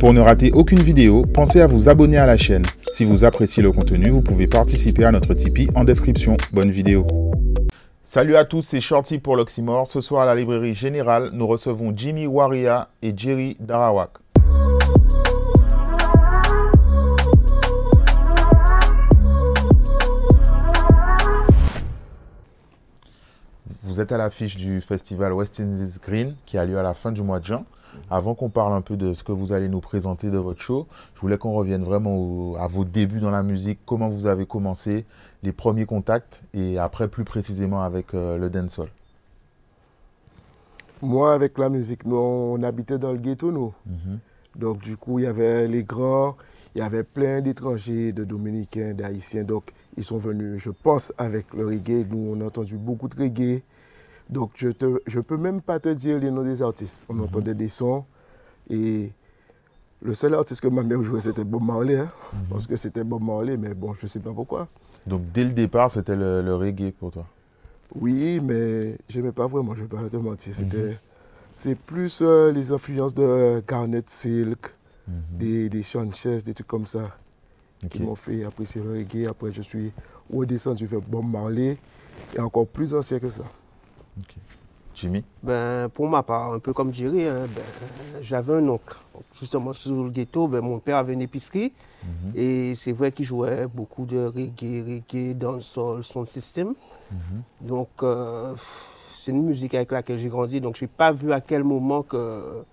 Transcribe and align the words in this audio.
Pour 0.00 0.14
ne 0.14 0.20
rater 0.20 0.50
aucune 0.52 0.82
vidéo, 0.82 1.26
pensez 1.26 1.60
à 1.60 1.66
vous 1.66 1.90
abonner 1.90 2.16
à 2.16 2.24
la 2.24 2.38
chaîne. 2.38 2.64
Si 2.90 3.04
vous 3.04 3.22
appréciez 3.24 3.62
le 3.62 3.70
contenu, 3.70 4.08
vous 4.08 4.22
pouvez 4.22 4.46
participer 4.46 5.04
à 5.04 5.12
notre 5.12 5.34
Tipeee 5.34 5.68
en 5.74 5.84
description. 5.84 6.38
Bonne 6.54 6.70
vidéo. 6.70 7.06
Salut 8.02 8.34
à 8.36 8.46
tous, 8.46 8.62
c'est 8.62 8.80
Shorty 8.80 9.18
pour 9.18 9.36
l'Oxymore. 9.36 9.86
Ce 9.86 10.00
soir 10.00 10.22
à 10.22 10.24
la 10.24 10.34
librairie 10.34 10.72
Générale, 10.72 11.28
nous 11.34 11.46
recevons 11.46 11.92
Jimmy 11.94 12.26
Waria 12.26 12.88
et 13.02 13.12
Jerry 13.14 13.58
Darawak. 13.60 14.12
Vous 23.82 24.00
êtes 24.00 24.12
à 24.12 24.16
l'affiche 24.16 24.56
du 24.56 24.80
festival 24.80 25.34
West 25.34 25.60
Indies 25.60 25.98
Green 26.02 26.36
qui 26.46 26.56
a 26.56 26.64
lieu 26.64 26.78
à 26.78 26.82
la 26.82 26.94
fin 26.94 27.12
du 27.12 27.20
mois 27.20 27.38
de 27.38 27.44
juin. 27.44 27.66
Avant 28.10 28.34
qu'on 28.34 28.50
parle 28.50 28.72
un 28.72 28.80
peu 28.80 28.96
de 28.96 29.14
ce 29.14 29.24
que 29.24 29.32
vous 29.32 29.52
allez 29.52 29.68
nous 29.68 29.80
présenter 29.80 30.30
de 30.30 30.38
votre 30.38 30.60
show, 30.60 30.86
je 31.14 31.20
voulais 31.20 31.38
qu'on 31.38 31.52
revienne 31.52 31.84
vraiment 31.84 32.54
à 32.58 32.66
vos 32.66 32.84
débuts 32.84 33.20
dans 33.20 33.30
la 33.30 33.42
musique, 33.42 33.78
comment 33.86 34.08
vous 34.08 34.26
avez 34.26 34.46
commencé, 34.46 35.04
les 35.42 35.52
premiers 35.52 35.86
contacts 35.86 36.42
et 36.54 36.78
après 36.78 37.08
plus 37.08 37.24
précisément 37.24 37.82
avec 37.82 38.14
euh, 38.14 38.36
le 38.36 38.50
dancehall. 38.50 38.88
Moi, 41.02 41.32
avec 41.32 41.56
la 41.56 41.70
musique, 41.70 42.04
nous, 42.04 42.16
on 42.16 42.62
habitait 42.62 42.98
dans 42.98 43.12
le 43.12 43.18
ghetto, 43.18 43.50
nous. 43.50 43.72
Mhm. 43.86 44.18
Donc, 44.56 44.80
du 44.80 44.96
coup, 44.96 45.18
il 45.18 45.22
y 45.24 45.28
avait 45.28 45.66
les 45.66 45.82
grands, 45.82 46.36
il 46.74 46.80
y 46.80 46.82
avait 46.82 47.04
plein 47.04 47.40
d'étrangers, 47.40 48.12
de 48.12 48.24
Dominicains, 48.24 48.92
d'Haïtiens. 48.92 49.44
Donc, 49.44 49.72
ils 49.96 50.04
sont 50.04 50.18
venus, 50.18 50.62
je 50.62 50.70
pense, 50.70 51.12
avec 51.16 51.54
le 51.54 51.66
reggae. 51.66 52.06
Nous, 52.10 52.34
on 52.36 52.40
a 52.42 52.44
entendu 52.44 52.76
beaucoup 52.76 53.08
de 53.08 53.16
reggae. 53.16 53.62
Donc, 54.30 54.52
je 54.54 54.68
ne 54.68 54.98
je 55.06 55.20
peux 55.20 55.36
même 55.36 55.60
pas 55.60 55.80
te 55.80 55.88
dire 55.88 56.18
les 56.18 56.30
noms 56.30 56.44
des 56.44 56.62
artistes. 56.62 57.04
On 57.08 57.14
mhm. 57.14 57.22
entendait 57.24 57.54
des 57.54 57.68
sons. 57.68 58.04
Et 58.68 59.10
le 60.02 60.14
seul 60.14 60.34
artiste 60.34 60.60
que 60.60 60.68
ma 60.68 60.82
mère 60.82 61.02
jouait, 61.02 61.20
c'était 61.20 61.44
Bob 61.44 61.62
Marley. 61.62 61.98
Hein, 61.98 62.10
mhm. 62.32 62.40
Parce 62.48 62.66
que 62.66 62.76
c'était 62.76 63.02
Bob 63.02 63.22
Marley, 63.22 63.56
mais 63.56 63.74
bon, 63.74 63.92
je 63.94 64.02
ne 64.02 64.08
sais 64.08 64.20
pas 64.20 64.32
pourquoi. 64.32 64.68
Donc, 65.06 65.22
dès 65.32 65.42
le 65.44 65.50
départ, 65.50 65.90
c'était 65.90 66.14
le, 66.14 66.54
reggae 66.54 66.92
pour 66.92 67.10
toi? 67.10 67.26
Oui, 67.96 68.38
mais 68.40 68.96
je 69.08 69.18
n'aimais 69.18 69.32
pas 69.32 69.48
vraiment, 69.48 69.74
je 69.74 69.82
ne 69.82 69.88
vais 69.88 69.96
pas 69.96 70.08
te 70.08 70.16
mentir. 70.16 70.54
C'était, 70.54 70.90
mhm. 70.90 70.96
C'est 71.52 71.74
plus 71.74 72.20
euh, 72.22 72.52
les 72.52 72.70
influences 72.70 73.12
de 73.12 73.60
Garnet 73.66 74.04
Silk, 74.06 74.72
des, 75.32 75.68
des 75.68 75.82
Sanchez, 75.82 76.38
des 76.38 76.54
trucs 76.54 76.68
comme 76.68 76.86
ça, 76.86 77.16
qui 77.90 78.00
m'ont 78.00 78.14
fait 78.14 78.44
apprécier 78.44 78.80
le 78.80 78.92
reggae. 78.92 79.26
Après, 79.28 79.50
je 79.50 79.62
suis 79.62 79.92
redescendu 80.32 80.86
vers 80.86 81.00
Bob 81.00 81.24
Marley, 81.28 81.76
et 82.36 82.38
encore 82.38 82.68
plus 82.68 82.94
ancien 82.94 83.18
que 83.18 83.30
ça. 83.30 83.42
Jimmy? 84.94 85.24
Ben, 85.42 85.88
Pour 85.88 86.08
ma 86.08 86.22
part, 86.22 86.52
un 86.52 86.58
peu 86.58 86.72
comme 86.72 86.92
Jerry, 86.92 87.24
hein, 87.24 87.46
ben, 87.54 87.62
j'avais 88.22 88.54
un 88.54 88.68
oncle. 88.68 88.96
Justement, 89.38 89.72
sur 89.72 90.04
le 90.04 90.10
ghetto, 90.10 90.48
ben, 90.48 90.60
mon 90.60 90.78
père 90.78 90.96
avait 90.96 91.14
une 91.14 91.22
épicerie. 91.22 91.72
Mhm. 92.02 92.32
Et 92.34 92.74
c'est 92.74 92.92
vrai 92.92 93.12
qu'il 93.12 93.24
jouait 93.24 93.66
beaucoup 93.66 94.04
de 94.04 94.26
reggae, 94.26 94.84
reggae, 94.86 95.34
dancehall, 95.34 96.02
son 96.04 96.26
système. 96.26 96.74
Mhm. 97.10 97.42
Donc, 97.62 97.88
euh, 98.02 98.54
c'est 99.12 99.30
une 99.30 99.42
musique 99.42 99.74
avec 99.74 99.92
laquelle 99.92 100.18
j'ai 100.18 100.28
grandi. 100.28 100.60
Donc, 100.60 100.76
je 100.76 100.84
n'ai 100.84 100.88
pas 100.88 101.12
vu 101.12 101.32
à 101.32 101.40
quel 101.40 101.64
moment 101.64 102.02
que. 102.02 102.64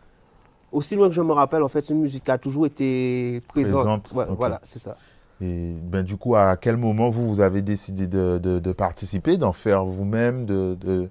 Aussi 0.72 0.96
loin 0.96 1.08
que 1.08 1.16
je 1.16 1.22
me 1.22 1.32
rappelle, 1.32 1.64
en 1.64 1.70
fait, 1.70 1.90
une 1.90 2.02
musique 2.02 2.28
a 2.28 2.38
toujours 2.38 2.66
été 2.66 3.42
présente. 3.48 4.14
Voilà, 4.38 4.60
c'est 4.64 4.80
ça. 4.80 4.98
Et 5.40 5.78
ben, 5.82 6.04
du 6.04 6.18
coup, 6.18 6.36
à 6.36 6.58
quel 6.58 6.78
moment 6.78 7.10
vous, 7.10 7.28
vous 7.28 7.40
avez 7.40 7.62
décidé 7.62 8.08
de, 8.08 8.38
de, 8.38 8.72
participer, 8.74 9.38
d'en 9.38 9.54
faire 9.54 9.86
vous-même, 9.86 10.46
de, 10.46 10.76
de, 10.76 11.10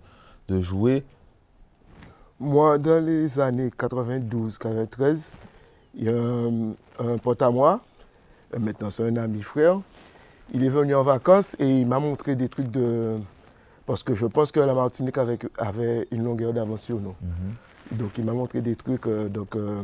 jouer 0.49 1.05
Moi, 2.39 2.79
dans 2.79 3.05
les 3.05 3.41
années 3.41 3.71
92-93, 3.71 5.31
il 5.95 6.05
y 6.05 6.09
a 6.09 6.13
un, 6.13 7.19
pote 7.19 7.43
à 7.43 7.51
moi, 7.51 7.81
euh, 8.55 8.59
maintenant 8.59 8.91
c'est 8.91 9.05
un 9.05 9.17
ami 9.17 9.43
frère, 9.43 9.81
il 10.53 10.65
est 10.65 10.69
venu 10.69 10.95
en 10.95 11.03
vacances 11.03 11.57
et 11.59 11.81
il 11.81 11.87
m'a 11.87 11.99
montré 11.99 12.37
des 12.37 12.49
trucs 12.49 12.71
de... 12.71 13.19
Parce 13.87 14.03
que 14.03 14.15
je 14.15 14.27
pense 14.27 14.51
que 14.51 14.61
la 14.61 14.75
Martinique 14.75 15.17
avait, 15.17 15.39
avait 15.59 16.09
une 16.11 16.25
longueur 16.25 16.53
d'avance 16.53 16.83
sur 16.83 17.01
nous. 17.01 17.15
Mhm. 17.23 17.99
Donc 17.99 18.19
il 18.19 18.25
m'a 18.25 18.33
montré 18.33 18.61
des 18.61 18.75
trucs, 18.75 19.07
euh, 19.07 19.29
donc 19.29 19.55
euh, 19.55 19.81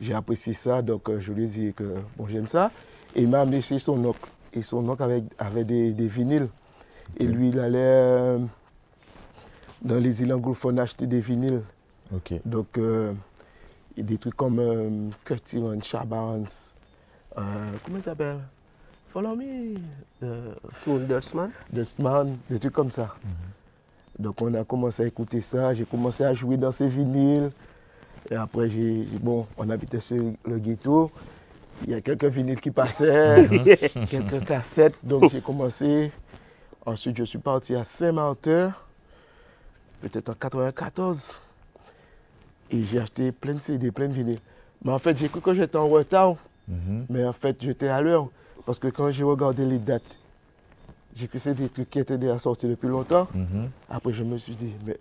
j'ai 0.00 0.12
apprécié 0.14 0.52
ça, 0.52 0.82
donc 0.82 1.10
je 1.18 1.32
lui 1.32 1.44
ai 1.44 1.46
dit 1.46 1.72
que 1.74 1.94
bon, 2.16 2.26
j'aime 2.28 2.48
ça. 2.48 2.70
Et 3.14 3.22
il 3.22 3.28
m'a 3.28 3.40
amené 3.40 3.60
chez 3.60 3.78
son 3.78 4.04
oncle. 4.04 4.28
Et 4.52 4.62
son 4.62 4.88
oncle 4.88 5.02
avait, 5.38 5.64
des, 5.64 5.92
vinyles. 6.08 6.48
Et 7.18 7.26
lui, 7.26 7.48
il 7.48 7.58
allait 7.58 8.38
dans 9.82 9.98
les 9.98 10.22
îles 10.22 10.32
anglophones 10.32 10.78
acheter 10.78 11.06
des 11.06 11.20
vinyles. 11.20 11.62
Donc, 12.44 12.78
euh, 12.78 13.12
des 13.96 14.16
trucs 14.18 14.34
comme 14.34 14.58
euh, 14.58 15.10
Curtin, 15.24 15.78
Chabans, 15.82 16.44
euh, 17.36 17.42
comment 17.84 17.98
il 17.98 18.02
s'appelle? 18.02 18.38
Follow 19.12 19.36
me. 19.36 19.76
Dustman? 21.06 21.50
Dustman, 21.72 22.36
des 22.48 22.58
trucs 22.58 22.72
comme 22.72 22.90
ça. 22.90 23.14
Mhm. 23.24 24.24
Donc, 24.24 24.42
on 24.42 24.52
a 24.54 24.64
commencé 24.64 25.02
à 25.02 25.06
écouter 25.06 25.40
ça. 25.40 25.74
J'ai 25.74 25.84
commencé 25.84 26.24
à 26.24 26.34
jouer 26.34 26.56
dans 26.56 26.72
ces 26.72 26.88
vinyles. 26.88 27.50
Et 28.30 28.34
après, 28.34 28.68
j'ai, 28.68 29.06
bon, 29.20 29.46
on 29.56 29.70
habitait 29.70 30.00
sur 30.00 30.32
le 30.44 30.58
ghetto 30.58 31.10
il 31.84 31.90
y 31.90 31.94
a 31.94 32.00
quelques 32.00 32.24
vinyles 32.24 32.60
qui 32.60 32.70
passaient, 32.70 33.48
quelques 34.10 34.44
cassettes. 34.44 34.98
Donc 35.02 35.30
j'ai 35.30 35.40
commencé. 35.40 36.10
Ensuite, 36.84 37.16
je 37.18 37.24
suis 37.24 37.38
parti 37.38 37.74
à 37.74 37.84
Saint-Martin, 37.84 38.72
peut-être 40.00 40.28
en 40.30 40.34
94. 40.34 41.40
Et 42.70 42.84
j'ai 42.84 42.98
acheté 42.98 43.32
plein 43.32 43.54
de 43.54 43.60
CD, 43.60 43.90
plein 43.90 44.08
de 44.08 44.12
vinyles. 44.12 44.40
Mais 44.84 44.92
en 44.92 44.98
fait, 44.98 45.16
j'ai 45.16 45.28
cru 45.28 45.40
que 45.40 45.54
j'étais 45.54 45.76
en 45.76 45.88
retard. 45.88 46.36
Mhm. 46.68 47.06
Mais 47.08 47.24
en 47.24 47.32
fait, 47.32 47.56
j'étais 47.60 47.88
à 47.88 48.00
l'heure. 48.00 48.28
Parce 48.66 48.78
que 48.78 48.88
quand 48.88 49.10
j'ai 49.10 49.24
regardé 49.24 49.64
les 49.64 49.78
dates, 49.78 50.18
j'ai 51.16 51.26
cru 51.26 51.38
que 51.38 51.38
c'était 51.38 51.62
des 51.62 51.68
trucs 51.68 51.90
qui 51.90 51.98
étaient 51.98 52.18
déjà 52.18 52.38
sortis 52.38 52.68
depuis 52.68 52.88
longtemps. 52.88 53.26
Mhm. 53.34 53.70
Après, 53.88 54.12
je 54.12 54.22
me 54.22 54.36
suis 54.36 54.54
dit, 54.54 54.74
mais, 54.84 54.98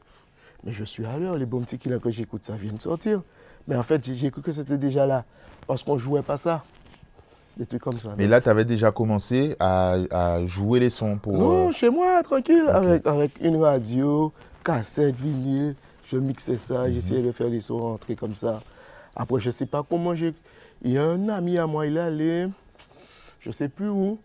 mais 0.63 0.72
je 0.72 0.84
suis 0.86 1.06
à 1.06 1.18
l'heure. 1.18 1.38
Les 1.38 1.46
bons 1.46 1.62
petits 1.62 1.90
là 1.90 2.00
que 2.00 2.09
j'écoute, 2.09 2.46
ça 2.46 2.56
vient 2.56 2.72
de 2.72 2.81
sortir. 2.81 3.22
Mais 3.68 3.75
en 3.75 3.84
fait, 3.84 4.03
j'ai 4.13 4.31
cru 4.31 4.41
que 4.41 4.52
c'était 4.53 4.78
déjà 4.78 5.06
là. 5.06 5.25
Parce 5.68 5.84
qu'on 5.84 5.96
ne 5.96 6.00
jouait 6.00 6.22
pas 6.22 6.38
ça. 6.38 6.63
Des 7.57 7.66
trucs 7.66 7.81
comme 7.81 7.97
ça. 7.97 8.13
Mais 8.18 8.28
là, 8.28 8.40
tu 8.40 8.50
avais 8.50 8.66
déjà 8.66 8.91
commencé 8.91 9.56
à, 9.59 10.45
jouer 10.45 10.79
les 10.79 10.91
sons 10.91 11.18
pour. 11.18 11.34
Non, 11.34 11.69
euh, 11.69 11.72
chez 11.72 11.90
moi, 11.90 12.22
tranquille, 12.22 12.66
avec, 12.68 13.06
avec 13.07 13.31
une 13.41 13.57
radio, 13.57 14.31
cassette, 14.63 15.16
vinyle. 15.16 15.75
Je 16.06 16.18
mixais 16.18 16.57
ça, 16.57 16.88
mhm. 16.88 16.94
j'essayais 16.94 17.23
de 17.23 17.31
faire 17.31 17.50
les 17.50 17.62
sons 17.62 17.79
rentrer 17.79 18.16
comme 18.16 18.35
ça. 18.35 18.62
Après, 19.16 19.40
je 19.40 19.47
ne 19.47 19.51
sais 19.51 19.66
pas 19.66 19.84
comment 19.88 20.13
j'ai. 20.13 20.34
Il 20.84 20.91
y 20.91 20.97
a 20.97 21.03
un 21.03 21.28
ami 21.29 21.57
à 21.57 21.66
moi, 21.66 21.88
il 21.88 21.97
est 21.97 22.01
allé, 22.01 22.47
je 23.40 23.50
ne 23.50 23.53
sais 23.53 23.68
plus 23.68 23.89
où, 23.89 24.19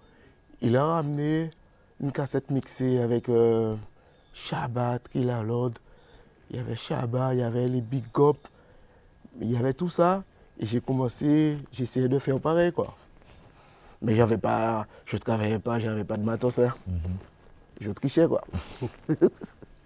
il 0.61 0.77
a 0.77 0.85
ramené 0.85 1.51
une 2.01 2.13
cassette 2.13 2.51
mixée 2.51 3.01
avec 3.01 3.31
euh, 3.31 3.75
Shabbat, 4.35 5.03
Lord. 5.15 5.73
Il 6.51 6.57
y 6.57 6.59
avait 6.59 6.77
Shabbat, 6.77 7.33
il 7.33 7.39
y 7.39 7.43
avait 7.43 7.69
les 7.69 7.81
Big 7.81 8.05
Up, 8.19 8.37
il 9.41 9.51
y 9.51 9.57
avait 9.57 9.73
tout 9.73 9.89
ça. 9.89 10.23
Et 10.61 10.67
j'ai 10.67 10.83
commencé, 10.83 11.57
j'essayais 11.73 12.09
de 12.09 12.19
faire 12.19 12.39
pareil, 12.39 12.71
quoi. 12.71 12.95
Mais 14.03 14.15
j'avais 14.15 14.39
pas, 14.39 14.87
je 15.07 15.17
ne 15.17 15.21
travaillais 15.21 15.59
pas, 15.59 15.79
j'avais 15.79 16.05
pas 16.05 16.17
de 16.17 16.25
matos. 16.25 16.59
Hein. 16.59 16.75
Mhm. 16.87 17.17
Je 17.81 17.91
trichais, 17.93 18.27
quoi. 18.27 18.43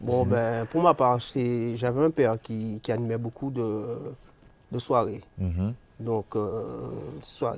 bon, 0.00 0.24
ben, 0.24 0.66
pour 0.66 0.82
ma 0.82 0.94
part, 0.94 1.18
j'avais 1.20 2.04
un 2.04 2.10
père 2.10 2.40
qui, 2.40 2.80
animait 2.88 3.18
beaucoup 3.18 3.50
de, 3.50 4.12
de 4.72 4.78
soirées. 4.78 5.22
Mhm. 5.38 5.74
Donc, 6.00 6.36
euh, 6.36 6.90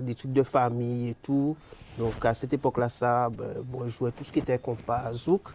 des 0.00 0.14
trucs 0.14 0.32
de 0.32 0.42
famille 0.42 1.10
et 1.10 1.16
tout. 1.22 1.56
Donc, 1.98 2.24
à 2.24 2.34
cette 2.34 2.52
époque-là, 2.52 2.88
ça, 2.88 3.28
ben, 3.30 3.62
bon, 3.64 3.84
je 3.84 3.90
jouais 3.90 4.12
tout 4.12 4.25
ce 4.25 4.32
qui 4.32 4.40
était 4.40 4.58
compas, 4.58 5.12
zouk. 5.14 5.48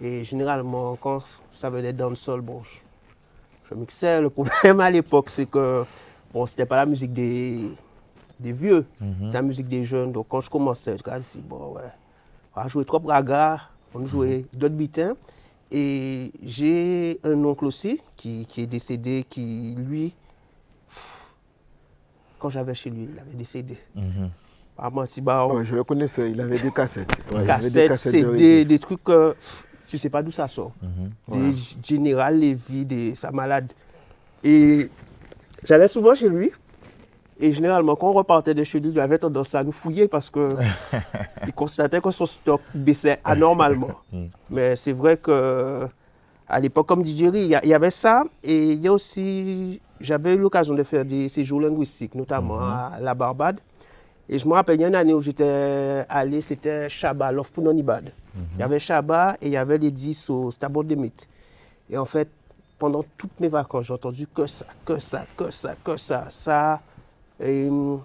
Et 0.00 0.24
généralement, 0.24 0.96
quand 0.96 1.22
ça 1.52 1.70
venait 1.70 1.92
dans 1.92 2.10
le 2.10 2.16
sol, 2.16 2.40
bon, 2.40 2.62
je, 2.64 2.78
je 3.70 3.74
mixais. 3.74 4.20
Le 4.20 4.30
problème 4.30 4.80
à 4.80 4.90
l'époque, 4.90 5.30
c'est 5.30 5.46
que 5.46 5.84
Bon, 6.34 6.46
c'était 6.46 6.66
pas 6.66 6.74
la 6.74 6.86
musique 6.86 7.12
des, 7.12 7.60
des 8.40 8.52
vieux, 8.52 8.86
mhm. 9.00 9.14
c'est 9.26 9.34
la 9.34 9.42
musique 9.42 9.68
des 9.68 9.84
jeunes. 9.84 10.12
Donc 10.12 10.26
quand 10.28 10.40
je 10.40 10.50
commençais, 10.50 10.96
je 10.98 11.10
me 11.10 11.18
dit, 11.20 11.42
bon, 11.46 11.74
ouais, 11.74 11.82
on 12.54 12.62
va 12.62 12.68
jouer 12.68 12.84
trois 12.84 13.00
bragas, 13.00 13.68
on 13.94 14.06
jouait 14.06 14.38
mhm. 14.38 14.58
d'autres 14.58 14.74
bitins. 14.74 15.14
Et 15.70 16.30
j'ai 16.42 17.18
un 17.24 17.42
oncle 17.44 17.64
aussi 17.64 18.00
qui, 18.16 18.46
qui, 18.46 18.62
est 18.62 18.66
décédé, 18.66 19.24
qui 19.28 19.74
lui, 19.76 20.14
quand 22.38 22.48
j'avais 22.48 22.74
chez 22.74 22.90
lui, 22.90 23.08
il 23.12 23.18
avait 23.18 23.34
décédé. 23.34 23.78
Mm 23.94 24.26
je 25.62 25.74
le 25.74 25.84
connaissais, 25.84 26.30
il 26.30 26.40
avait 26.40 26.58
des 26.58 26.70
cassettes. 26.70 27.10
cassettes, 27.46 27.96
CD, 27.96 28.64
des 28.64 28.78
trucs, 28.78 29.08
euh, 29.08 29.32
tu 29.86 29.98
sais 29.98 30.10
pas 30.10 30.22
d'où 30.22 30.32
ça 30.32 30.48
sort. 30.48 30.72
Mhm. 30.82 31.10
Des 31.28 31.52
Général 31.82 32.38
Lévy, 32.38 32.84
des 32.84 33.14
sa 33.14 33.30
malade. 33.30 33.72
Et 34.42 34.90
J'allais 35.64 35.88
souvent 35.88 36.14
chez 36.14 36.28
lui. 36.28 36.52
Et 37.40 37.52
généralement, 37.52 37.96
quand 37.96 38.10
on 38.10 38.12
repartait 38.12 38.54
de 38.54 38.62
chez 38.62 38.78
lui, 38.78 38.90
il 38.90 39.00
avait 39.00 39.18
tendance 39.18 39.54
à 39.54 39.64
nous 39.64 39.72
fouiller 39.72 40.06
parce 40.06 40.30
qu'il 40.30 40.56
constatait 41.56 42.00
que 42.00 42.10
son 42.10 42.26
stock 42.26 42.60
baissait 42.74 43.20
anormalement. 43.24 43.88
Mm. 44.12 44.26
Mais 44.50 44.76
c'est 44.76 44.92
vrai 44.92 45.16
que 45.16 45.88
à 46.48 46.60
l'époque, 46.60 46.86
comme 46.86 47.04
DJ 47.04 47.22
il 47.32 47.46
y, 47.46 47.74
avait 47.74 47.90
ça. 47.90 48.24
Et 48.44 48.72
il 48.72 48.80
y 48.80 48.86
a 48.86 48.92
aussi, 48.92 49.80
j'avais 50.00 50.34
eu 50.34 50.38
l'occasion 50.38 50.74
de 50.74 50.82
faire 50.84 51.04
des 51.04 51.28
séjours 51.28 51.60
linguistiques, 51.60 52.14
notamment 52.14 52.60
à 52.60 52.98
la 53.00 53.14
Barbade. 53.14 53.60
Et 54.28 54.38
je 54.38 54.46
me 54.46 54.52
rappelle, 54.52 54.76
il 54.76 54.82
y 54.82 54.84
a 54.84 54.88
une 54.88 54.94
année 54.94 55.14
où 55.14 55.20
j'étais 55.20 56.04
allé, 56.08 56.40
c'était 56.40 56.88
Shabbat, 56.88 57.34
Love 57.34 57.50
pour 57.50 57.64
Nonibad. 57.64 58.12
Il 58.54 58.60
y 58.60 58.62
avait 58.62 58.78
Shabbat 58.78 59.38
et 59.42 59.46
il 59.46 59.52
y 59.52 59.56
avait 59.56 59.78
les 59.78 59.90
10 59.90 60.30
au 60.30 60.50
Stabot 60.50 60.82
de 60.82 60.94
Mythe. 60.94 61.28
Et 61.90 61.98
en 61.98 62.04
fait, 62.04 62.28
pendant 62.78 63.04
toutes 63.16 63.38
mes 63.40 63.48
vacances, 63.48 63.86
j'ai 63.86 63.94
entendu 63.94 64.26
que 64.26 64.46
ça, 64.46 64.66
que 64.84 64.98
ça, 64.98 65.26
que 65.36 65.50
ça, 65.50 65.74
que 65.82 65.96
ça, 65.96 66.26
ça. 66.30 66.80
Et, 67.40 67.68
hum, 67.68 68.00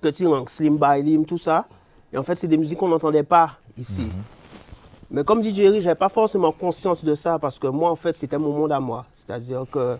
Petit 0.00 0.26
Rank, 0.26 0.50
Slim 0.50 0.76
Bailim, 0.76 1.24
tout 1.24 1.38
ça. 1.38 1.66
Et 2.12 2.18
en 2.18 2.22
fait, 2.22 2.36
c'est 2.36 2.48
des 2.48 2.56
musiques 2.56 2.78
qu'on 2.78 2.88
n'entendait 2.88 3.22
pas 3.22 3.58
ici. 3.78 4.08
Mais 5.10 5.24
comme 5.24 5.42
DJ 5.42 5.60
Eric, 5.60 5.80
je 5.80 5.86
n'avais 5.86 5.98
pas 5.98 6.08
forcément 6.08 6.52
conscience 6.52 7.04
de 7.04 7.14
ça 7.14 7.38
parce 7.38 7.58
que 7.58 7.66
moi, 7.66 7.90
en 7.90 7.96
fait, 7.96 8.16
c'était 8.16 8.38
mon 8.38 8.52
monde 8.52 8.72
à 8.72 8.80
moi. 8.80 9.06
C'est-à-dire 9.12 9.64
que 9.70 9.96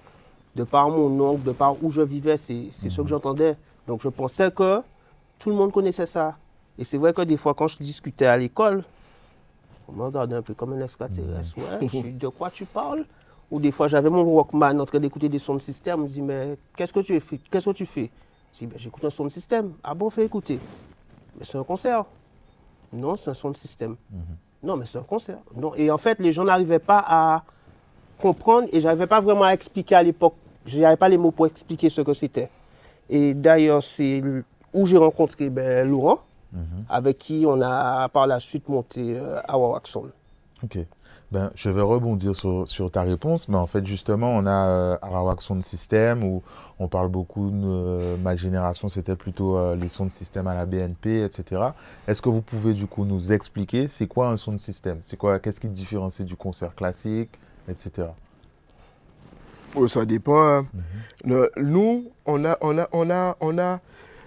de 0.57 0.65
par 0.65 0.89
mon 0.91 1.21
oncle, 1.21 1.43
de 1.43 1.53
par 1.53 1.83
où 1.83 1.91
je 1.91 2.01
vivais, 2.01 2.37
c'est 2.37 2.69
c'est 2.73 2.91
ce 2.91 3.01
que 3.01 3.09
j'entendais. 3.09 3.57
Donc 3.87 4.01
je 4.03 4.09
pensais 4.09 4.51
que 4.51 4.81
tout 5.39 5.51
le 5.51 5.57
monde 5.57 5.73
connaissait 5.73 6.07
ça. 6.07 6.37
Et 6.79 6.85
c'est 6.85 6.99
vrai 6.99 7.13
que 7.13 7.23
des 7.23 7.37
fois, 7.37 7.55
quand 7.55 7.69
je 7.69 7.79
discutais 7.79 8.27
à 8.27 8.37
l'école, 8.37 8.85
on 9.89 9.93
me 9.93 10.05
regardait 10.05 10.37
un 10.37 10.43
peu 10.43 10.55
comme 10.55 10.73
un 10.73 10.81
extraterrestre. 10.81 11.59
Ouais, 11.59 11.65
je 11.83 11.87
suis, 11.89 12.13
de 12.13 12.29
quoi 12.29 12.51
tu 12.51 12.65
parles? 12.65 13.05
Ou 13.51 13.61
des 13.61 13.71
fois, 13.73 13.89
j'avais 13.89 14.09
mon 14.09 14.23
Walkman 14.23 14.81
en 14.81 14.87
train 14.87 14.99
d'écouter 14.99 15.29
des 15.29 15.39
sons 15.39 15.55
de 15.55 15.61
système. 15.61 15.99
Je 15.99 16.03
me 16.03 16.09
dis, 16.09 16.23
mais 16.23 16.57
qu'est-ce 16.75 16.93
que 16.93 17.01
tu 17.01 17.19
fais 17.21 17.39
Qu'est-ce 17.51 17.67
que 17.69 17.75
tu 17.75 17.85
fais? 17.85 18.11
Je 18.53 18.59
dis, 18.59 18.67
ben, 18.67 18.79
j'écoute 18.79 19.05
un 19.05 19.11
son 19.11 19.25
de 19.25 19.31
système. 19.31 19.73
Ah 19.83 19.95
bon, 19.95 20.11
fais 20.11 20.25
écouter. 20.25 20.59
Mais 21.39 21.45
c'est 21.45 21.59
un 21.59 21.65
concert. 21.65 22.05
Non, 22.93 23.17
c'est 23.17 23.31
un 23.31 23.35
son 23.35 23.51
de 23.51 23.57
système. 23.57 23.97
Non, 24.63 24.77
mais 24.77 24.87
c'est 24.87 24.99
un 24.99 25.03
concert. 25.03 25.39
Non. 25.57 25.75
Et 25.75 25.91
en 25.91 25.99
fait, 25.99 26.19
les 26.21 26.33
gens 26.33 26.45
n'arrivaient 26.45 26.79
pas 26.79 27.03
à 27.07 27.45
comprendre 28.19 28.69
et 28.73 28.81
je 28.81 28.85
n'arrivais 28.85 29.07
pas 29.07 29.21
vraiment 29.21 29.45
à 29.45 29.53
expliquer 29.53 29.95
à 29.95 30.03
l'époque. 30.03 30.35
Je 30.67 30.79
n'avais 30.79 30.97
pas 30.97 31.09
les 31.09 31.19
mots 31.19 31.31
pour 31.33 31.47
expliquer 31.47 31.89
ce 31.89 32.03
que 32.03 32.13
c'était. 32.13 32.51
Et 33.09 33.35
d'ailleurs, 33.35 33.83
c'est 33.83 34.23
où 34.73 34.87
j'ai 34.87 34.97
rencontré 34.97 35.51
ben, 35.51 35.89
Laurent, 35.89 36.21
avec 36.89 37.19
qui 37.19 37.45
on 37.47 37.61
a 37.63 38.09
par 38.11 38.27
la 38.27 38.39
suite 38.39 38.69
monté 38.69 39.17
euh, 39.19 39.41
Our 39.49 39.71
Waxon. 39.71 40.11
Ok. 40.63 40.79
Ben, 41.33 41.51
je 41.55 41.71
vais 41.71 41.81
rebondir 41.81 42.37
sur, 42.37 42.69
sur 42.69 42.91
ta 42.91 43.01
réponse, 43.01 43.49
mais 43.49 43.57
en 43.57 43.67
fait, 43.67 43.87
justement, 43.87 44.29
on 44.37 44.45
a 44.45 44.67
euh, 44.69 44.97
Arawak 45.01 45.41
Sound 45.41 45.65
System 45.65 46.23
où 46.25 46.43
on 46.79 46.89
parle 46.89 47.09
beaucoup 47.09 47.49
de 47.51 47.65
euh, 47.65 48.17
ma 48.19 48.37
génération, 48.37 48.91
c'était 48.91 49.17
plutôt 49.17 49.57
euh, 49.57 49.75
les 49.75 49.89
sons 49.89 50.05
de 50.05 50.11
système 50.13 50.47
à 50.47 50.55
la 50.55 50.67
BNP, 50.67 51.23
etc. 51.25 51.63
Est-ce 52.07 52.21
que 52.21 52.29
vous 52.29 52.43
pouvez 52.43 52.75
du 52.75 52.87
coup 52.87 53.07
nous 53.07 53.33
expliquer 53.33 53.89
c'est 53.89 54.07
quoi 54.07 54.29
un 54.29 54.37
son 54.37 54.53
de 54.53 54.59
système 54.59 54.99
C'est 55.01 55.17
quoi 55.17 55.39
Qu'est-ce 55.39 55.59
qui 55.59 55.69
te 55.69 55.73
différencie 55.73 56.27
du 56.29 56.37
concert 56.37 56.75
classique, 56.75 57.31
etc. 57.67 58.09
Oh, 59.75 59.89
ça 59.89 60.05
dépend. 60.05 60.37
hein. 60.59 60.67
Le- 61.25 61.51
nous, 61.57 62.11
on 62.27 62.45
a, 62.45 62.59
on, 62.61 62.77
a, 62.77 62.89
on, 62.93 63.09
a, 63.09 63.37
on 63.41 63.57
a 63.57 63.81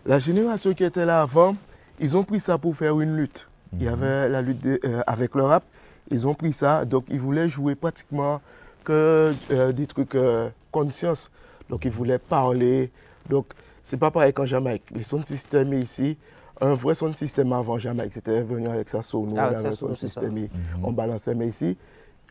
la 0.08 0.18
génération 0.18 0.74
qui 0.74 0.84
était 0.84 1.06
là 1.06 1.22
avant, 1.22 1.56
ils 2.00 2.18
ont 2.18 2.24
pris 2.24 2.40
ça 2.40 2.58
pour 2.58 2.76
faire 2.76 3.00
une 3.00 3.16
lutte. 3.16 3.48
Il 3.74 3.84
y 3.84 3.88
avait 3.88 4.28
la 4.28 4.42
lutte 4.42 4.62
de- 4.64 4.80
euh, 4.86 5.02
avec 5.06 5.36
le 5.36 5.44
rap, 5.44 5.64
ils 6.12 6.28
ont 6.28 6.34
pris 6.34 6.54
ça, 6.54 6.86
donc 6.86 7.06
ils 7.10 7.20
voulaient 7.20 7.50
jouer 7.50 7.76
pratiquement 7.76 8.42
que 8.84 9.34
euh, 9.52 9.72
des 9.72 9.88
trucs 9.88 10.16
euh, 10.16 10.50
conscience. 10.72 11.32
Donc 11.70 11.86
ils 11.86 11.92
voulaient 11.92 12.20
parler. 12.20 12.92
Donc 13.30 13.48
c'est 13.84 13.98
pas 13.98 14.12
pareil 14.12 14.34
qu'en 14.34 14.46
Jamaïque. 14.46 14.84
Les 14.94 15.04
sons 15.04 15.20
de 15.20 15.26
système 15.26 15.74
ici, 15.74 16.18
un 16.62 16.74
vrai 16.74 16.94
son 16.94 17.08
de 17.08 17.14
système 17.14 17.52
avant 17.54 17.78
Jamaïque, 17.80 18.14
c'était 18.14 18.42
venu 18.42 18.68
avec 18.68 18.90
sa 18.90 19.02
sono, 19.02 19.34
Ah, 19.38 19.46
avec 19.46 19.60
sa 19.60 19.72
sono, 19.72 19.96
système, 19.96 20.38
et 20.38 20.50
on 20.84 20.92
balançait. 20.92 21.36
Mais 21.36 21.48
ici, 21.48 21.76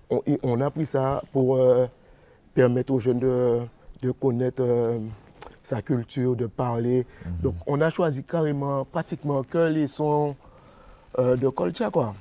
on, 0.08 0.20
on 0.42 0.60
a 0.60 0.70
pris 0.70 0.86
ça 0.86 1.22
pour 1.32 1.56
euh, 1.56 1.86
permettre 2.54 2.92
aux 2.92 3.00
jeunes 3.00 3.18
de, 3.18 3.60
de 4.02 4.10
connaître 4.12 4.62
euh, 4.62 4.98
sa 5.62 5.82
culture, 5.82 6.36
de 6.36 6.46
parler. 6.46 7.06
Donc 7.42 7.54
on 7.66 7.80
a 7.80 7.90
choisi 7.90 8.22
carrément, 8.22 8.84
pratiquement 8.84 9.42
que 9.42 9.68
les 9.68 9.86
sons 9.88 10.36
euh, 11.18 11.36
de 11.36 11.48
Colcha, 11.48 11.90
quoi. 11.90 12.14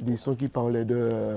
Des 0.00 0.16
sons 0.16 0.34
qui 0.34 0.48
parlaient 0.48 0.84
de, 0.84 1.36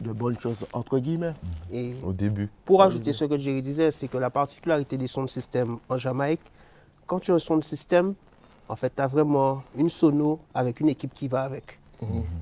de 0.00 0.12
bonnes 0.12 0.38
choses, 0.38 0.64
entre 0.72 0.98
guillemets. 0.98 1.34
Et 1.72 1.94
Au 2.04 2.12
début. 2.12 2.48
pour 2.64 2.82
ajouter 2.82 3.12
ce 3.12 3.24
que 3.24 3.36
Jerry 3.38 3.62
disait, 3.62 3.90
c'est 3.90 4.08
que 4.08 4.18
la 4.18 4.30
particularité 4.30 4.96
des 4.96 5.06
sons 5.06 5.22
de 5.24 5.28
système 5.28 5.78
en 5.88 5.98
Jamaïque, 5.98 6.40
quand 7.06 7.20
tu 7.20 7.32
as 7.32 7.34
un 7.34 7.38
son 7.38 7.56
de 7.56 7.64
système, 7.64 8.14
en 8.68 8.76
fait, 8.76 8.92
tu 8.94 9.02
as 9.02 9.06
vraiment 9.06 9.62
une 9.76 9.88
sono 9.88 10.40
avec 10.54 10.80
une 10.80 10.88
équipe 10.88 11.14
qui 11.14 11.28
va 11.28 11.42
avec. 11.42 11.78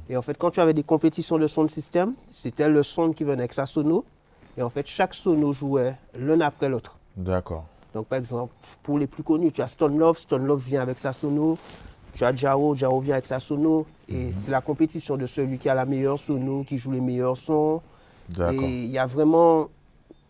Et 0.08 0.16
en 0.16 0.22
fait, 0.22 0.37
quand 0.37 0.50
tu 0.50 0.61
avais 0.61 0.75
des 0.75 0.82
compétitions 0.82 1.38
de 1.38 1.46
son 1.46 1.62
de 1.64 1.70
système, 1.70 2.14
c'était 2.28 2.69
le 2.69 2.82
son 2.82 3.12
qui 3.12 3.22
venait 3.25 3.43
avec 3.43 3.52
sa 3.52 3.67
sono. 3.67 4.05
Et 4.56 4.62
en 4.62 4.70
fait, 4.70 4.87
chaque 4.87 5.14
sono 5.14 5.52
jouait 5.52 5.96
l'un 6.19 6.40
après 6.40 6.69
l'autre. 6.69 6.99
D'accord. 7.17 7.64
Donc, 7.94 8.06
par 8.06 8.19
exemple, 8.19 8.52
pour 8.82 8.99
les 8.99 9.06
plus 9.06 9.22
connus, 9.22 9.52
tu 9.52 9.62
as 9.62 9.69
Stone 9.69 9.96
Love, 9.96 10.19
Stone 10.19 10.44
Love 10.44 10.60
vient 10.64 10.82
avec 10.82 10.99
sa 10.99 11.12
sono. 11.12 11.56
Tu 12.14 12.25
as 12.25 12.34
Jao, 12.34 12.75
Jao 12.75 13.00
vient 13.00 13.14
avec 13.14 13.26
sa 13.26 13.40
sono. 13.40 13.87
Et 14.08 14.32
c'est 14.32 14.50
la 14.50 14.61
compétition 14.61 15.16
de 15.16 15.26
celui 15.26 15.58
qui 15.58 15.69
a 15.69 15.75
la 15.75 15.84
meilleure 15.84 16.19
sono, 16.19 16.62
qui 16.64 16.78
joue 16.78 16.93
les 16.93 17.00
meilleurs 17.00 17.37
sons. 17.37 17.81
Et 18.38 18.55
il 18.55 18.90
y 18.90 18.99
a 18.99 19.06
vraiment 19.06 19.69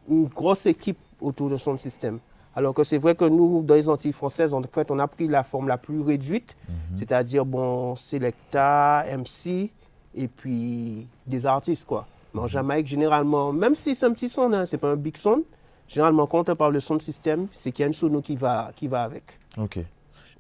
une 0.09 0.27
grosse 0.27 0.67
équipe 0.67 0.99
autour 1.21 1.51
de 1.51 1.57
son 1.57 1.77
système. 1.77 2.19
Alors 2.57 2.73
que 2.73 2.85
c'est 2.85 2.99
vrai 2.99 3.15
que 3.15 3.25
nous, 3.25 3.63
dans 3.63 3.75
les 3.75 3.89
Antilles 3.89 4.13
françaises, 4.13 4.55
en 4.55 4.63
fait, 4.63 4.91
on 4.91 4.99
a 4.99 5.09
pris 5.09 5.27
la 5.27 5.43
forme 5.43 5.67
la 5.67 5.77
plus 5.77 6.01
réduite, 6.01 6.57
c'est-à-dire, 6.97 7.45
bon, 7.45 7.97
Selecta, 7.97 9.05
MC, 9.17 9.71
et 10.15 10.29
puis 10.29 11.09
des 11.27 11.47
artistes, 11.47 11.85
quoi. 11.85 12.07
Mais 12.33 12.41
en 12.41 12.47
Jamaïque, 12.47 12.87
généralement, 12.87 13.53
même 13.53 13.75
si 13.75 13.95
c'est 13.95 14.07
un 14.07 14.13
petit 14.13 14.29
son, 14.29 14.53
hein, 14.53 14.67
c'est 14.67 14.79
pas 14.79 14.91
un 14.91 14.97
big 14.97 15.17
son, 15.17 15.43
généralement, 15.89 16.27
quand 16.27 16.49
on 16.49 16.57
parle 16.57 16.75
de 16.75 16.81
son 16.81 16.97
de 16.97 17.03
système, 17.03 17.49
c'est 17.53 17.73
qu'il 17.73 17.83
y 17.83 17.85
a 17.85 17.89
une 17.89 17.95
sono 17.95 18.21
qui 18.21 18.37
va, 18.37 18.71
qui 18.77 18.87
va 18.87 19.03
avec. 19.03 19.25
Ok. 19.59 19.79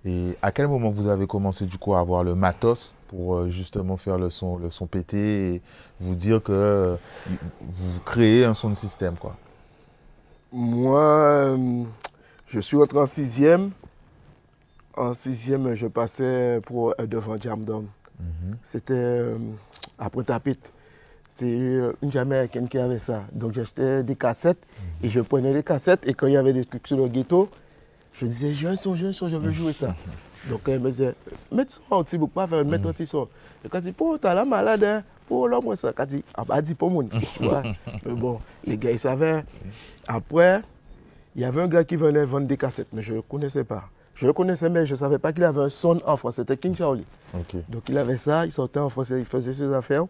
Et 0.04 0.36
à 0.42 0.52
quel 0.52 0.68
moment 0.68 0.90
vous 0.90 1.08
avez 1.08 1.26
commencé 1.26 1.66
du 1.66 1.78
coup 1.78 1.94
à 1.94 2.00
avoir 2.00 2.24
le 2.24 2.34
matos 2.34 2.94
pour 3.08 3.36
euh, 3.36 3.48
justement 3.48 3.96
faire 3.96 4.18
le 4.18 4.28
son, 4.28 4.58
le 4.58 4.70
son 4.70 4.86
pété 4.86 5.54
et 5.54 5.62
vous 5.98 6.14
dire 6.14 6.42
que 6.42 6.52
euh, 6.52 6.96
vous 7.60 8.00
créez 8.00 8.44
un 8.44 8.54
son 8.54 8.68
de 8.70 8.74
système 8.74 9.16
quoi? 9.16 9.36
Moi, 10.52 11.00
euh, 11.00 11.82
je 12.48 12.60
suis 12.60 12.76
entré 12.76 12.98
en 12.98 13.06
sixième. 13.06 13.70
En 14.96 15.12
sixième, 15.14 15.74
je 15.74 15.88
passais 15.88 16.60
pour 16.64 16.94
devant 16.98 17.36
Jam 17.40 17.64
Down. 17.64 17.86
C'était 18.62 18.94
euh, 18.94 19.38
à 19.98 20.08
Pointe-à-Pitre. 20.10 20.70
C'est 21.28 21.50
une 21.50 22.12
Jamaïcaine 22.12 22.68
qui 22.68 22.78
avait 22.78 23.00
ça. 23.00 23.24
Donc 23.32 23.54
j'achetais 23.54 24.04
des 24.04 24.14
cassettes 24.14 24.62
et 25.02 25.08
je 25.08 25.20
prenais 25.20 25.52
les 25.52 25.64
cassettes 25.64 26.06
et 26.06 26.14
quand 26.14 26.28
il 26.28 26.34
y 26.34 26.36
avait 26.36 26.52
des 26.52 26.64
trucs 26.64 26.86
sur 26.86 26.96
le 26.96 27.08
ghetto, 27.08 27.48
je 28.14 28.26
disais 28.26 28.54
j'ai 28.54 28.68
un 28.68 28.76
son, 28.76 28.94
j'ai 28.94 29.06
un 29.06 29.12
son, 29.12 29.28
je 29.28 29.36
veux 29.36 29.52
jouer 29.52 29.72
ça. 29.72 29.94
Donc 30.48 30.60
elle 30.68 30.80
me 30.80 30.90
disait, 30.90 31.14
mets 31.50 31.64
ça 31.68 31.80
un 31.90 32.02
petit 32.02 32.18
bout, 32.18 32.26
pas 32.26 32.46
faire 32.46 32.64
mettre 32.64 32.88
un 32.88 32.92
petit 32.92 33.06
son. 33.06 33.28
Et 33.64 33.68
quand 33.68 33.78
il 33.78 33.84
dit, 33.84 33.92
pour 33.92 34.18
t'as 34.18 34.34
la 34.34 34.44
malade, 34.44 34.84
hein, 34.84 35.02
pour 35.26 35.48
l'homme, 35.48 35.74
ça. 35.76 35.92
Quand 35.92 36.04
il 36.04 36.18
dit, 36.18 36.24
ah 36.34 36.44
bah 36.44 36.60
dis 36.60 36.74
tu 36.76 37.44
vois. 37.44 37.62
Mais 38.04 38.12
bon, 38.12 38.40
les 38.64 38.76
gars, 38.76 38.90
ils 38.90 38.98
savaient. 38.98 39.44
Après, 40.06 40.60
il 41.34 41.42
y 41.42 41.44
avait 41.44 41.62
un 41.62 41.68
gars 41.68 41.84
qui 41.84 41.96
venait 41.96 42.24
vendre 42.24 42.46
des 42.46 42.56
cassettes, 42.56 42.88
mais 42.92 43.02
je 43.02 43.12
ne 43.12 43.16
le 43.16 43.22
connaissais 43.22 43.64
pas. 43.64 43.88
Je 44.14 44.26
le 44.26 44.32
connaissais, 44.32 44.68
mais 44.68 44.86
je 44.86 44.92
ne 44.92 44.96
savais 44.96 45.18
pas 45.18 45.32
qu'il 45.32 45.42
avait 45.42 45.62
un 45.62 45.68
son 45.68 46.00
en 46.06 46.16
France. 46.16 46.36
C'était 46.36 46.56
King 46.56 46.76
Charlie. 46.76 47.06
Donc 47.68 47.88
il 47.88 47.98
avait 47.98 48.16
ça, 48.16 48.46
il 48.46 48.52
sortait 48.52 48.78
en 48.78 48.88
français, 48.88 49.18
il 49.18 49.26
faisait 49.26 49.54
ses 49.54 49.72
affaires 49.74 50.04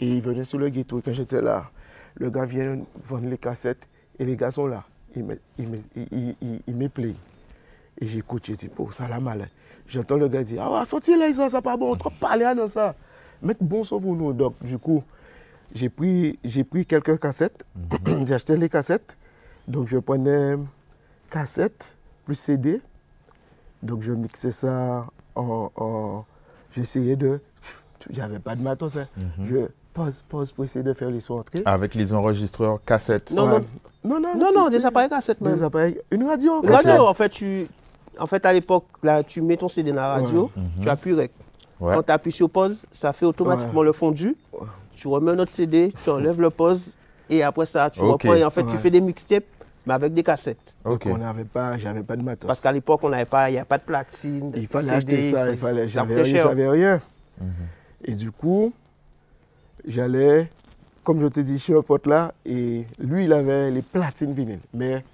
et 0.00 0.08
il 0.08 0.22
venait 0.22 0.44
sur 0.44 0.58
le 0.58 0.68
ghetto. 0.70 0.98
Et 0.98 1.02
quand 1.02 1.12
j'étais 1.12 1.42
là, 1.42 1.70
le 2.14 2.30
gars 2.30 2.46
vient 2.46 2.78
vendre 3.06 3.28
les 3.28 3.36
cassettes 3.36 3.82
et 4.18 4.24
les 4.24 4.36
gars 4.36 4.50
sont 4.50 4.66
là. 4.66 4.84
Ils 5.14 5.24
me, 5.24 5.38
ils 5.56 6.74
me, 6.74 6.88
plaignent. 6.88 7.14
Et 8.00 8.06
j'écoute, 8.06 8.44
je 8.46 8.52
dis, 8.54 8.70
oh, 8.78 8.90
ça 8.92 9.06
la 9.08 9.20
malade. 9.20 9.48
J'entends 9.86 10.16
le 10.16 10.28
gars 10.28 10.42
dire, 10.42 10.62
ah, 10.62 10.78
ouais, 10.80 10.84
sorti 10.84 11.16
là, 11.16 11.32
ça, 11.32 11.48
ça 11.48 11.62
pas 11.62 11.76
bon, 11.76 11.94
trop 11.96 12.10
parler 12.10 12.52
dans 12.56 12.66
ça. 12.68 12.94
Mettre 13.42 13.62
bon 13.62 13.84
son 13.84 14.00
pour 14.00 14.16
nous. 14.16 14.32
Donc, 14.32 14.54
du 14.62 14.78
coup, 14.78 15.02
j'ai 15.74 15.88
pris, 15.88 16.38
j'ai 16.44 16.64
pris 16.64 16.86
quelques 16.86 17.20
cassettes. 17.20 17.64
j'ai 18.26 18.34
acheté 18.34 18.56
les 18.56 18.68
cassettes. 18.68 19.16
Donc, 19.68 19.88
je 19.88 19.98
prenais 19.98 20.56
cassettes 21.30 21.94
plus 22.24 22.34
CD. 22.34 22.80
Donc, 23.82 24.02
je 24.02 24.12
mixais 24.12 24.52
ça 24.52 25.04
en. 25.34 25.70
en- 25.76 26.24
J'essayais 26.74 27.14
de. 27.16 27.40
J'avais 28.10 28.38
pas 28.40 28.56
de 28.56 28.62
matos. 28.62 28.96
hein. 28.96 29.06
Je 29.44 29.66
pose, 29.92 30.24
pose 30.28 30.50
pour 30.52 30.64
essayer 30.64 30.82
de 30.82 30.92
faire 30.92 31.08
les 31.10 31.30
entrer. 31.30 31.62
Avec 31.64 31.94
les 31.94 32.12
enregistreurs 32.12 32.82
cassettes. 32.84 33.30
Non, 33.32 33.44
Ouais. 33.46 33.60
non. 34.04 34.18
non, 34.18 34.20
non, 34.20 34.36
Non, 34.38 34.46
non, 34.54 34.68
des 34.70 34.84
appareils 34.84 35.08
cassettes 35.08 35.40
même. 35.40 35.54
des 35.54 35.62
appareils. 35.62 36.00
Une 36.10 36.24
radio. 36.24 36.62
Une 36.62 36.68
cassette. 36.68 36.86
radio, 36.86 37.06
en 37.06 37.14
fait, 37.14 37.28
tu, 37.28 37.68
en 38.18 38.26
fait, 38.26 38.44
à 38.46 38.52
l'époque, 38.52 38.84
là, 39.02 39.22
tu 39.22 39.40
mets 39.42 39.56
ton 39.56 39.68
CD 39.68 39.90
dans 39.90 39.96
la 39.96 40.08
radio, 40.14 40.50
tu 40.80 40.88
appuies 40.88 41.14
REC. 41.14 41.30
Ouais. 41.80 41.94
Quand 41.94 42.02
tu 42.02 42.12
appuies 42.12 42.32
sur 42.32 42.48
pause, 42.48 42.84
ça 42.92 43.12
fait 43.12 43.26
automatiquement 43.26 43.82
le 43.82 43.92
fondu. 43.92 44.36
Tu 44.94 45.08
remets 45.08 45.32
un 45.32 45.38
autre 45.38 45.50
CD, 45.50 45.92
tu 46.02 46.10
enlèves 46.10 46.40
le 46.40 46.50
pause 46.50 46.96
et 47.28 47.42
après 47.42 47.66
ça, 47.66 47.90
tu 47.90 48.00
reprends 48.00 48.34
et 48.34 48.44
en 48.44 48.50
fait, 48.50 48.64
tu 48.66 48.76
fais 48.76 48.90
des 48.90 49.00
mixtapes, 49.00 49.44
mais 49.86 49.94
avec 49.94 50.14
des 50.14 50.22
cassettes. 50.22 50.74
Ok. 50.84 51.06
On 51.10 51.18
n'avait 51.18 51.44
pas, 51.44 51.76
j'avais 51.78 52.02
pas 52.02 52.16
de 52.16 52.22
matos. 52.22 52.46
Parce 52.46 52.60
qu'à 52.60 52.70
l'époque, 52.70 53.00
on 53.02 53.08
n'avait 53.08 53.24
pas, 53.24 53.50
il 53.50 53.54
n'y 53.54 53.58
a 53.58 53.64
pas 53.64 53.78
de 53.78 53.82
platine. 53.82 54.52
il 54.54 54.68
fallait 54.68 55.00
CD, 55.00 55.14
acheter 55.14 55.30
ça, 55.32 55.50
il 55.50 55.58
fallait, 55.58 55.82
ça 55.82 55.88
j'avais 55.88 56.14
rien, 56.14 56.24
cher. 56.24 56.42
j'avais 56.44 56.68
rien. 56.68 57.00
Et 58.04 58.12
du 58.12 58.30
coup, 58.30 58.72
j'allais 59.84 60.48
comme 61.04 61.20
je 61.20 61.26
te 61.26 61.40
dis, 61.40 61.58
chez 61.58 61.74
un 61.76 61.82
pote 61.82 62.06
là, 62.06 62.32
et 62.44 62.86
lui, 62.98 63.26
il 63.26 63.32
avait 63.32 63.70
les 63.70 63.82
platines 63.82 64.32
vinyles. 64.32 64.60
Mais 64.72 65.04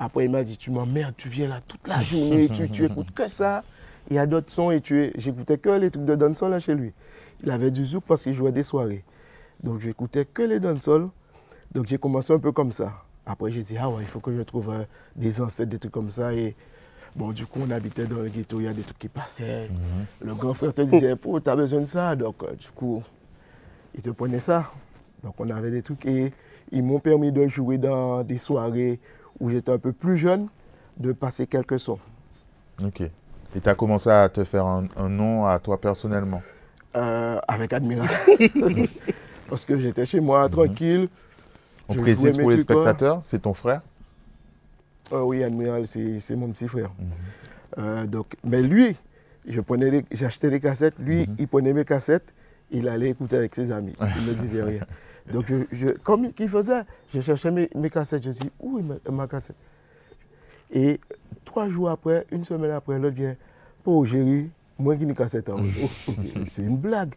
après, 0.00 0.26
il 0.26 0.30
m'a 0.30 0.44
dit, 0.44 0.56
tu 0.56 0.70
m'emmerdes, 0.70 1.14
tu 1.16 1.28
viens 1.28 1.48
là 1.48 1.60
toute 1.66 1.86
la 1.88 2.00
journée, 2.00 2.48
tu, 2.48 2.70
tu 2.70 2.84
écoutes 2.84 3.10
que 3.10 3.26
ça. 3.26 3.64
Il 4.10 4.14
y 4.14 4.18
a 4.18 4.26
d'autres 4.26 4.50
sons 4.50 4.70
et 4.70 4.80
tu 4.80 5.12
j'écoutais 5.16 5.58
que 5.58 5.70
les 5.70 5.90
trucs 5.90 6.04
de 6.04 6.14
dancehall 6.14 6.52
là 6.52 6.60
chez 6.60 6.74
lui. 6.74 6.92
Il 7.42 7.50
avait 7.50 7.72
du 7.72 7.84
zouk 7.84 8.04
parce 8.06 8.22
qu'il 8.22 8.32
jouait 8.32 8.52
des 8.52 8.62
soirées. 8.62 9.04
Donc 9.62 9.80
j'écoutais 9.80 10.24
que 10.24 10.42
les 10.42 10.60
dancehall. 10.60 11.08
Donc 11.74 11.86
j'ai 11.88 11.98
commencé 11.98 12.32
un 12.32 12.38
peu 12.38 12.52
comme 12.52 12.70
ça. 12.70 12.92
Après 13.26 13.50
j'ai 13.50 13.62
dit, 13.62 13.76
ah 13.76 13.90
ouais, 13.90 14.02
il 14.02 14.06
faut 14.06 14.20
que 14.20 14.34
je 14.34 14.40
trouve 14.42 14.70
euh, 14.70 14.84
des 15.16 15.40
ancêtres, 15.40 15.70
des 15.70 15.80
trucs 15.80 15.92
comme 15.92 16.10
ça. 16.10 16.32
Et 16.32 16.54
bon, 17.16 17.32
du 17.32 17.44
coup, 17.44 17.60
on 17.66 17.70
habitait 17.70 18.06
dans 18.06 18.20
le 18.20 18.28
ghetto, 18.28 18.60
il 18.60 18.64
y 18.64 18.68
a 18.68 18.72
des 18.72 18.82
trucs 18.82 18.98
qui 18.98 19.08
passaient. 19.08 19.68
Le 20.22 20.34
grand 20.34 20.54
frère 20.54 20.72
te 20.72 20.82
disait, 20.82 21.16
pour, 21.16 21.42
tu 21.42 21.50
as 21.50 21.56
besoin 21.56 21.80
de 21.80 21.86
ça? 21.86 22.14
Donc 22.14 22.42
euh, 22.44 22.54
du 22.54 22.68
coup, 22.68 23.02
il 23.96 24.00
te 24.00 24.10
prenait 24.10 24.40
ça. 24.40 24.72
Donc 25.24 25.34
on 25.38 25.50
avait 25.50 25.72
des 25.72 25.82
trucs 25.82 26.06
et 26.06 26.32
ils 26.70 26.84
m'ont 26.84 27.00
permis 27.00 27.32
de 27.32 27.48
jouer 27.48 27.78
dans 27.78 28.22
des 28.22 28.38
soirées 28.38 29.00
où 29.40 29.50
j'étais 29.50 29.72
un 29.72 29.78
peu 29.78 29.92
plus 29.92 30.16
jeune, 30.16 30.48
de 30.96 31.12
passer 31.12 31.46
quelques 31.46 31.78
sons. 31.78 31.98
Ok. 32.82 33.00
Et 33.00 33.60
tu 33.62 33.68
as 33.68 33.74
commencé 33.74 34.10
à 34.10 34.28
te 34.28 34.44
faire 34.44 34.66
un, 34.66 34.86
un 34.96 35.08
nom 35.08 35.46
à 35.46 35.58
toi 35.58 35.80
personnellement? 35.80 36.42
Euh, 36.96 37.38
avec 37.46 37.72
Admiral. 37.72 38.08
Parce 39.48 39.64
que 39.64 39.78
j'étais 39.78 40.04
chez 40.04 40.20
moi 40.20 40.48
tranquille. 40.48 41.08
On 41.88 41.94
précise 41.94 42.36
pour 42.36 42.50
les 42.50 42.56
quoi. 42.56 42.74
spectateurs, 42.74 43.18
c'est 43.22 43.40
ton 43.40 43.54
frère? 43.54 43.80
Ah 45.10 45.24
oui, 45.24 45.42
Admiral, 45.42 45.86
c'est 45.86 46.36
mon 46.36 46.48
petit 46.48 46.68
frère. 46.68 46.90
Euh, 47.78 48.04
donc, 48.04 48.36
mais 48.44 48.60
lui, 48.62 48.94
j'achetais 50.10 50.50
des 50.50 50.60
cassettes. 50.60 50.98
Lui, 50.98 51.28
il 51.38 51.48
prenait 51.48 51.72
mes 51.72 51.84
cassettes. 51.84 52.34
Il 52.70 52.88
allait 52.88 53.10
écouter 53.10 53.36
avec 53.36 53.54
ses 53.54 53.72
amis. 53.72 53.94
Il 54.20 54.26
ne 54.26 54.34
disait 54.34 54.62
rien. 54.62 54.82
Donc, 55.32 55.44
je, 55.48 55.56
je- 55.72 55.88
comme 56.02 56.30
il 56.38 56.48
faisait, 56.48 56.82
je 57.12 57.20
cherchais 57.20 57.50
mes, 57.50 57.68
mes 57.74 57.90
cassettes. 57.90 58.22
Je 58.24 58.30
dis, 58.30 58.50
où 58.60 58.78
est 58.78 58.82
ma, 58.82 58.94
ma 59.12 59.26
cassette? 59.26 59.56
Et 60.70 61.00
trois 61.44 61.68
jours 61.68 61.90
après, 61.90 62.26
une 62.30 62.44
semaine 62.44 62.70
après, 62.72 62.98
l'autre 62.98 63.16
vient, 63.16 63.34
oh 63.84 64.04
Géry, 64.04 64.50
moi 64.78 64.96
qui 64.96 65.02
ai 65.02 65.04
une 65.06 65.14
cassette 65.14 65.48
en 65.48 65.58
haut. 65.60 65.64
C'est- 66.48 66.62
une 66.62 66.76
blague. 66.76 67.14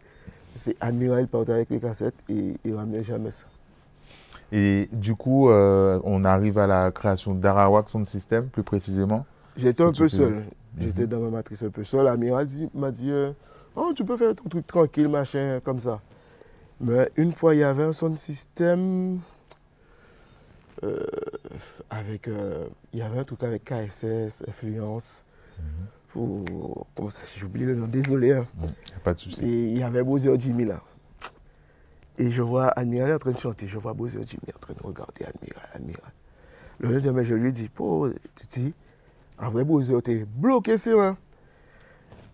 C'est 0.54 0.76
Admiral, 0.80 1.22
il 1.22 1.28
partait 1.28 1.52
avec 1.52 1.70
les 1.70 1.80
cassettes 1.80 2.14
et 2.28 2.54
il 2.64 2.74
ramenait 2.74 3.02
jamais 3.02 3.30
ça. 3.30 3.44
Et 4.50 4.88
du 4.92 5.14
coup, 5.14 5.48
euh, 5.48 5.98
on 6.04 6.24
arrive 6.24 6.58
à 6.58 6.66
la 6.66 6.90
création 6.90 7.34
d'Arawak 7.34 7.88
Sound 7.88 8.04
System, 8.06 8.48
plus 8.48 8.62
précisément. 8.62 9.24
J'étais 9.56 9.82
un 9.82 9.92
peu 9.92 10.08
seul. 10.08 10.44
J'étais 10.78 11.06
dans 11.06 11.20
ma 11.20 11.30
matrice 11.30 11.62
un 11.62 11.70
peu 11.70 11.84
seul. 11.84 12.06
Amiral 12.06 12.44
dit- 12.46 12.68
m'a 12.74 12.90
dit 12.90 13.10
euh, 13.10 13.32
Oh, 13.74 13.92
tu 13.96 14.04
peux 14.04 14.16
faire 14.18 14.34
ton 14.34 14.46
truc 14.50 14.66
tranquille, 14.66 15.08
machin, 15.08 15.60
comme 15.64 15.80
ça. 15.80 16.00
Mais 16.82 17.10
une 17.16 17.32
fois, 17.32 17.54
il 17.54 17.58
y 17.58 17.62
avait 17.64 17.84
un 17.84 17.92
son 17.92 18.16
système. 18.16 19.20
euh, 20.82 21.06
avec. 21.90 22.28
euh, 22.28 22.66
il 22.92 22.98
y 22.98 23.02
avait 23.02 23.18
un 23.20 23.24
truc 23.24 23.42
avec 23.44 23.64
KSS, 23.64 24.44
Influence. 24.48 25.24
Comment 26.12 27.08
ça 27.08 27.20
J'ai 27.36 27.44
oublié 27.44 27.66
le 27.66 27.74
nom, 27.76 27.86
désolé. 27.86 28.32
hein. 28.32 28.46
Y 28.60 28.66
a 28.96 29.00
Pas 29.02 29.14
de 29.14 29.18
souci. 29.20 29.42
Et 29.44 29.68
il 29.72 29.78
y 29.78 29.82
avait 29.82 30.02
Bowser 30.02 30.34
Jimmy 30.38 30.64
là. 30.66 30.82
Et 32.18 32.30
je 32.30 32.42
vois 32.42 32.66
Admiral 32.68 33.14
en 33.14 33.18
train 33.18 33.30
de 33.30 33.38
chanter. 33.38 33.66
Je 33.66 33.78
vois 33.78 33.94
Bowser 33.94 34.20
Jimmy 34.26 34.42
en 34.54 34.58
train 34.58 34.74
de 34.74 34.82
regarder 34.86 35.24
Admiral, 35.24 35.68
Admiral. 35.74 36.12
Le 36.80 36.92
lendemain, 36.92 37.22
je 37.22 37.34
lui 37.34 37.52
dis, 37.52 37.70
oh, 37.78 38.08
Titi, 38.34 38.74
en 39.38 39.50
vrai, 39.50 39.64
Bowser, 39.64 39.96
t'es 40.02 40.26
bloqué 40.26 40.76
sur 40.78 41.00
un. 41.00 41.16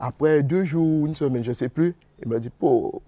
Après 0.01 0.43
deux 0.43 0.65
jours, 0.65 1.07
une 1.07 1.15
semaine, 1.15 1.45
je 1.45 1.51
ne 1.51 1.55
sais 1.55 1.69
plus, 1.69 1.95
il 2.23 2.29
m'a 2.29 2.39
dit, 2.39 2.51
oh, 2.61 3.01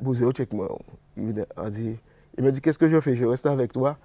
Bowser, 0.00 0.30
check-moi. 0.32 0.78
Il 1.16 1.34
m'a 1.56 1.70
dit, 1.70 1.96
il 2.36 2.44
m'a 2.44 2.50
dit, 2.50 2.60
qu'est-ce 2.60 2.78
que 2.78 2.88
je 2.88 3.00
fais? 3.00 3.16
Je 3.16 3.24
reste 3.24 3.46
avec 3.46 3.72
toi. 3.72 3.98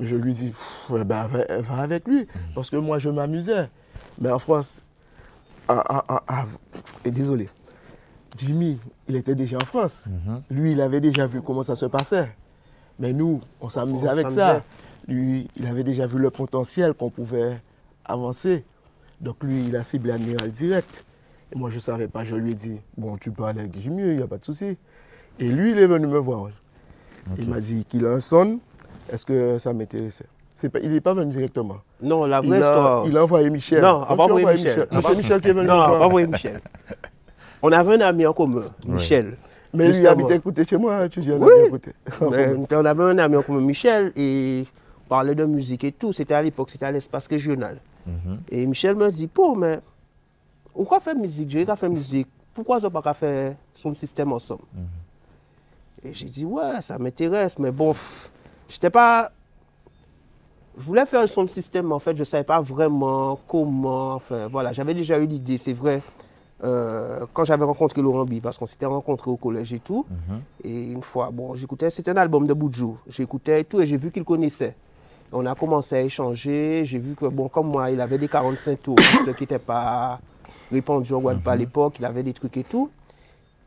Je 0.00 0.16
lui 0.16 0.34
dis, 0.34 0.52
ben, 0.90 1.26
va, 1.26 1.80
avec 1.80 2.06
lui. 2.06 2.26
Parce 2.54 2.70
que 2.70 2.76
moi, 2.76 2.98
je 2.98 3.08
m'amusais. 3.08 3.68
Mais 4.20 4.30
en 4.30 4.38
France, 4.38 4.84
ah, 5.68 5.84
ah, 5.88 6.04
ah, 6.08 6.22
ah, 6.28 6.46
et 7.04 7.10
désolé, 7.10 7.48
Jimmy, 8.36 8.78
il 9.08 9.16
était 9.16 9.34
déjà 9.34 9.56
en 9.56 9.66
France. 9.66 10.06
Mhm. 10.06 10.42
Lui, 10.50 10.72
il 10.72 10.80
avait 10.80 11.00
déjà 11.00 11.26
vu 11.26 11.42
comment 11.42 11.62
ça 11.62 11.76
se 11.76 11.86
passait. 11.86 12.30
Mais 12.98 13.12
nous, 13.12 13.40
on 13.60 13.68
s'amusait 13.68 14.08
avec 14.08 14.30
ça. 14.30 14.62
Lui, 15.06 15.48
il 15.56 15.66
avait 15.66 15.84
déjà 15.84 16.06
vu 16.06 16.18
le 16.18 16.30
potentiel 16.30 16.94
qu'on 16.94 17.10
pouvait 17.10 17.60
avancer. 18.04 18.64
Donc 19.20 19.42
lui, 19.42 19.66
il 19.66 19.76
a 19.76 19.84
ciblé 19.84 20.12
Admiral 20.12 20.50
direct. 20.50 21.04
Et 21.52 21.58
moi, 21.58 21.70
je 21.70 21.76
ne 21.76 21.80
savais 21.80 22.08
pas. 22.08 22.24
Je 22.24 22.36
lui 22.36 22.52
ai 22.52 22.54
dit, 22.54 22.80
bon, 22.96 23.16
tu 23.16 23.30
peux 23.30 23.44
aller 23.44 23.60
avec 23.60 23.78
Jimmy, 23.78 24.02
il 24.02 24.16
n'y 24.16 24.22
a 24.22 24.26
pas 24.26 24.38
de 24.38 24.44
souci. 24.44 24.76
Et 25.40 25.48
lui, 25.48 25.72
il 25.72 25.78
est 25.78 25.86
venu 25.86 26.06
me 26.06 26.18
voir. 26.18 26.48
Il 27.38 27.48
m'a 27.48 27.60
dit 27.60 27.84
qu'il 27.88 28.06
a 28.06 28.10
un 28.10 28.20
son. 28.20 28.58
Est-ce 29.12 29.24
que 29.24 29.58
ça 29.58 29.72
m'intéressait? 29.72 30.26
Pas- 30.72 30.80
Il 30.82 30.90
n'est 30.90 31.00
pas 31.00 31.14
venu 31.14 31.30
directement. 31.30 31.76
Non, 32.02 32.26
la 32.26 32.40
Il 32.42 32.48
vraie 32.48 32.56
a, 32.58 32.60
histoire. 32.60 33.06
il 33.06 33.16
a 33.16 33.22
envoyé 33.22 33.48
Michel. 33.50 33.80
Non, 33.80 34.02
on 34.08 34.16
va 34.16 34.24
envoyer 34.24 34.46
Michel. 34.56 34.88
Non, 34.90 35.00
c'est 35.02 35.16
Michel 35.16 35.40
qui 35.40 35.48
est 35.48 35.52
venu 35.52 35.66
Non, 35.68 35.74
on 35.74 35.98
va 35.98 36.06
envoyer 36.06 36.26
Michel. 36.26 36.60
On 37.62 37.70
avait 37.72 37.94
un 37.94 38.00
ami 38.00 38.26
en 38.26 38.32
commun, 38.32 38.62
Michel. 38.86 39.36
Mais 39.74 39.84
lui, 39.84 39.90
il 39.90 39.94
Justement. 39.94 40.12
habitait 40.12 40.32
à 40.34 40.38
côté 40.38 40.64
chez 40.64 40.76
moi. 40.78 41.08
Tu 41.08 41.20
dis, 41.20 41.30
on 41.30 41.38
Oui. 41.40 41.52
Ben, 42.30 42.66
on 42.72 42.84
avait 42.84 43.02
un 43.04 43.18
ami 43.18 43.36
en 43.36 43.42
commun, 43.42 43.60
Michel, 43.60 44.12
et 44.16 44.64
on 45.04 45.08
parlait 45.08 45.34
de 45.34 45.44
musique 45.44 45.84
et 45.84 45.92
tout. 45.92 46.12
C'était 46.12 46.34
à 46.34 46.42
l'époque, 46.42 46.70
c'était 46.70 46.86
à 46.86 46.90
l'espace 46.92 47.26
régional. 47.28 47.78
Mhm. 48.06 48.38
Et 48.50 48.66
Michel 48.66 48.96
me 48.96 49.10
dit, 49.10 49.26
pour, 49.28 49.56
mais 49.56 49.78
pourquoi 50.72 51.00
faire 51.00 51.14
musique 51.14 51.50
J'ai 51.50 51.66
qu'à 51.66 51.76
faire 51.76 51.90
musique. 51.90 52.28
Pourquoi 52.54 52.78
on 52.84 52.90
pas 52.90 53.02
qu'à 53.02 53.14
faire 53.14 53.54
son 53.74 53.94
système 53.94 54.32
ensemble? 54.32 54.62
Et 56.04 56.14
j'ai 56.14 56.26
dit, 56.28 56.44
ouais, 56.44 56.80
ça 56.80 56.98
m'intéresse, 56.98 57.58
mais 57.58 57.70
bon, 57.72 57.94
j'étais 58.68 58.90
pas. 58.90 59.30
Je 60.76 60.82
voulais 60.84 61.06
faire 61.06 61.22
le 61.22 61.26
son 61.26 61.42
de 61.42 61.50
système, 61.50 61.88
mais 61.88 61.94
en 61.94 61.98
fait, 61.98 62.14
je 62.14 62.20
ne 62.20 62.24
savais 62.24 62.44
pas 62.44 62.60
vraiment 62.60 63.38
comment. 63.48 64.14
Enfin, 64.14 64.46
voilà, 64.46 64.72
j'avais 64.72 64.94
déjà 64.94 65.18
eu 65.18 65.26
l'idée, 65.26 65.56
c'est 65.56 65.72
vrai. 65.72 66.02
euh, 66.64 67.24
quand 67.32 67.44
j'avais 67.44 67.64
rencontré 67.64 68.02
Laurent 68.02 68.24
B, 68.24 68.40
parce 68.40 68.58
qu'on 68.58 68.66
s'était 68.66 68.86
rencontrés 68.86 69.30
au 69.30 69.36
collège 69.36 69.72
et 69.72 69.78
tout. 69.80 70.04
Et 70.64 70.90
une 70.92 71.02
fois, 71.02 71.30
bon, 71.32 71.54
j'écoutais, 71.54 71.88
c'était 71.90 72.10
un 72.10 72.16
album 72.16 72.46
de 72.46 72.52
Boudjou. 72.54 72.96
J'écoutais 73.08 73.60
et 73.60 73.64
tout, 73.64 73.80
et 73.80 73.86
j'ai 73.86 73.96
vu 73.96 74.10
qu'il 74.10 74.24
connaissait. 74.24 74.74
On 75.32 75.44
a 75.46 75.54
commencé 75.54 75.94
à 75.96 76.00
échanger. 76.00 76.82
J'ai 76.84 76.98
vu 76.98 77.14
que, 77.14 77.26
bon, 77.26 77.48
comme 77.48 77.68
moi, 77.68 77.90
il 77.90 78.00
avait 78.00 78.18
des 78.18 78.28
45 78.28 78.80
tours, 78.82 78.96
ce 79.24 79.30
qui 79.30 79.42
n'était 79.44 79.58
pas 79.58 80.20
répandu 80.72 81.12
en 81.12 81.20
Guadeloupe 81.20 81.48
à 81.48 81.56
l'époque. 81.56 81.94
Il 81.98 82.04
avait 82.04 82.22
des 82.22 82.32
trucs 82.32 82.56
et 82.56 82.64
tout. 82.64 82.90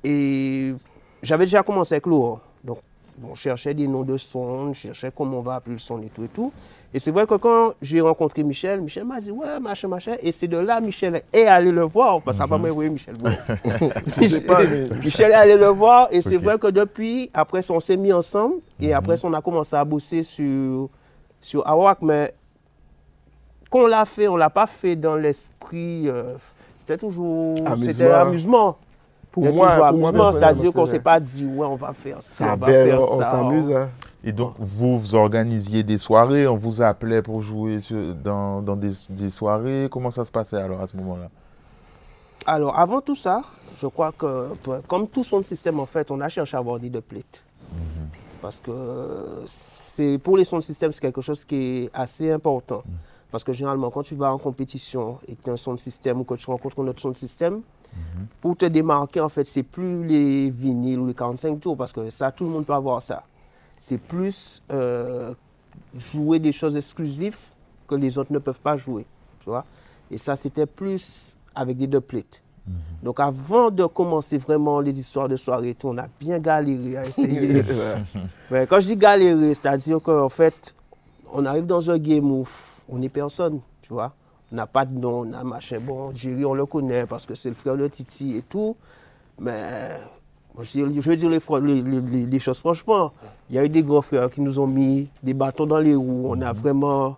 Et 0.03 0.73
j'avais 1.21 1.45
déjà 1.45 1.63
commencé 1.63 1.95
avec 1.95 2.05
Laurent. 2.05 2.39
Donc, 2.63 2.79
bon, 3.17 3.35
je 3.35 3.41
cherchais 3.41 3.73
des 3.73 3.87
noms 3.87 4.03
de 4.03 4.17
sons, 4.17 4.73
je 4.73 4.79
cherchais 4.79 5.11
comment 5.15 5.39
on 5.39 5.41
va 5.41 5.55
appeler 5.55 5.73
le 5.73 5.79
son 5.79 6.01
et 6.01 6.07
tout 6.07 6.23
et 6.23 6.27
tout. 6.27 6.51
Et 6.93 6.99
c'est 6.99 7.11
vrai 7.11 7.25
que 7.25 7.35
quand 7.35 7.71
j'ai 7.81 8.01
rencontré 8.01 8.43
Michel, 8.43 8.81
Michel 8.81 9.05
m'a 9.05 9.21
dit, 9.21 9.31
ouais, 9.31 9.59
machin, 9.61 9.87
machin. 9.87 10.15
Et 10.21 10.33
c'est 10.33 10.47
de 10.47 10.57
là, 10.57 10.81
Michel 10.81 11.21
est 11.31 11.45
allé 11.45 11.71
le 11.71 11.83
voir, 11.83 12.21
parce 12.21 12.35
que 12.37 12.43
ça 12.43 12.47
va 12.47 12.57
m'envoyer 12.57 12.89
Michel. 12.89 13.15
Michel 15.03 15.31
est 15.31 15.33
allé 15.33 15.55
le 15.55 15.67
voir, 15.67 16.09
et 16.11 16.21
c'est 16.21 16.35
vrai 16.35 16.57
que 16.59 16.67
depuis, 16.67 17.29
après, 17.33 17.61
on 17.71 17.79
s'est 17.79 17.95
mis 17.95 18.11
ensemble, 18.11 18.55
et 18.79 18.93
après, 18.93 19.15
on 19.23 19.33
a 19.33 19.41
commencé 19.41 19.73
à 19.75 19.85
bosser 19.85 20.23
sur, 20.23 20.89
sur 21.39 21.65
Awak, 21.65 22.01
mais 22.01 22.33
quand 23.69 23.83
on 23.83 23.87
l'a 23.87 24.03
fait, 24.03 24.27
on 24.27 24.33
ne 24.33 24.39
l'a 24.39 24.49
pas 24.49 24.67
fait 24.67 24.97
dans 24.97 25.15
l'esprit. 25.15 26.09
euh, 26.09 26.33
c'était 26.77 26.97
toujours. 26.97 27.55
Amusement. 27.65 27.91
C'était 27.93 28.11
amusement. 28.11 28.77
Pour 29.31 29.43
moi, 29.43 29.69
toujours 29.71 29.85
amusement, 29.85 30.31
c'est-à-dire 30.33 30.73
qu'on 30.73 30.81
ne 30.81 30.85
s'est 30.87 30.99
pas 30.99 31.19
dit, 31.19 31.45
ouais, 31.45 31.65
on 31.65 31.75
va 31.77 31.93
faire 31.93 32.21
ça, 32.21 32.53
on 32.53 32.57
va 32.57 32.67
belle, 32.67 32.89
faire 32.89 33.11
on 33.11 33.19
ça. 33.19 33.31
s'amuse. 33.31 33.71
hein. 33.71 33.89
Et 34.23 34.31
donc, 34.33 34.53
vous, 34.59 34.99
vous 34.99 35.15
organisiez 35.15 35.83
des 35.83 35.97
soirées, 35.97 36.47
on 36.47 36.57
vous 36.57 36.81
appelait 36.81 37.21
pour 37.21 37.41
jouer 37.41 37.81
sur- 37.81 38.13
dans, 38.13 38.61
dans 38.61 38.75
des, 38.75 38.91
des 39.09 39.29
soirées. 39.29 39.87
Comment 39.89 40.11
ça 40.11 40.25
se 40.25 40.31
passait 40.31 40.57
alors 40.57 40.81
à 40.81 40.87
ce 40.87 40.97
moment-là? 40.97 41.29
Alors, 42.45 42.77
avant 42.77 43.01
tout 43.01 43.15
ça, 43.15 43.41
je 43.77 43.87
crois 43.87 44.11
que, 44.11 44.49
comme 44.87 45.07
tout 45.07 45.23
son 45.23 45.41
système, 45.43 45.79
en 45.79 45.85
fait, 45.85 46.11
on 46.11 46.19
a 46.19 46.27
cherché 46.27 46.57
à 46.57 46.59
avoir 46.59 46.77
des 46.79 46.89
deux 46.89 47.01
plates. 47.01 47.43
Parce 48.41 48.59
que 48.59 48.71
c'est 49.47 50.17
pour 50.17 50.35
les 50.35 50.43
sons 50.43 50.57
de 50.57 50.63
système, 50.63 50.91
c'est 50.91 50.99
quelque 50.99 51.21
chose 51.21 51.45
qui 51.45 51.55
est 51.83 51.89
assez 51.93 52.31
important. 52.31 52.83
Parce 53.31 53.43
que 53.43 53.53
généralement, 53.53 53.89
quand 53.91 54.03
tu 54.03 54.15
vas 54.15 54.33
en 54.33 54.37
compétition 54.37 55.19
et 55.27 55.35
que 55.35 55.43
tu 55.43 55.49
as 55.51 55.53
un 55.53 55.57
son 55.57 55.73
de 55.75 55.79
système 55.79 56.19
ou 56.19 56.23
que 56.25 56.33
tu 56.33 56.47
rencontres 56.47 56.81
un 56.83 56.87
autre 56.87 56.99
son 56.99 57.13
système, 57.91 58.27
pour 58.39 58.57
te 58.57 58.65
démarquer, 58.65 59.19
en 59.21 59.29
fait, 59.29 59.45
c'est 59.45 59.63
plus 59.63 60.05
les 60.05 60.49
vinyles 60.49 60.99
ou 60.99 61.07
les 61.07 61.13
45 61.13 61.59
tours, 61.59 61.77
parce 61.77 61.91
que 61.91 62.09
ça, 62.09 62.31
tout 62.31 62.45
le 62.45 62.49
monde 62.51 62.65
peut 62.65 62.73
avoir 62.73 63.01
ça. 63.01 63.23
C'est 63.79 63.97
plus 63.97 64.63
euh, 64.71 65.33
jouer 65.97 66.39
des 66.39 66.51
choses 66.51 66.75
exclusives 66.75 67.37
que 67.87 67.95
les 67.95 68.17
autres 68.17 68.31
ne 68.31 68.39
peuvent 68.39 68.59
pas 68.59 68.77
jouer. 68.77 69.05
Tu 69.39 69.49
vois? 69.49 69.65
Et 70.09 70.17
ça, 70.17 70.35
c'était 70.35 70.65
plus 70.65 71.37
avec 71.55 71.77
des 71.77 71.87
deux 71.87 72.01
plates. 72.01 72.41
Donc 73.01 73.19
avant 73.19 73.71
de 73.71 73.85
commencer 73.85 74.37
vraiment 74.37 74.79
les 74.79 74.97
histoires 74.99 75.27
de 75.27 75.35
soirée, 75.35 75.75
on 75.83 75.97
a 75.97 76.07
bien 76.19 76.39
galéré 76.39 76.97
à 76.97 77.05
essayer. 77.05 77.63
Mais 78.51 78.67
quand 78.67 78.79
je 78.79 78.87
dis 78.87 78.95
galérer, 78.95 79.53
c'est-à-dire 79.53 79.99
qu'en 80.01 80.29
fait, 80.29 80.75
on 81.33 81.45
arrive 81.45 81.65
dans 81.65 81.89
un 81.89 81.97
game 81.97 82.31
où 82.31 82.47
on 82.87 82.99
n'est 82.99 83.09
personne, 83.09 83.59
tu 83.81 83.93
vois. 83.93 84.13
On 84.51 84.55
n'a 84.55 84.67
pas 84.67 84.85
de 84.85 84.97
nom, 84.97 85.25
on 85.27 85.33
a 85.33 85.43
machin. 85.43 85.79
Bon, 85.79 86.11
Jerry, 86.13 86.43
on 86.43 86.53
le 86.53 86.65
connaît 86.65 87.05
parce 87.05 87.25
que 87.25 87.35
c'est 87.35 87.49
le 87.49 87.55
frère 87.55 87.77
de 87.77 87.87
Titi 87.87 88.35
et 88.37 88.41
tout. 88.41 88.75
Mais 89.39 89.53
je, 90.61 90.83
veux 90.83 91.15
dire 91.15 91.29
les, 91.29 92.39
choses 92.39 92.59
franchement. 92.59 93.13
Il 93.49 93.55
y 93.55 93.59
a 93.59 93.65
eu 93.65 93.69
des 93.69 93.81
grands 93.83 94.01
frères 94.01 94.29
qui 94.29 94.41
nous 94.41 94.59
ont 94.59 94.67
mis 94.67 95.09
des 95.23 95.33
bâtons 95.33 95.65
dans 95.65 95.79
les 95.79 95.95
roues. 95.95 96.25
On 96.27 96.41
a 96.41 96.51
vraiment. 96.51 97.17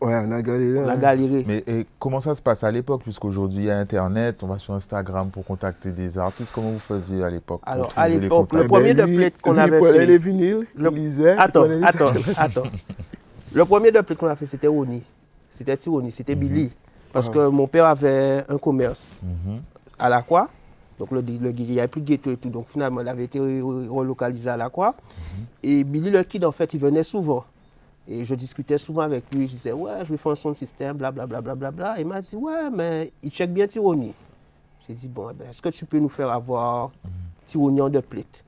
Ouais, 0.00 0.14
on 0.14 0.30
a 0.30 0.42
galéré. 0.42 0.80
On 0.84 0.88
a 0.88 0.96
galéré. 0.98 1.44
Mais 1.46 1.86
comment 1.98 2.20
ça 2.20 2.34
se 2.34 2.42
passe 2.42 2.62
à 2.62 2.70
l'époque? 2.70 3.02
Puisqu'aujourd'hui, 3.02 3.60
il 3.60 3.64
y 3.64 3.70
a 3.70 3.78
Internet, 3.78 4.42
on 4.42 4.46
va 4.46 4.58
sur 4.58 4.74
Instagram 4.74 5.30
pour 5.30 5.46
contacter 5.46 5.92
des 5.92 6.18
artistes. 6.18 6.52
Comment 6.54 6.70
vous 6.70 6.78
faisiez 6.78 7.24
à 7.24 7.30
l'époque 7.30 7.62
Alors, 7.64 7.90
à 7.96 8.06
l'époque, 8.06 8.52
le 8.52 8.66
premier 8.66 8.92
de 8.92 9.04
plate 9.04 9.40
qu'on 9.40 9.56
avait 9.56 9.80
fait. 9.80 10.04
les 10.04 10.18
vinyles, 10.18 10.66
le... 10.76 10.90
lisait, 10.90 11.36
Attends, 11.38 11.68
attends, 11.82 12.12
attends. 12.36 12.62
Le 13.54 13.64
premier 13.64 13.90
de 13.90 14.00
plate 14.02 14.18
qu'on 14.18 14.26
a 14.26 14.36
fait, 14.36 14.44
c'était 14.44 14.68
Oni. 14.68 15.02
C'était 15.56 15.76
Tironi, 15.78 16.12
c'était 16.12 16.34
mhm. 16.34 16.40
Billy. 16.40 16.72
Parce 17.12 17.28
ah. 17.28 17.32
que 17.32 17.48
mon 17.48 17.66
père 17.66 17.86
avait 17.86 18.44
un 18.46 18.58
commerce 18.58 19.24
mhm. 19.24 19.62
à 19.98 20.10
la 20.10 20.20
Croix. 20.20 20.50
Donc 20.98 21.10
le, 21.10 21.22
il 21.26 21.40
n'y 21.40 21.78
avait 21.78 21.88
plus 21.88 22.02
de 22.02 22.06
ghetto 22.06 22.30
et 22.30 22.36
tout. 22.36 22.50
Donc 22.50 22.66
finalement, 22.68 23.00
il 23.00 23.08
avait 23.08 23.24
été 23.24 23.38
relocalisé 23.38 24.50
à 24.50 24.56
la 24.58 24.68
Croix. 24.68 24.94
Mhm. 24.98 25.44
Et 25.62 25.84
Billy 25.84 26.10
le 26.10 26.22
Kid, 26.24 26.44
en 26.44 26.52
fait, 26.52 26.74
il 26.74 26.80
venait 26.80 27.02
souvent. 27.02 27.44
Et 28.06 28.24
je 28.24 28.34
discutais 28.34 28.76
souvent 28.76 29.00
avec 29.00 29.24
lui. 29.32 29.46
Je 29.46 29.52
disais, 29.52 29.72
ouais, 29.72 30.04
je 30.04 30.10
vais 30.10 30.18
faire 30.18 30.32
un 30.32 30.36
son 30.36 30.50
de 30.50 30.56
système, 30.56 30.98
blablabla. 30.98 31.40
Bla, 31.40 31.54
bla, 31.54 31.70
bla, 31.70 31.94
il 31.98 32.06
m'a 32.06 32.20
dit, 32.20 32.36
ouais, 32.36 32.70
mais 32.70 33.10
il 33.22 33.30
check 33.30 33.50
bien 33.50 33.66
Tironi. 33.66 34.12
J'ai 34.86 34.94
dit, 34.94 35.08
bon, 35.08 35.30
eh 35.30 35.34
ben, 35.34 35.48
est-ce 35.48 35.62
que 35.62 35.70
tu 35.70 35.86
peux 35.86 35.98
nous 35.98 36.10
faire 36.10 36.30
avoir 36.30 36.90
Tironi 37.46 37.80
en 37.80 37.88
deux 37.88 38.02
plates? 38.02 38.44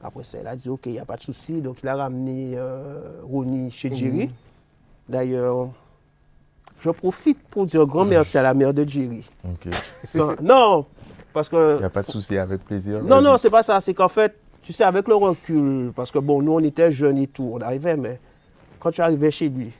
Après 0.00 0.22
ça, 0.22 0.38
il 0.40 0.46
a 0.46 0.54
dit, 0.54 0.68
ok, 0.68 0.86
il 0.86 0.92
n'y 0.92 0.98
a 1.00 1.04
pas 1.04 1.16
de 1.16 1.22
souci. 1.24 1.60
Donc 1.60 1.78
il 1.82 1.88
a 1.88 1.96
ramené 1.96 2.52
euh, 2.54 3.20
Roni 3.24 3.70
chez 3.72 3.92
Jerry. 3.92 4.30
D'ailleurs, 5.08 5.70
je 6.82 6.90
profite 6.90 7.38
pour 7.48 7.64
dire 7.66 7.86
grand 7.86 8.04
merci 8.04 8.36
à 8.38 8.42
la 8.42 8.54
mère 8.54 8.74
de 8.74 8.86
Jerry. 8.88 9.24
non, 10.42 10.86
parce 11.32 11.48
que. 11.48 11.76
Il 11.76 11.80
n'y 11.80 11.84
a 11.84 11.90
pas 11.90 12.02
de 12.02 12.08
souci, 12.08 12.36
avec 12.36 12.64
plaisir. 12.64 13.02
Non, 13.02 13.20
non, 13.20 13.36
c'est 13.38 13.50
pas 13.50 13.62
ça. 13.62 13.80
C'est 13.80 13.94
qu'en 13.94 14.08
fait, 14.08 14.36
tu 14.62 14.72
sais, 14.72 14.84
avec 14.84 15.06
le 15.06 15.14
recul, 15.14 15.92
parce 15.94 16.10
que 16.10 16.18
bon, 16.18 16.42
nous, 16.42 16.52
on 16.52 16.60
était 16.60 16.90
jeunes 16.90 17.18
et 17.18 17.28
tout, 17.28 17.52
on 17.54 17.60
arrivait, 17.60 17.96
mais 17.96 18.20
quand 18.80 18.90
tu 18.90 19.00
arrivais 19.00 19.30
chez 19.30 19.48
lui, 19.48 19.72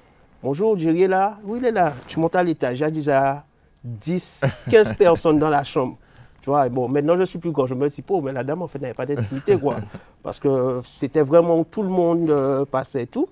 bonjour, 0.43 0.79
Jerry 0.79 1.03
est 1.03 1.09
là? 1.09 1.39
Oui, 1.45 1.59
il 1.61 1.67
est 1.67 1.73
là. 1.73 1.93
Tu 2.07 2.21
montes 2.21 2.37
à 2.37 2.43
l'étage, 2.43 2.79
il 2.79 2.83
y 2.83 2.85
a 2.85 2.91
déjà 2.91 3.45
10, 3.83 4.43
15 4.71 4.95
personnes 4.95 5.39
dans 5.39 5.51
la 5.51 5.65
chambre. 5.65 5.99
Tu 6.41 6.51
vois, 6.51 6.69
bon, 6.69 6.89
maintenant 6.89 7.17
je 7.17 7.23
suis 7.23 7.39
plus 7.39 7.53
grand, 7.53 7.67
je 7.67 7.75
me 7.75 7.89
dis, 7.89 8.05
mais 8.23 8.33
la 8.33 8.43
dame, 8.43 8.63
en 8.63 8.69
fait, 8.69 8.79
n'avait 8.81 8.95
pas 8.95 9.07
d'intimité, 9.07 9.57
quoi. 9.57 9.77
Parce 10.23 10.39
que 10.39 10.81
c'était 10.85 11.23
vraiment 11.23 11.59
où 11.59 11.65
tout 11.65 11.83
le 11.83 11.89
monde 11.89 12.31
euh, 12.31 12.65
passait 12.65 13.03
et 13.03 13.07
tout. 13.07 13.29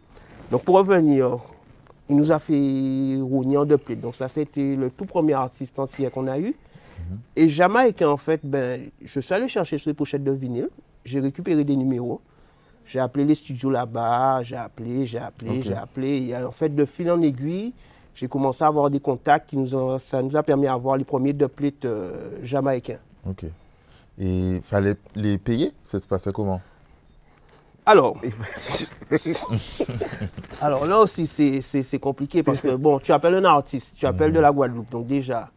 Donc, 0.51 0.63
pour 0.63 0.77
revenir, 0.77 1.39
il 2.11 2.17
nous 2.17 2.31
a 2.33 2.39
fait 2.39 3.19
Rougnan 3.23 3.65
de 3.65 3.77
plus. 3.77 3.97
Donc 3.97 4.17
ça, 4.17 4.29
c'était 4.29 4.77
le 4.77 4.91
tout 4.91 5.07
premier 5.07 5.35
artiste 5.35 5.79
entier 5.79 6.11
qu'on 6.11 6.27
a 6.27 6.39
eu. 6.39 6.55
Et 7.35 7.49
Jamaïque, 7.49 8.03
en 8.03 8.17
fait, 8.17 8.41
ben, 8.45 8.91
je 9.03 9.21
suis 9.21 9.35
allé 9.35 9.49
chercher 9.49 9.79
sur 9.79 9.89
les 9.89 9.95
pochettes 9.95 10.23
de 10.23 10.33
vinyle. 10.33 10.69
J'ai 11.05 11.21
récupéré 11.21 11.65
des 11.65 11.75
numéros. 11.75 12.21
J'ai 12.85 13.01
appelé 13.01 13.25
les 13.25 13.35
studios 13.35 13.71
là-bas, 13.71 14.43
j'ai 14.43 14.57
appelé, 14.57 15.07
j'ai 15.07 15.19
appelé, 15.19 15.63
j'ai 15.63 15.75
appelé. 15.75 16.29
Et 16.29 16.37
en 16.37 16.51
fait, 16.51 16.69
de 16.69 16.85
fil 16.85 17.11
en 17.11 17.23
aiguille, 17.23 17.73
j'ai 18.15 18.29
commencé 18.29 18.65
à 18.65 18.67
avoir 18.67 18.91
des 18.91 19.01
contacts 19.01 19.49
qui 19.51 19.57
nous 19.57 19.75
ont, 19.75 19.99
ça 19.99 20.21
nous 20.23 20.37
a 20.37 20.43
permis 20.43 20.65
d'avoir 20.65 20.97
les 20.97 21.05
premiers 21.05 21.33
deux 21.33 21.49
plates 21.49 21.85
euh, 21.85 22.39
jamaïcains. 22.43 22.99
Ok. 23.29 23.45
Et 24.19 24.55
il 24.57 24.61
fallait 24.63 24.97
les 25.15 25.39
payer? 25.39 25.73
Ça 25.85 26.01
se 26.01 26.07
passait 26.07 26.33
comment? 26.33 26.61
Alors, 27.87 28.21
alors 30.61 30.87
là 30.87 31.01
aussi, 31.01 31.27
c'est 31.27 31.99
compliqué 31.99 32.43
parce 32.43 32.61
que, 32.61 32.75
bon, 32.77 32.99
tu 32.99 33.13
appelles 33.13 33.35
un 33.35 33.45
artiste, 33.45 33.95
tu 33.97 34.07
appelles 34.07 34.33
de 34.33 34.41
la 34.41 34.53
Guadeloupe, 34.53 34.91
donc 34.91 35.07
déjà, 35.07 35.51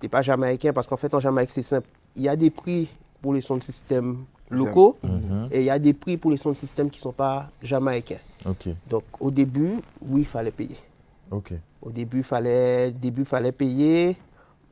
tu 0.00 0.06
n'es 0.06 0.08
pas 0.08 0.22
jamaïcain 0.22 0.72
parce 0.72 0.86
qu'en 0.86 0.96
fait, 0.96 1.12
en 1.14 1.20
Jamaïque, 1.20 1.50
c'est 1.50 1.62
simple. 1.62 1.88
Il 2.16 2.22
y 2.22 2.28
a 2.28 2.36
des 2.36 2.50
prix 2.50 2.88
pour 3.20 3.34
les 3.34 3.40
sons 3.40 3.56
de 3.56 3.62
système 3.62 4.24
locaux 4.50 4.96
mhm. 5.02 5.48
et 5.50 5.60
il 5.60 5.64
y 5.64 5.70
a 5.70 5.78
des 5.78 5.92
prix 5.92 6.16
pour 6.16 6.30
les 6.30 6.36
sons 6.36 6.50
de 6.50 6.56
système 6.56 6.88
qui 6.90 6.98
ne 6.98 7.02
sont 7.02 7.12
pas 7.12 7.50
jamaïcains. 7.62 8.18
Donc, 8.88 9.04
au 9.20 9.30
début, 9.30 9.80
oui, 10.02 10.20
il 10.20 10.26
fallait 10.26 10.52
payer. 10.52 10.76
Au 11.82 11.90
début, 11.90 12.18
il 12.18 12.24
fallait, 12.24 12.90
début, 12.90 13.24
fallait 13.24 13.52
payer. 13.52 14.16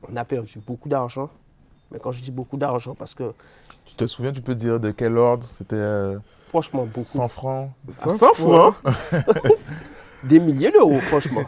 On 0.09 0.15
a 0.15 0.25
perdu 0.25 0.59
beaucoup 0.65 0.89
d'argent. 0.89 1.29
Mais 1.91 1.99
quand 1.99 2.11
je 2.11 2.21
dis 2.21 2.31
beaucoup 2.31 2.57
d'argent, 2.57 2.95
parce 2.95 3.13
que... 3.13 3.33
Tu 3.85 3.95
te 3.95 4.07
souviens, 4.07 4.31
tu 4.31 4.41
peux 4.41 4.55
dire 4.55 4.79
de 4.79 4.91
quel 4.91 5.17
ordre 5.17 5.45
C'était... 5.45 5.75
Euh, 5.75 6.17
Franchement, 6.49 6.85
beaucoup. 6.85 7.03
100 7.03 7.27
francs? 7.27 7.69
100, 7.89 8.33
francs? 8.33 8.75
Des 10.23 10.39
milliers 10.39 10.71
d'euros, 10.71 10.99
franchement. 11.01 11.43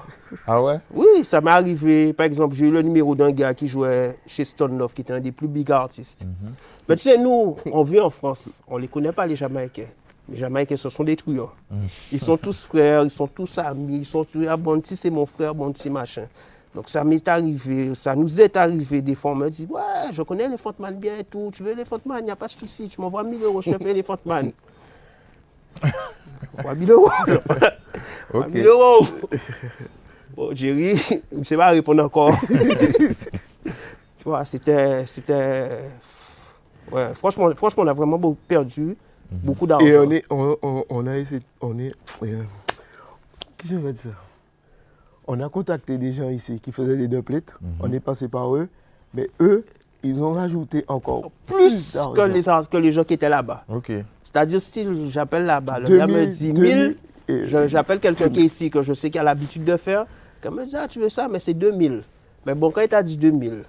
Ah 0.45 0.61
ouais? 0.61 0.79
Oui, 0.93 1.07
ça 1.23 1.41
m'est 1.41 1.51
arrivé. 1.51 2.13
Par 2.13 2.25
exemple, 2.25 2.55
j'ai 2.55 2.67
eu 2.67 2.71
le 2.71 2.81
numéro 2.81 3.15
d'un 3.15 3.31
gars 3.31 3.53
qui 3.53 3.67
jouait 3.67 4.19
chez 4.27 4.45
Stone 4.45 4.77
Love, 4.77 4.93
qui 4.93 5.01
était 5.01 5.13
un 5.13 5.19
des 5.19 5.31
plus 5.31 5.47
big 5.47 5.71
artistes. 5.71 6.25
Mhm. 6.25 6.53
Mais 6.87 6.95
tu 6.95 7.03
sais, 7.03 7.17
nous, 7.17 7.55
on 7.65 7.83
vit 7.83 7.99
en 7.99 8.09
France, 8.09 8.61
on 8.67 8.77
ne 8.77 8.81
les 8.81 8.87
connaît 8.87 9.11
pas, 9.11 9.25
les 9.25 9.35
Jamaïcains. 9.35 9.87
Les 10.29 10.37
Jamaïcains, 10.37 10.77
ce 10.77 10.89
sont 10.89 11.03
des 11.03 11.15
truands. 11.15 11.49
Mhm. 11.71 11.87
Ils 12.11 12.19
sont 12.19 12.37
tous 12.37 12.61
frères, 12.63 13.03
ils 13.03 13.09
sont 13.09 13.27
tous 13.27 13.57
amis, 13.57 13.99
ils 13.99 14.05
sont 14.05 14.23
tous, 14.23 14.45
ah, 14.47 14.57
Bonti, 14.57 14.95
c'est 14.95 15.09
mon 15.09 15.25
frère, 15.25 15.55
Bonti, 15.55 15.89
machin. 15.89 16.27
Donc 16.75 16.87
ça 16.87 17.03
m'est 17.03 17.27
arrivé, 17.27 17.95
ça 17.95 18.15
nous 18.15 18.39
est 18.39 18.55
arrivé 18.55 19.01
des 19.01 19.15
fois, 19.15 19.31
on 19.31 19.35
me 19.35 19.49
dit, 19.49 19.67
ouais, 19.69 20.13
je 20.13 20.21
connais 20.21 20.47
les 20.47 20.57
Man 20.77 20.95
bien 20.95 21.17
et 21.17 21.23
tout, 21.23 21.49
tu 21.53 21.63
veux 21.63 21.73
les 21.73 21.83
Man, 22.05 22.19
il 22.19 22.25
n'y 22.25 22.31
a 22.31 22.35
pas 22.35 22.45
de 22.47 22.51
souci, 22.51 22.87
tu 22.87 23.01
m'envoies 23.01 23.23
1000 23.23 23.41
euros, 23.41 23.61
je 23.61 23.71
te 23.71 23.83
fais 23.83 23.93
les 23.93 24.05
Man. 24.25 24.51
3000 26.57 26.91
euros. 26.91 27.09
Ok. 27.27 28.41
3000 28.41 28.65
euros. 28.67 29.05
Bon, 30.35 30.51
Jerry, 30.55 30.95
je 31.31 31.37
ne 31.37 31.43
sais 31.43 31.57
pas 31.57 31.69
répondre 31.69 32.03
encore. 32.03 32.35
tu 32.47 34.23
vois, 34.23 34.45
c'était. 34.45 35.05
c'était 35.05 35.69
ouais, 36.91 37.13
franchement, 37.15 37.49
franchement, 37.55 37.83
on 37.83 37.87
a 37.87 37.93
vraiment 37.93 38.19
beaucoup 38.19 38.37
perdu 38.47 38.81
mhm. 38.81 38.95
beaucoup 39.31 39.65
d'argent. 39.65 39.85
Et 39.85 39.97
on, 39.97 40.11
est, 40.11 40.23
on, 40.29 40.85
on, 40.89 41.07
a 41.07 41.17
essayé. 41.17 41.41
On 41.61 41.77
est. 41.79 41.93
Euh, 42.23 42.43
Qu'est-ce 43.57 43.69
que 43.71 43.75
je 43.75 43.75
veux 43.75 43.93
dire? 43.93 44.28
On 45.31 45.39
a 45.41 45.47
contacté 45.47 45.99
des 45.99 46.11
gens 46.11 46.29
ici 46.29 46.59
qui 46.59 46.71
faisaient 46.71 46.97
des 46.97 47.07
deux 47.07 47.21
plates. 47.21 47.53
Mhm. 47.61 47.69
On 47.81 47.93
est 47.93 47.99
passé 47.99 48.27
par 48.27 48.55
eux. 48.55 48.67
Mais 49.13 49.29
eux, 49.39 49.63
ils 50.01 50.23
ont 50.23 50.33
rajouté 50.33 50.83
encore 50.87 51.29
plus, 51.45 51.95
que, 52.15 52.21
les, 52.21 52.41
que 52.43 52.77
les 52.77 52.91
gens 52.91 53.03
qui 53.03 53.13
étaient 53.13 53.29
là-bas. 53.29 53.63
Ok. 53.69 53.91
C'est-à-dire, 54.23 54.59
si 54.59 54.87
j'appelle 55.05 55.45
là-bas, 55.45 55.79
le 55.81 55.97
gars 55.97 56.07
me 56.07 56.25
dit 56.25 56.51
1000, 56.51 56.97
j'appelle 57.67 57.99
quelqu'un 57.99 58.29
qui 58.29 58.39
est 58.39 58.45
ici, 58.45 58.71
que 58.71 58.81
je 58.81 58.93
sais 58.93 59.11
qu'il 59.11 59.21
a 59.21 59.23
l'habitude 59.23 59.63
de 59.63 59.77
faire, 59.77 60.07
il 60.43 60.49
me 60.49 60.65
dit, 60.65 60.75
ah, 60.75 60.87
tu 60.87 60.99
veux 60.99 61.09
ça, 61.09 61.27
mais 61.27 61.39
c'est 61.39 61.53
2000. 61.53 62.03
Mais 62.47 62.55
bon, 62.55 62.71
quand 62.71 62.81
il 62.81 62.87
t'a 62.87 63.03
dit 63.03 63.17
2000, 63.17 63.63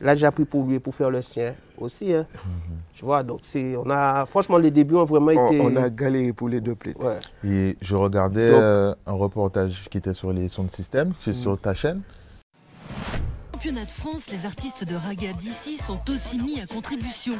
là, 0.00 0.16
j'ai 0.16 0.30
pris 0.30 0.44
pour 0.44 0.64
lui, 0.64 0.78
pour 0.78 0.94
faire 0.94 1.10
le 1.10 1.22
sien 1.22 1.54
aussi. 1.78 2.14
Hein. 2.14 2.26
Mhm. 2.34 2.76
Tu 2.94 3.04
vois, 3.04 3.22
donc 3.22 3.40
c'est, 3.42 3.76
on 3.76 3.88
a, 3.90 4.26
franchement, 4.26 4.58
les 4.58 4.70
débuts 4.70 4.96
ont 4.96 5.04
vraiment 5.04 5.30
été... 5.30 5.60
On 5.60 5.76
a 5.76 5.90
galéré 5.90 6.32
pour 6.32 6.48
les 6.48 6.60
deux 6.60 6.74
plates. 6.74 6.96
Et 7.44 7.76
je 7.80 7.94
regardais 7.94 8.50
euh, 8.52 8.94
un 9.06 9.12
reportage 9.12 9.88
qui 9.90 9.98
était 9.98 10.14
sur 10.14 10.32
les 10.32 10.48
sons 10.48 10.64
de 10.64 10.70
système, 10.70 11.12
c'est 11.20 11.34
sur 11.34 11.58
ta 11.58 11.74
chaîne 11.74 12.02
championnat 13.66 13.86
de 13.86 13.90
France, 13.90 14.30
les 14.30 14.46
artistes 14.46 14.84
de 14.84 14.94
raga 14.94 15.32
d'ici 15.32 15.76
sont 15.76 15.98
aussi 16.10 16.38
mis 16.38 16.60
à 16.60 16.66
contribution. 16.66 17.32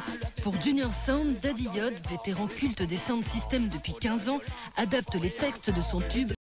Pour 0.43 0.59
Junior 0.61 0.91
Sound, 0.91 1.39
Daddy 1.41 1.69
Yod, 1.75 1.93
vétéran 2.09 2.47
culte 2.47 2.81
des 2.81 2.97
sound 2.97 3.23
systems 3.23 3.69
depuis 3.69 3.93
15 3.93 4.27
ans, 4.27 4.39
adapte 4.75 5.15
les 5.21 5.29
textes 5.29 5.73
de 5.73 5.79
son 5.79 6.01
tube. 6.01 6.36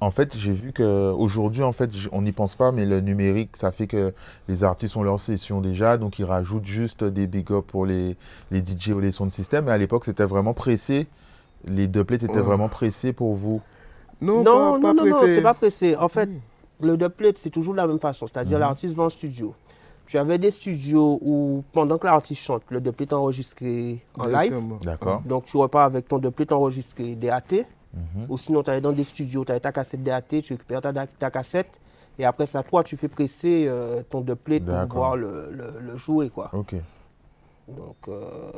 En 0.00 0.10
fait, 0.10 0.36
j'ai 0.36 0.52
vu 0.52 0.72
qu'aujourd'hui, 0.72 1.62
en 1.62 1.72
fait, 1.72 1.90
on 2.12 2.22
n'y 2.22 2.32
pense 2.32 2.54
pas, 2.54 2.72
mais 2.72 2.86
le 2.86 3.00
numérique, 3.00 3.56
ça 3.56 3.70
fait 3.70 3.86
que 3.86 4.14
les 4.48 4.64
artistes 4.64 4.96
ont 4.96 5.02
leur 5.02 5.20
session 5.20 5.60
déjà, 5.60 5.98
donc 5.98 6.18
ils 6.18 6.24
rajoutent 6.24 6.64
juste 6.64 7.04
des 7.04 7.26
big 7.26 7.50
ups 7.50 7.66
pour 7.66 7.84
les, 7.84 8.16
les 8.50 8.60
DJ 8.60 8.88
ou 8.90 9.00
les 9.00 9.12
sound 9.12 9.30
systems. 9.30 9.66
Mais 9.66 9.72
à 9.72 9.78
l'époque, 9.78 10.06
c'était 10.06 10.24
vraiment 10.24 10.54
pressé. 10.54 11.06
Les 11.66 11.86
doublets 11.86 12.16
étaient 12.16 12.40
vraiment 12.40 12.70
pressés 12.70 13.12
pour 13.12 13.34
vous. 13.34 13.60
Non, 14.22 14.42
non, 14.42 14.78
non, 14.78 14.94
non, 14.94 15.04
non, 15.04 15.20
c'est 15.26 15.42
pas 15.42 15.54
pressé. 15.54 15.96
En 15.96 16.08
fait, 16.08 16.30
le 16.80 16.96
dubplate, 16.96 17.38
c'est 17.38 17.50
toujours 17.50 17.74
la 17.74 17.86
même 17.86 17.98
façon. 17.98 18.26
C'est-à-dire, 18.26 18.58
mhm. 18.58 18.62
l'artiste 18.62 18.94
va 18.94 19.04
en 19.04 19.10
studio. 19.10 19.54
Tu 20.06 20.18
avais 20.18 20.38
des 20.38 20.50
studios 20.50 21.18
où, 21.22 21.62
pendant 21.72 21.98
que 21.98 22.06
l'artiste 22.06 22.42
chante, 22.42 22.62
le 22.70 22.80
dubplate 22.80 23.10
est 23.10 23.14
enregistré 23.14 24.04
en 24.18 24.26
live. 24.28 24.58
D'accord. 24.82 25.22
Donc, 25.24 25.44
tu 25.44 25.56
repars 25.56 25.84
avec 25.84 26.08
ton 26.08 26.18
dubplate 26.18 26.52
enregistré 26.52 27.14
DAT. 27.14 27.64
Mhm. 27.94 28.26
Ou 28.28 28.38
sinon, 28.38 28.62
tu 28.62 28.70
es 28.70 28.80
dans 28.80 28.92
des 28.92 29.04
studios, 29.04 29.44
tu 29.44 29.52
as 29.52 29.60
ta 29.60 29.72
cassette 29.72 30.02
DAT, 30.02 30.22
tu 30.42 30.52
récupères 30.52 30.80
ta, 30.80 31.30
cassette. 31.30 31.80
Et 32.18 32.24
après 32.24 32.46
ça, 32.46 32.62
toi, 32.62 32.84
tu 32.84 32.96
fais 32.96 33.08
presser 33.08 33.66
euh, 33.66 34.02
ton 34.08 34.20
dubplate 34.20 34.64
pour 34.64 34.86
pouvoir 34.88 35.16
le, 35.16 35.96
jouer. 35.96 36.30
Quoi. 36.30 36.50
Ok. 36.52 36.74
Donc. 37.68 37.96
Euh, 38.08 38.52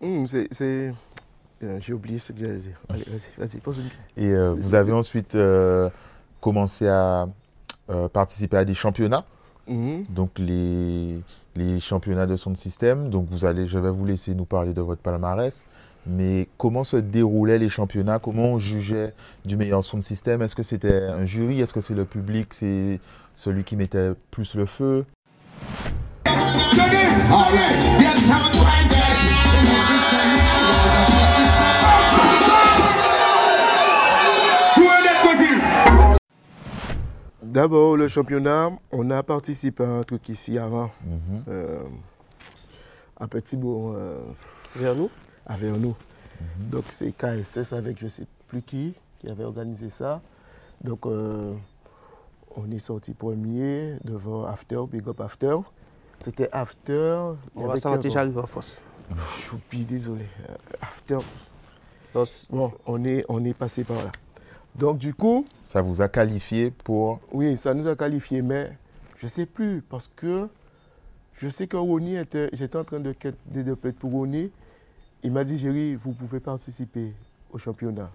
hmm, 0.00 0.26
c'est. 0.26 0.94
Euh, 1.62 1.78
j'ai 1.80 1.92
oublié 1.92 2.18
ce 2.18 2.32
que 2.32 2.40
j'allais 2.40 2.58
dire. 2.58 2.80
Allez, 2.88 3.04
vas-y, 3.04 3.46
vas-y, 3.46 3.60
pose 3.60 3.78
une 3.78 4.22
Et 4.22 4.36
vous 4.60 4.74
avez 4.74 4.92
ensuite 4.92 5.36
commencé 6.44 6.86
à 6.86 7.26
euh, 7.90 8.08
participer 8.08 8.58
à 8.58 8.64
des 8.64 8.74
championnats. 8.74 9.24
Mhm. 9.66 10.04
Donc 10.10 10.38
les, 10.38 11.20
les, 11.54 11.80
championnats 11.80 12.26
de 12.26 12.36
son 12.36 12.54
système. 12.54 13.08
Donc 13.08 13.26
vous 13.30 13.44
allez, 13.46 13.66
je 13.66 13.78
vais 13.78 13.90
vous 13.90 14.04
laisser 14.04 14.34
nous 14.34 14.44
parler 14.44 14.74
de 14.74 14.80
votre 14.82 15.00
palmarès 15.00 15.66
mais 16.06 16.48
comment 16.58 16.84
se 16.84 16.96
déroulaient 16.96 17.58
les 17.58 17.68
championnats? 17.68 18.18
Comment 18.18 18.52
on 18.52 18.58
jugeait 18.58 19.14
du 19.44 19.56
meilleur 19.56 19.82
son 19.82 19.98
de 19.98 20.02
système? 20.02 20.42
Est-ce 20.42 20.54
que 20.54 20.62
c'était 20.62 21.04
un 21.04 21.24
jury? 21.24 21.60
Est-ce 21.60 21.72
que 21.72 21.80
c'est 21.80 21.94
le 21.94 22.04
public? 22.04 22.52
C'est 22.52 23.00
celui 23.34 23.64
qui 23.64 23.76
mettait 23.76 24.12
plus 24.30 24.54
le 24.54 24.66
feu? 24.66 25.06
D'abord, 37.42 37.96
le 37.96 38.08
championnat, 38.08 38.70
on 38.90 39.10
a 39.10 39.22
participé 39.22 39.84
à 39.84 39.88
un 39.88 40.02
truc 40.02 40.28
ici 40.28 40.58
avant, 40.58 40.90
mm 41.06 41.54
Petit 43.30 43.56
bout 43.56 43.94
euh, 43.94 44.18
vers 44.76 44.94
nous 44.94 45.08
à 45.46 45.56
Vernou. 45.56 45.94
Donc 46.58 46.84
c'est 46.88 47.12
KSS 47.12 47.72
avec 47.72 47.98
je 47.98 48.04
ne 48.04 48.10
sais 48.10 48.26
plus 48.48 48.62
qui 48.62 48.94
qui 49.18 49.28
avait 49.28 49.44
organisé 49.44 49.90
ça. 49.90 50.20
Donc 50.82 51.06
euh, 51.06 51.54
on 52.56 52.70
est 52.70 52.78
sorti 52.78 53.12
premier 53.14 53.96
devant 54.04 54.44
After, 54.46 54.80
Big 54.90 55.06
Up 55.08 55.20
After. 55.20 55.56
C'était 56.20 56.48
After. 56.52 57.32
On 57.54 57.66
va 57.66 57.76
s'arrêter, 57.76 58.10
j'arrive 58.10 58.38
en 58.38 58.46
force. 58.46 58.82
encore 59.10 59.26
Choupi, 59.28 59.84
désolé. 59.84 60.24
Euh, 60.48 60.54
After. 60.80 61.18
Donc, 62.14 62.28
Bon, 62.50 62.72
on 62.86 63.04
est, 63.04 63.24
on 63.28 63.44
est 63.44 63.54
passé 63.54 63.82
par 63.84 63.96
là. 63.96 64.10
Donc 64.76 64.98
du 64.98 65.14
coup, 65.14 65.44
Ça 65.62 65.82
vous 65.82 66.00
a 66.00 66.08
qualifié 66.08 66.70
pour. 66.70 67.20
oui, 67.32 67.56
ça 67.58 67.74
nous 67.74 67.86
a 67.86 67.94
qualifiés, 67.96 68.42
mais 68.42 68.72
je 69.16 69.26
ne 69.26 69.30
sais 69.30 69.46
plus 69.46 69.82
parce 69.82 70.08
que 70.08 70.48
je 71.34 71.48
sais 71.48 71.66
que 71.66 71.76
Ronnie 71.76 72.16
était, 72.16 72.48
j'étais 72.52 72.78
en 72.78 72.84
train 72.84 73.00
de 73.00 73.12
quête 73.12 73.36
des 73.46 73.64
pour 73.74 74.12
Ronnie. 74.12 74.50
Il 75.24 75.32
m'a 75.32 75.42
dit, 75.42 75.56
Géry, 75.56 75.94
vous 75.94 76.12
pouvez 76.12 76.38
participer 76.38 77.12
au 77.50 77.58
championnat. 77.58 78.10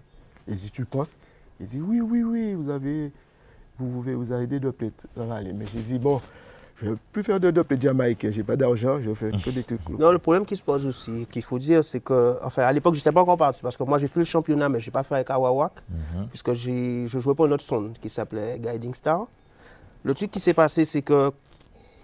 Et 0.46 0.54
si 0.54 0.70
tu 0.70 0.84
penses, 0.84 1.18
il 1.58 1.66
dit, 1.66 1.80
oui, 1.80 2.00
oui, 2.00 2.22
oui, 2.22 2.54
vous 2.54 2.70
avez, 2.70 3.10
vous 3.78 3.88
pouvez, 3.88 4.14
vous 4.14 4.32
avez 4.32 4.46
des 4.46 4.60
aller. 5.30 5.52
Mais 5.52 5.66
j'ai 5.74 5.80
dit, 5.80 5.98
bon, 5.98 6.20
je 6.76 6.86
ne 6.86 6.90
vais 6.92 6.98
plus 7.12 7.22
faire 7.24 7.40
de 7.40 7.50
plates 7.50 7.82
jamaïcains, 7.82 8.30
j'ai 8.30 8.44
pas 8.44 8.56
d'argent, 8.56 9.00
je 9.00 9.12
fais 9.12 9.32
que 9.32 9.50
des 9.50 9.64
trucs. 9.64 9.86
Non, 9.88 10.12
le 10.12 10.18
problème 10.18 10.46
qui 10.46 10.56
se 10.56 10.62
pose 10.62 10.86
aussi, 10.86 11.26
qu'il 11.30 11.42
faut 11.42 11.58
dire, 11.58 11.82
c'est 11.84 12.00
que, 12.00 12.38
enfin, 12.44 12.62
à 12.62 12.72
l'époque, 12.72 12.94
je 12.94 13.00
n'étais 13.00 13.12
pas 13.12 13.22
encore 13.22 13.36
parti 13.36 13.60
parce 13.60 13.76
que 13.76 13.82
moi, 13.82 13.98
j'ai 13.98 14.06
fait 14.06 14.20
le 14.20 14.24
championnat, 14.24 14.68
mais 14.68 14.80
je 14.80 14.86
n'ai 14.86 14.92
pas 14.92 15.02
fait 15.02 15.16
avec 15.16 15.30
Awawak, 15.30 15.72
puisque 16.28 16.52
j'ai, 16.52 17.08
je 17.08 17.18
jouais 17.18 17.34
pour 17.34 17.46
une 17.46 17.52
autre 17.52 17.64
sonde 17.64 17.98
qui 18.00 18.08
s'appelait 18.08 18.58
Guiding 18.58 18.94
Star. 18.94 19.26
Le 20.04 20.14
truc 20.14 20.30
qui 20.30 20.38
s'est 20.38 20.54
passé, 20.54 20.84
c'est 20.84 21.02
que, 21.02 21.32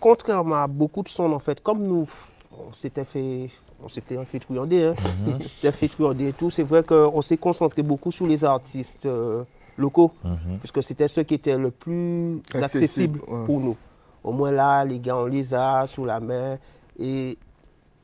contrairement 0.01 0.57
à 0.57 0.67
beaucoup 0.67 1.05
de 1.05 1.09
sondes, 1.09 1.33
en 1.33 1.39
fait, 1.39 1.63
comme 1.63 1.83
nous, 1.83 2.09
on 2.51 2.73
s'était 2.73 3.05
fait, 3.05 3.49
on 3.83 3.89
s'était 3.89 4.23
fait 4.25 4.39
truander, 4.39 4.85
hein, 4.87 4.95
on 5.27 5.41
s'était 5.41 5.73
fait 5.73 5.89
truander 5.89 6.29
et 6.29 6.33
tout, 6.33 6.51
c'est 6.51 6.63
vrai 6.65 6.83
qu'on 6.83 7.23
s'est 7.23 7.37
concentré 7.37 7.83
beaucoup 7.83 8.11
sur 8.11 8.27
les 8.27 8.45
artistes 8.45 9.07
euh, 9.07 9.45
locaux, 9.77 10.13
Mhm. 10.25 10.59
puisque 10.59 10.83
c'était 10.83 11.09
ceux 11.09 11.23
qui 11.23 11.35
étaient 11.35 11.57
le 11.59 11.71
plus 11.71 12.39
Accessible, 12.55 12.65
accessibles 12.65 13.21
ouais. 13.29 13.45
pour 13.47 13.61
nous. 13.61 13.77
Au 14.25 14.33
moins 14.33 14.51
là, 14.51 14.85
les 14.85 14.99
gars, 14.99 15.17
on 15.17 15.27
les 15.27 15.55
a 15.55 15.87
sous 15.87 16.05
la 16.05 16.19
main. 16.19 16.59
Et 16.99 17.37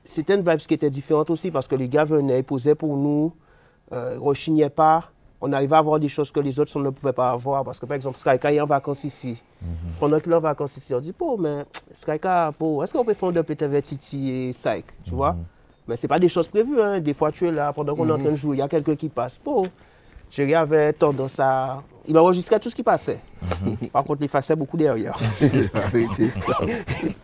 c'était 0.04 0.34
une 0.34 0.48
vibe 0.48 0.58
qui 0.58 0.74
était 0.74 0.90
différente 0.90 1.30
aussi 1.30 1.50
parce 1.50 1.66
que 1.66 1.74
les 1.74 1.88
gars 1.88 2.04
venaient, 2.04 2.40
ils 2.40 2.44
posaient 2.44 2.74
pour 2.76 2.96
nous, 2.96 3.32
euh, 3.92 4.12
ils 4.14 4.18
rechignaient 4.20 4.70
pas. 4.70 5.10
On 5.40 5.52
arrivait 5.52 5.74
à 5.74 5.78
avoir 5.80 5.98
des 5.98 6.08
choses 6.08 6.30
que 6.30 6.38
les 6.38 6.60
autres 6.60 6.78
ne 6.78 6.90
pouvaient 6.90 7.12
pas 7.12 7.32
avoir. 7.32 7.64
Parce 7.64 7.80
que 7.80 7.86
par 7.86 7.96
exemple, 7.96 8.16
Skyka 8.18 8.52
est 8.52 8.60
en 8.60 8.66
vacances 8.66 9.02
ici. 9.02 9.42
Pendant 9.98 10.20
qu'il 10.20 10.30
est 10.30 10.36
en 10.36 10.40
vacances 10.40 10.76
ici, 10.76 10.94
on 10.94 11.00
dit, 11.00 11.12
bon, 11.18 11.36
mais 11.36 11.64
Skyka, 11.92 12.52
bon, 12.60 12.80
est-ce 12.82 12.92
qu'on 12.92 13.04
peut 13.04 13.14
faire 13.14 13.30
un 13.30 13.32
double 13.32 13.56
avec 13.64 13.84
Titi 13.84 14.30
et 14.30 14.50
Psych, 14.52 14.84
tu 15.04 15.10
vois? 15.14 15.34
Mais 15.88 15.96
ce 15.96 16.06
pas 16.06 16.18
des 16.18 16.28
choses 16.28 16.48
prévues. 16.48 16.80
Hein. 16.80 17.00
Des 17.00 17.14
fois, 17.14 17.32
tu 17.32 17.46
es 17.46 17.52
là, 17.52 17.72
pendant 17.72 17.94
qu'on 17.96 18.08
est 18.08 18.12
en 18.12 18.18
train 18.18 18.30
de 18.30 18.36
jouer, 18.36 18.56
il 18.56 18.60
y 18.60 18.62
a 18.62 18.68
quelqu'un 18.68 18.94
qui 18.96 19.08
passe. 19.08 19.40
Bon, 19.44 19.66
Jerry 20.30 20.54
avait 20.54 20.92
tendance 20.92 21.38
à... 21.40 21.82
Il 22.06 22.16
enregistrait 22.18 22.58
tout 22.58 22.70
ce 22.70 22.74
qui 22.74 22.82
passait. 22.82 23.18
Par 23.92 24.04
contre, 24.04 24.22
il 24.22 24.24
effaçait 24.24 24.56
beaucoup 24.56 24.76
derrière. 24.76 25.16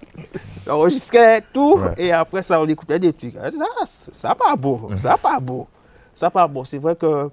Il 0.66 0.72
enregistrait 0.72 1.42
tout 1.52 1.78
Ouais. 1.78 1.94
et 1.96 2.12
après 2.12 2.42
ça, 2.42 2.60
on 2.60 2.66
écoutait 2.66 2.98
des 2.98 3.12
trucs. 3.12 3.34
Ça, 3.34 3.66
ça 4.12 4.34
pas 4.34 4.54
beau, 4.56 4.90
ça 4.96 5.16
pas 5.16 5.40
beau, 5.40 5.66
ça 6.14 6.30
pas 6.30 6.46
beau. 6.46 6.64
C'est 6.64 6.78
vrai 6.78 6.94
que 6.96 7.30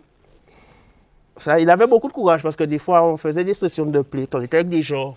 ça, 1.38 1.59
il 1.59 1.69
avait 1.69 1.88
beaucoup 1.88 2.07
de 2.07 2.13
courage 2.13 2.41
parce 2.43 2.55
que 2.55 2.63
des 2.63 2.79
fois, 2.79 3.03
on 3.03 3.17
faisait 3.17 3.43
des 3.43 3.53
sessions 3.53 3.85
de 3.85 4.01
play. 4.01 4.27
On 4.33 4.41
était 4.41 4.57
avec 4.57 4.69
des 4.69 4.81
gens, 4.81 5.15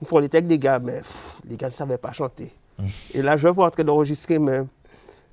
une 0.00 0.06
fois, 0.06 0.20
on 0.20 0.24
était 0.24 0.38
avec 0.38 0.48
des 0.48 0.58
gars, 0.58 0.78
mais 0.78 0.98
pff, 0.98 1.38
les 1.48 1.56
gars 1.56 1.68
ne 1.68 1.72
savaient 1.72 1.98
pas 1.98 2.12
chanter. 2.12 2.52
Et 3.12 3.22
là, 3.22 3.36
je 3.36 3.46
vois 3.46 3.66
en 3.66 3.70
train 3.70 3.84
d'enregistrer, 3.84 4.38
mais 4.40 4.62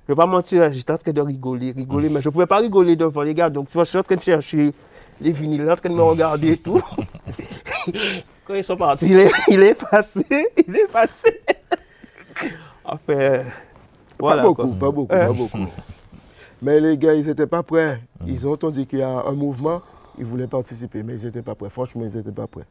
je 0.06 0.12
ne 0.12 0.16
vais 0.16 0.20
pas 0.20 0.26
mentir, 0.26 0.72
j'étais 0.72 0.92
en 0.92 0.98
train 0.98 1.12
de 1.12 1.20
rigoler, 1.20 1.70
rigoler, 1.70 2.08
mais 2.08 2.20
je 2.20 2.28
ne 2.28 2.32
pouvais 2.32 2.46
pas 2.46 2.58
rigoler 2.58 2.96
devant 2.96 3.22
les 3.22 3.34
gars. 3.34 3.48
Donc, 3.48 3.68
tu 3.68 3.74
vois, 3.74 3.84
je 3.84 3.90
suis 3.90 3.98
en 3.98 4.02
train 4.02 4.16
de 4.16 4.20
chercher 4.20 4.72
les 5.20 5.30
vinyles, 5.32 5.70
en 5.70 5.76
train 5.76 5.90
de 5.90 5.94
me 5.94 6.02
regarder 6.02 6.52
et 6.52 6.56
tout. 6.56 6.82
Quand 8.46 8.54
ils 8.54 8.64
sont 8.64 8.76
partis, 8.76 9.06
il 9.06 9.18
est, 9.20 9.30
il 9.48 9.62
est 9.62 9.74
passé, 9.74 10.24
il 10.66 10.76
est 10.76 10.90
passé. 10.90 11.40
Enfin, 12.84 13.44
voilà. 14.18 14.42
pas 14.42 14.48
beaucoup, 14.48 14.66
quoi. 14.66 14.78
pas 14.78 14.90
beaucoup, 14.90 15.14
Euh. 15.14 15.26
pas 15.26 15.32
beaucoup. 15.32 15.58
Mais 16.62 16.80
les 16.80 16.98
gars, 16.98 17.14
ils 17.14 17.26
n'étaient 17.26 17.46
pas 17.46 17.62
prêts. 17.62 18.00
Ils 18.26 18.46
ont 18.46 18.52
entendu 18.52 18.86
qu'il 18.86 19.00
y 19.00 19.02
a 19.02 19.08
un 19.08 19.32
mouvement, 19.32 19.82
ils 20.18 20.24
voulaient 20.24 20.46
participer, 20.46 21.02
mais 21.02 21.18
ils 21.18 21.24
n'étaient 21.24 21.42
pas 21.42 21.56
prêts. 21.56 21.70
Franchement, 21.70 22.02
ils 22.04 22.16
n'étaient 22.16 22.30
pas 22.30 22.46
prêts. 22.46 22.66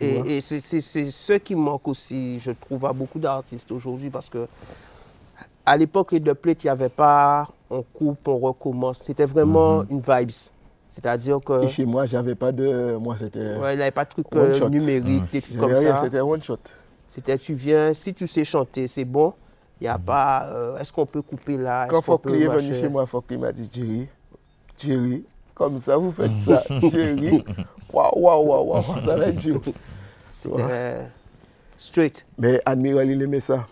Tu? 0.00 0.04
Et, 0.04 0.40
c'est 0.40 0.60
ce 0.60 1.32
qui 1.34 1.54
manque 1.54 1.86
aussi, 1.86 2.40
je 2.40 2.50
trouve, 2.50 2.84
à 2.86 2.92
beaucoup 2.92 3.20
d'artistes 3.20 3.70
aujourd'hui 3.70 4.10
parce 4.10 4.28
que 4.28 4.48
à 5.66 5.76
l'époque, 5.76 6.12
les 6.12 6.20
deux 6.20 6.34
plates, 6.34 6.62
il 6.64 6.66
n'y 6.66 6.70
avait 6.70 6.88
pas 6.88 7.48
on 7.70 7.82
coupe, 7.82 8.28
on 8.28 8.38
recommence. 8.38 8.98
C'était 8.98 9.26
vraiment 9.26 9.78
Mhm. 9.78 9.86
une 9.90 10.00
vibes. 10.00 10.30
C'est-à-dire 10.88 11.40
que 11.44 11.64
Et 11.64 11.68
chez 11.68 11.84
moi, 11.84 12.06
j'avais 12.06 12.34
pas 12.36 12.52
de. 12.52 12.96
Moi, 13.00 13.16
c'était. 13.16 13.56
ouais, 13.56 13.74
il 13.74 13.76
n'y 13.78 13.82
avait 13.82 13.90
pas 13.90 14.04
de 14.04 14.10
truc 14.10 14.32
One 14.32 14.42
euh, 14.42 14.54
shot. 14.54 14.68
numérique, 14.68 15.24
des 15.32 15.40
trucs 15.40 15.54
j'avais 15.54 15.58
comme 15.58 15.74
rien, 15.74 15.94
ça. 15.96 16.02
C'était 16.02 16.20
one 16.20 16.40
shot. 16.42 16.58
C'était 17.08 17.36
tu 17.38 17.54
viens, 17.54 17.92
si 17.92 18.14
tu 18.14 18.26
sais 18.28 18.44
chanter, 18.44 18.86
c'est 18.86 19.04
bon. 19.04 19.32
Il 19.80 19.84
n'y 19.84 19.88
a 19.88 19.98
pas, 19.98 20.46
euh, 20.52 20.76
est-ce 20.78 20.92
qu'on 20.92 21.04
peut 21.06 21.20
couper 21.22 21.56
là? 21.58 21.86
Quand 21.88 22.00
Fokli 22.00 22.42
est 22.44 22.48
venu 22.48 22.74
chez 22.74 22.88
moi, 22.88 23.06
Fokli 23.06 23.36
m'a 23.38 23.50
dit 23.50 23.68
Jerry, 23.72 24.06
Jerry, 24.78 25.24
comme 25.54 25.78
ça, 25.78 25.96
vous 25.96 26.12
faites 26.12 26.30
ça. 26.44 26.62
Jerry, 26.90 27.44
waouh, 27.92 28.12
waouh, 28.16 28.46
waouh, 28.46 28.70
waouh, 28.70 29.00
ça 29.02 29.16
va 29.16 29.26
être 29.26 29.36
dur. 29.36 29.60
C'était 30.30 30.98
straight. 31.76 32.24
Mais 32.38 32.60
Admiral, 32.64 33.10
il 33.10 33.20
aimait 33.22 33.40
ça. 33.40 33.66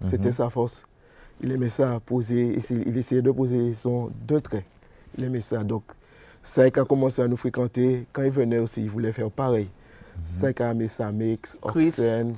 Mhm. 0.00 0.10
C'était 0.10 0.32
sa 0.32 0.50
force. 0.50 0.84
Il 1.42 1.52
aimait 1.52 1.68
ça, 1.68 2.00
poser, 2.04 2.58
il 2.86 2.96
essayait 2.98 3.22
de 3.22 3.30
poser 3.30 3.74
son 3.74 4.10
deux 4.26 4.40
traits. 4.40 4.64
Il 5.16 5.24
aimait 5.24 5.40
ça. 5.40 5.62
Donc, 5.62 5.84
Saïk 6.42 6.78
a 6.78 6.84
commencé 6.84 7.22
à 7.22 7.28
nous 7.28 7.36
fréquenter. 7.36 8.06
Quand 8.12 8.22
il 8.22 8.30
venait 8.30 8.58
aussi, 8.58 8.82
il 8.82 8.90
voulait 8.90 9.12
faire 9.12 9.30
pareil. 9.30 9.68
Saïk 10.26 10.60
a 10.60 10.72
aimé 10.72 10.88
ça, 10.88 11.12
Mix, 11.12 11.56
Chris. 11.62 11.88
Oxen. 11.88 12.34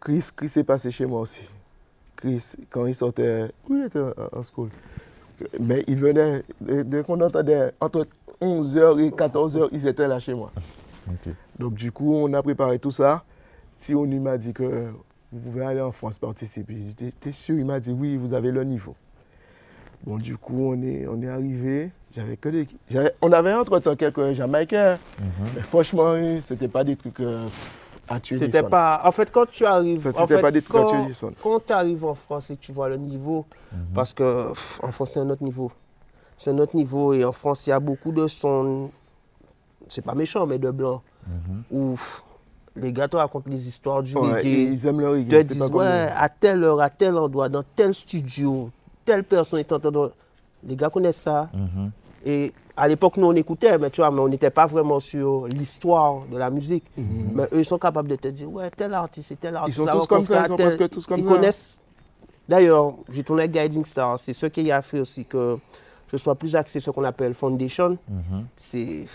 Chris, 0.00 0.28
Chris 0.36 0.52
est 0.56 0.64
passé 0.64 0.90
chez 0.90 1.06
moi 1.06 1.20
aussi. 1.20 1.48
Chris, 2.16 2.54
quand 2.70 2.86
il 2.86 2.94
sortait, 2.94 3.50
où 3.68 3.76
il 3.76 3.84
était 3.86 4.00
en- 4.00 4.12
en 4.38 4.42
school? 4.42 4.68
Mais 5.60 5.82
il 5.86 5.96
venait, 5.96 6.42
dès 6.60 7.02
qu'on 7.02 7.20
entendait 7.20 7.72
entre 7.80 8.06
11h 8.40 9.00
et 9.00 9.10
14h, 9.10 9.68
ils 9.72 9.86
étaient 9.86 10.06
là 10.08 10.18
chez 10.18 10.34
moi. 10.34 10.50
Donc 11.58 11.74
du 11.74 11.90
coup, 11.92 12.14
on 12.14 12.32
a 12.32 12.42
préparé 12.42 12.78
tout 12.78 12.90
ça. 12.90 13.24
Sionu 13.78 14.20
m'a 14.20 14.38
dit 14.38 14.52
que 14.52 14.86
vous 15.34 15.40
pouvez 15.50 15.64
aller 15.64 15.80
en 15.80 15.90
France 15.90 16.18
participer. 16.20 16.76
T'es 17.20 17.32
sûr 17.32 17.58
Il 17.58 17.64
m'a 17.64 17.80
dit, 17.80 17.90
oui, 17.90 18.16
vous 18.16 18.32
avez 18.34 18.52
le 18.52 18.62
niveau. 18.62 18.94
Bon, 20.04 20.16
du 20.16 20.36
coup, 20.36 20.72
on 20.72 20.80
est, 20.82 21.06
on 21.08 21.20
est 21.22 21.28
arrivé. 21.28 21.90
J'avais 22.14 22.36
que 22.36 22.48
des... 22.50 22.68
On 23.20 23.32
avait 23.32 23.52
entre-temps 23.52 23.96
quelques 23.96 24.32
Jamaïcains. 24.34 24.98
Mais 25.56 25.62
franchement, 25.62 26.12
oui, 26.12 26.40
c'était 26.40 26.68
pas 26.68 26.84
des 26.84 26.94
trucs 26.94 27.18
euh, 27.18 27.46
à 28.06 28.20
tuer 28.20 28.36
C'était 28.38 28.62
pas. 28.62 29.00
En 29.04 29.10
fait, 29.10 29.32
quand 29.32 29.46
tu 29.50 29.64
arrives. 29.64 29.98
Ça, 30.08 30.22
en 30.22 30.26
fait, 30.28 30.40
pas 30.40 30.52
des 30.52 30.62
trucs 30.62 30.76
à 30.76 30.84
quand, 30.84 31.04
tuer 31.06 31.28
quand 31.42 31.66
tu 31.66 31.72
arrives 31.72 32.04
en 32.04 32.14
France 32.14 32.50
et 32.50 32.56
que 32.56 32.60
tu 32.60 32.70
vois 32.72 32.88
le 32.88 32.96
niveau, 32.96 33.44
Mhm. 33.72 33.78
parce 33.94 34.12
que 34.12 34.48
pff, 34.50 34.78
en 34.84 34.92
France, 34.92 35.12
c'est 35.14 35.20
un 35.20 35.30
autre 35.30 35.42
niveau. 35.42 35.72
C'est 36.36 36.50
un 36.50 36.58
autre 36.58 36.76
niveau. 36.76 37.12
Et 37.14 37.24
en 37.24 37.32
France, 37.32 37.66
il 37.66 37.70
y 37.70 37.72
a 37.72 37.80
beaucoup 37.80 38.12
de 38.12 38.28
sons. 38.28 38.90
C'est 39.88 40.04
pas 40.04 40.14
méchant, 40.14 40.46
mais 40.46 40.58
de 40.58 40.70
blanc. 40.70 41.02
Où 41.72 41.92
pff, 41.94 42.22
les 42.76 42.92
gars 42.92 43.08
te 43.08 43.16
racontent 43.16 43.48
les 43.50 43.68
histoires 43.68 44.02
du 44.02 44.14
Ouais, 44.16 44.32
reggae. 44.32 44.46
ils 44.72 44.86
aiment 44.86 45.00
le 45.00 45.08
reggae. 45.10 45.28
te 45.28 45.36
c'est 45.36 45.44
disent, 45.44 45.58
pas 45.58 45.66
comme 45.68 45.76
ouais, 45.76 46.06
nous. 46.06 46.12
à 46.16 46.28
telle 46.28 46.64
heure, 46.64 46.80
à 46.80 46.90
tel 46.90 47.16
endroit, 47.16 47.48
dans 47.48 47.62
tel 47.76 47.94
studio, 47.94 48.70
telle 49.04 49.24
personne 49.24 49.60
est 49.60 49.72
en 49.72 49.78
train 49.78 49.90
de. 49.90 50.10
Les 50.66 50.76
gars 50.76 50.90
connaissent 50.90 51.20
ça. 51.20 51.48
Mhm. 51.52 51.90
Et 52.26 52.52
à 52.76 52.88
l'époque, 52.88 53.16
nous, 53.18 53.26
on 53.26 53.34
écoutait, 53.34 53.76
mais 53.78 53.90
tu 53.90 54.00
vois, 54.00 54.10
mais 54.10 54.20
on 54.20 54.28
n'était 54.28 54.50
pas 54.50 54.66
vraiment 54.66 54.98
sur 54.98 55.46
l'histoire 55.46 56.22
de 56.32 56.36
la 56.38 56.48
musique. 56.50 56.84
Mais 56.96 57.44
eux, 57.52 57.60
ils 57.60 57.64
sont 57.66 57.78
capables 57.78 58.08
de 58.08 58.16
te 58.16 58.28
dire, 58.28 58.50
ouais, 58.50 58.70
tel 58.70 58.94
artiste 58.94 59.30
et 59.32 59.36
tel 59.36 59.54
artiste. 59.56 59.78
sont 59.78 59.86
a 59.86 59.92
tous 59.92 60.06
comme 60.06 60.26
ça, 60.26 60.42
ils 60.44 60.48
sont 60.48 60.56
tel- 60.56 60.66
presque 60.76 60.90
tous 60.90 61.06
comme 61.06 61.18
Ils 61.20 61.24
ça. 61.24 61.30
connaissent. 61.30 61.80
D'ailleurs, 62.48 62.94
j'ai 63.10 63.22
tourné 63.22 63.42
avec 63.44 63.52
Guiding 63.52 63.84
Star. 63.84 64.18
C'est 64.18 64.32
ce 64.34 64.46
qui 64.46 64.70
a 64.72 64.82
fait 64.82 65.00
aussi 65.00 65.24
que 65.24 65.58
je 66.10 66.16
sois 66.16 66.34
plus 66.34 66.56
axé 66.56 66.80
sur 66.80 66.92
ce 66.92 66.94
qu'on 66.98 67.04
appelle 67.04 67.34
Foundation. 67.34 67.98
Mhm. 68.08 68.44
C'est 68.56 69.06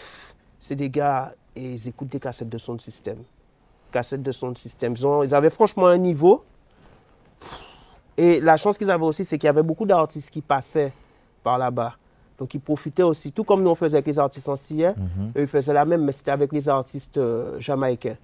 c'est 0.59 0.75
des 0.75 0.89
gars, 0.89 1.31
et 1.55 1.73
ils 1.73 1.87
écoutent 1.87 2.09
des 2.09 2.19
cassettes 2.19 2.49
de 2.49 2.57
son 2.57 2.75
de 2.75 2.81
système. 2.81 3.19
Cassettes 3.91 4.23
de 4.23 4.31
son 4.31 4.53
système. 4.55 4.93
Ils, 4.97 5.05
ont- 5.05 5.23
ils 5.23 5.33
avaient 5.33 5.49
franchement 5.49 5.87
un 5.87 5.97
niveau. 5.97 6.43
Et 8.17 8.41
la 8.41 8.57
chance 8.57 8.77
qu'ils 8.77 8.91
avaient 8.91 9.05
aussi, 9.05 9.23
c'est 9.25 9.37
qu'il 9.37 9.47
y 9.47 9.49
avait 9.49 9.63
beaucoup 9.63 9.85
d'artistes 9.85 10.29
qui 10.29 10.41
passaient 10.41 10.91
par 11.43 11.57
là-bas. 11.57 11.95
Donc 12.37 12.53
ils 12.53 12.59
profitaient 12.61 13.03
aussi, 13.03 13.31
tout 13.31 13.43
comme 13.43 13.63
nous 13.63 13.69
on 13.69 13.75
faisait 13.75 13.97
avec 13.97 14.07
les 14.07 14.19
artistes 14.19 14.47
antillais, 14.49 14.93
Mhm. 14.95 15.31
eux 15.37 15.41
ils 15.41 15.47
faisaient 15.47 15.73
la 15.73 15.85
même, 15.85 16.03
mais 16.05 16.11
c'était 16.11 16.31
avec 16.31 16.51
les 16.53 16.67
artistes 16.69 17.17
euh, 17.17 17.59
jamaïcains. 17.59 18.15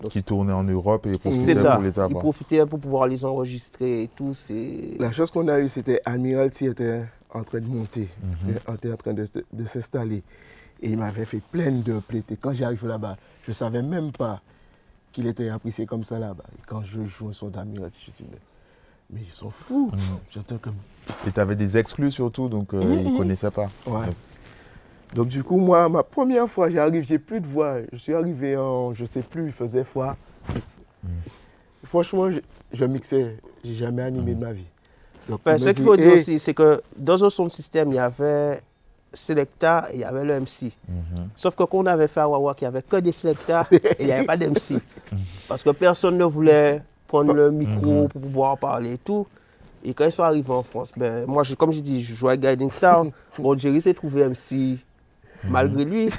Donc, 0.00 0.12
Qui 0.12 0.22
tournaient 0.22 0.52
en 0.52 0.62
Europe 0.62 1.06
et 1.06 1.12
c'est 1.14 1.18
profitaient 1.18 1.54
ça, 1.56 1.72
pour 1.74 1.82
les 1.82 1.98
ils 2.08 2.14
profitaient 2.14 2.66
pour 2.66 2.78
pouvoir 2.78 3.08
les 3.08 3.24
enregistrer 3.24 4.02
et 4.04 4.08
tout. 4.08 4.32
La 5.00 5.10
chose 5.10 5.32
qu'on 5.32 5.48
a 5.48 5.58
eue, 5.58 5.68
c'était 5.68 6.00
Admiralty 6.04 6.66
était 6.66 7.04
en 7.34 7.42
train 7.42 7.58
de 7.60 7.66
monter, 7.66 8.08
Mhm. 8.22 8.50
était- 8.50 8.72
était 8.74 8.92
en 8.92 8.96
train 8.96 9.12
de, 9.12 9.26
de 9.52 9.64
s'installer. 9.64 10.22
Et 10.80 10.90
il 10.90 10.98
m'avait 10.98 11.24
fait 11.24 11.40
plein 11.50 11.72
de 11.72 11.98
plaintes. 11.98 12.30
Et 12.30 12.36
quand 12.36 12.52
j'arrive 12.52 12.86
là-bas, 12.86 13.16
je 13.42 13.50
ne 13.50 13.54
savais 13.54 13.82
même 13.82 14.12
pas 14.12 14.40
qu'il 15.12 15.26
était 15.26 15.48
apprécié 15.48 15.86
comme 15.86 16.04
ça 16.04 16.18
là-bas. 16.18 16.44
Et 16.58 16.62
quand 16.66 16.82
je 16.82 17.04
joue 17.04 17.28
un 17.28 17.32
son 17.32 17.48
d'Amirati, 17.48 18.02
je 18.06 18.10
dis, 18.12 18.24
mais, 18.30 18.38
mais 19.10 19.20
ils 19.26 19.32
sont 19.32 19.50
fous. 19.50 19.90
J'entends 20.30 20.58
comme. 20.58 20.76
Et 21.26 21.32
tu 21.32 21.40
avais 21.40 21.56
des 21.56 21.76
exclus 21.76 22.10
surtout, 22.10 22.48
donc 22.48 22.74
euh, 22.74 22.82
ils 22.82 23.12
ne 23.12 23.18
connaissaient 23.18 23.50
pas. 23.50 23.68
Ouais. 23.86 24.06
Donc 25.14 25.28
du 25.28 25.42
coup, 25.42 25.56
moi, 25.56 25.88
ma 25.88 26.02
première 26.02 26.48
fois, 26.48 26.68
j'arrive, 26.68 27.02
j'ai 27.04 27.18
plus 27.18 27.40
de 27.40 27.46
voix. 27.46 27.78
Je 27.92 27.96
suis 27.96 28.14
arrivé 28.14 28.56
en, 28.56 28.92
je 28.92 29.04
sais 29.04 29.22
plus, 29.22 29.46
il 29.46 29.52
faisait 29.52 29.84
foi. 29.84 30.16
Franchement, 31.84 32.30
je, 32.30 32.40
je 32.72 32.84
mixais. 32.84 33.36
J'ai 33.64 33.74
jamais 33.74 34.02
animé 34.02 34.34
de 34.34 34.40
ma 34.40 34.52
vie. 34.52 34.66
Donc, 35.28 35.40
Ben, 35.44 35.56
ce 35.58 35.70
qu'il 35.70 35.84
faut 35.84 35.96
dire 35.96 36.12
Hey, 36.12 36.14
aussi, 36.20 36.38
c'est 36.38 36.54
que 36.54 36.80
dans 36.96 37.24
un 37.24 37.30
son 37.30 37.48
système, 37.48 37.90
il 37.90 37.94
y 37.96 37.98
avait 37.98 38.60
Selecta 39.12 39.88
et 39.90 39.94
il 39.96 40.00
y 40.00 40.04
avait 40.04 40.24
le 40.24 40.34
MC. 40.40 40.72
Mhm. 40.88 41.28
Sauf 41.36 41.54
que 41.56 41.62
quand 41.64 41.78
on 41.78 41.86
avait 41.86 42.08
fait 42.08 42.20
à 42.20 42.28
Wawak, 42.28 42.60
il 42.60 42.64
n'y 42.64 42.68
avait 42.68 42.82
que 42.82 42.96
des 42.96 43.12
Selecta 43.12 43.66
et 43.72 43.80
il 44.00 44.06
n'y 44.06 44.12
avait 44.12 44.26
pas 44.26 44.36
d'MC. 44.36 44.80
Parce 45.48 45.62
que 45.62 45.70
personne 45.70 46.18
ne 46.18 46.24
voulait 46.24 46.82
prendre 47.06 47.32
le 47.32 47.50
micro 47.50 48.08
pour 48.08 48.20
pouvoir 48.20 48.58
parler 48.58 48.94
et 48.94 48.98
tout. 48.98 49.26
Et 49.84 49.94
quand 49.94 50.04
ils 50.04 50.12
sont 50.12 50.24
arrivés 50.24 50.52
en 50.52 50.62
France, 50.62 50.92
ben, 50.96 51.24
moi, 51.26 51.42
je- 51.44 51.54
comme 51.54 51.72
je 51.72 51.80
dis, 51.80 52.02
je 52.02 52.14
jouais 52.14 52.30
avec 52.32 52.40
Guiding 52.42 52.70
Star. 52.70 53.04
Bon, 53.38 53.56
Jerry 53.56 53.80
s'est 53.80 53.94
trouvé 53.94 54.24
MC 54.28 54.78
malgré 55.44 55.84
lui, 55.84 56.10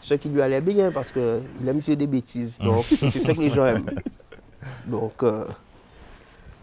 ce 0.00 0.14
qui 0.14 0.28
lui 0.28 0.40
allait 0.40 0.60
bien 0.60 0.92
parce 0.92 1.10
qu'il 1.10 1.68
aime 1.68 1.80
dire 1.80 1.96
des 1.96 2.06
bêtises. 2.06 2.58
Donc, 2.60 2.84
c'est 2.84 3.08
ce 3.10 3.32
que 3.32 3.40
les 3.40 3.50
gens 3.50 3.66
aiment. 3.66 3.90
Donc, 4.86 5.22
euh, 5.24 5.44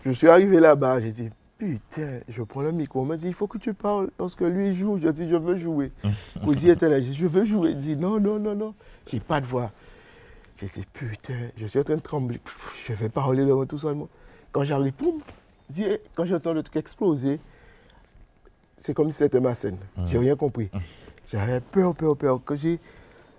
Je 0.05 0.11
suis 0.11 0.29
arrivé 0.29 0.59
là-bas, 0.61 1.01
j'ai 1.01 1.11
dit, 1.11 1.29
putain, 1.59 2.21
je 2.27 2.41
prends 2.41 2.61
le 2.61 2.71
micro. 2.71 3.01
On 3.01 3.05
m'a 3.05 3.17
dit, 3.17 3.27
il 3.27 3.33
faut 3.33 3.45
que 3.45 3.59
tu 3.59 3.73
parles 3.75 4.09
parce 4.17 4.33
que 4.33 4.45
lui, 4.45 4.69
il 4.69 4.75
joue. 4.75 4.97
Je 4.97 5.09
dis, 5.09 5.29
je 5.29 5.35
veux 5.35 5.57
jouer. 5.57 5.91
Cousy 6.43 6.69
était 6.69 6.89
là, 6.89 6.99
j'ai 6.99 7.11
dit, 7.11 7.15
je 7.15 7.27
veux 7.27 7.45
jouer. 7.45 7.71
Il 7.71 7.77
dit, 7.77 7.95
non, 7.95 8.19
non, 8.19 8.39
non, 8.39 8.55
non, 8.55 8.73
j'ai 9.05 9.19
pas 9.19 9.39
de 9.39 9.45
voix. 9.45 9.71
J'ai 10.57 10.67
dit, 10.67 10.85
putain, 10.91 11.49
je 11.55 11.67
suis 11.67 11.79
en 11.79 11.83
train 11.83 11.97
de 11.97 12.01
trembler. 12.01 12.39
Je 12.87 12.93
vais 12.93 13.09
parler 13.09 13.45
devant 13.45 13.65
tout 13.65 13.77
seulement. 13.77 14.09
Quand 14.51 14.63
j'arrive, 14.63 14.93
poum, 14.93 15.19
dis, 15.69 15.85
quand 16.15 16.25
j'entends 16.25 16.53
le 16.53 16.63
truc 16.63 16.77
exploser, 16.77 17.39
c'est 18.77 18.93
comme 18.93 19.11
si 19.11 19.17
c'était 19.17 19.41
ma 19.41 19.53
scène. 19.53 19.77
J'ai 20.05 20.17
rien 20.17 20.35
compris. 20.35 20.69
J'avais 21.27 21.59
peur, 21.59 21.93
peur, 21.93 22.17
peur. 22.17 22.43
Que 22.43 22.55
j'ai, 22.55 22.79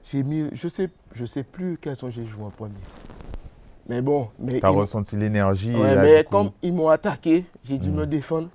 j'ai 0.04 0.22
mis, 0.22 0.48
je 0.52 0.68
sais, 0.68 0.90
je 1.14 1.24
sais 1.24 1.42
plus 1.42 1.78
quel 1.80 1.96
son 1.96 2.10
j'ai 2.10 2.26
joué 2.26 2.44
en 2.44 2.50
premier. 2.50 2.74
Mais 3.90 4.00
bon, 4.02 4.28
mais 4.38 4.60
Tu 4.60 4.64
as 4.64 4.68
ressenti 4.68 5.16
l'énergie. 5.16 5.74
Ouais, 5.74 5.96
mais 6.00 6.22
coup- 6.22 6.30
comme 6.30 6.50
ils 6.62 6.72
m'ont 6.72 6.88
attaqué, 6.90 7.44
j'ai 7.64 7.76
dû 7.76 7.90
me 7.90 8.06
défendre. 8.06 8.46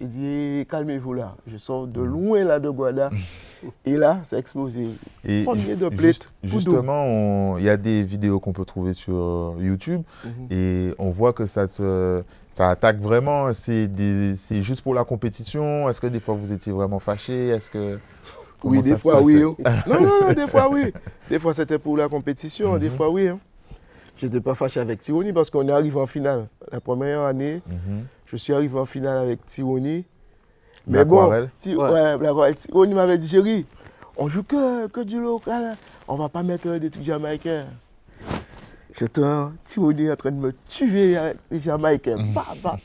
J'ai 0.00 0.06
dit, 0.06 0.24
Eh, 0.24 0.66
calmez-vous 0.70 1.14
là. 1.14 1.34
Je 1.48 1.56
sors 1.56 1.88
de 1.88 2.00
loin 2.00 2.44
là 2.44 2.60
de 2.60 2.70
Guada. 2.70 3.10
Et 3.84 3.96
là, 3.96 4.20
a 4.30 4.36
explosé. 4.36 4.86
Et 5.24 5.42
Premier 5.42 5.74
de 5.74 5.90
juste- 5.96 6.32
justement, 6.44 7.58
il 7.58 7.64
y 7.64 7.68
a 7.68 7.76
des 7.76 8.04
vidéos 8.04 8.38
qu'on 8.38 8.52
peut 8.52 8.64
trouver 8.64 8.94
sur 8.94 9.14
euh, 9.16 9.54
YouTube 9.58 10.02
Mhm. 10.24 10.30
et 10.52 10.94
on 10.96 11.10
voit 11.10 11.32
que 11.32 11.46
ça, 11.46 11.66
se, 11.66 12.22
ça 12.52 12.70
attaque 12.70 13.00
vraiment. 13.00 13.52
C'est 13.54 13.90
c'est 14.36 14.62
juste 14.62 14.82
pour 14.82 14.94
la 14.94 15.02
compétition. 15.02 15.88
Est-ce 15.88 16.00
que 16.00 16.06
des 16.06 16.20
fois 16.20 16.36
vous 16.36 16.52
étiez 16.52 16.70
vraiment 16.70 17.00
fâché 17.00 17.48
Est-ce 17.48 17.68
que 17.68 17.98
comment 18.60 18.76
Oui, 18.76 18.82
des 18.82 18.96
fois, 18.96 19.20
oui. 19.22 19.42
hein. 19.64 19.74
Non, 19.88 20.00
non, 20.00 20.28
non, 20.28 20.32
des 20.34 20.46
fois, 20.46 20.70
oui. 20.70 20.92
Des 21.28 21.40
fois, 21.40 21.52
c'était 21.52 21.80
pour 21.80 21.96
la 21.96 22.08
compétition. 22.08 22.78
Des 22.78 22.90
Mhm. 22.90 22.96
fois, 22.96 23.10
oui. 23.10 23.26
hein. 23.26 23.40
Je 24.18 24.26
n'étais 24.26 24.40
pas 24.40 24.54
fâché 24.54 24.80
avec 24.80 25.00
Tironi 25.00 25.32
parce 25.32 25.48
qu'on 25.50 25.66
est 25.68 25.72
arrivé 25.72 25.98
en 25.98 26.06
finale. 26.06 26.48
La 26.72 26.80
première 26.80 27.20
année, 27.22 27.62
Mhm. 27.66 28.04
je 28.26 28.36
suis 28.36 28.52
arrivé 28.52 28.76
en 28.78 28.84
finale 28.84 29.18
avec 29.18 29.46
Tironi. 29.46 30.04
Mais 30.86 31.04
bon, 31.04 31.20
L'aquarelle 31.22 31.50
Ti- 31.58 31.76
Ouais. 31.76 31.90
ouais, 31.90 32.18
l'aquarelle. 32.18 32.54
Tironi 32.56 32.94
m'avait 32.94 33.18
dit, 33.18 33.28
chérie, 33.28 33.64
on 34.16 34.28
joue 34.28 34.42
que, 34.42 34.88
que 34.88 35.00
du 35.00 35.20
local. 35.20 35.76
On 36.08 36.16
va 36.16 36.28
pas 36.28 36.42
mettre 36.42 36.68
des 36.78 36.90
trucs 36.90 37.04
jamaïcains. 37.04 37.66
J'étais 38.98 39.20
Tironi 39.64 40.10
en 40.10 40.16
train 40.16 40.30
de 40.32 40.36
me 40.40 40.52
tuer 40.68 41.16
avec 41.16 41.36
les 41.50 41.60
Jamaïcains. 41.60 42.16
Bah, 42.34 42.46
bah. 42.62 42.76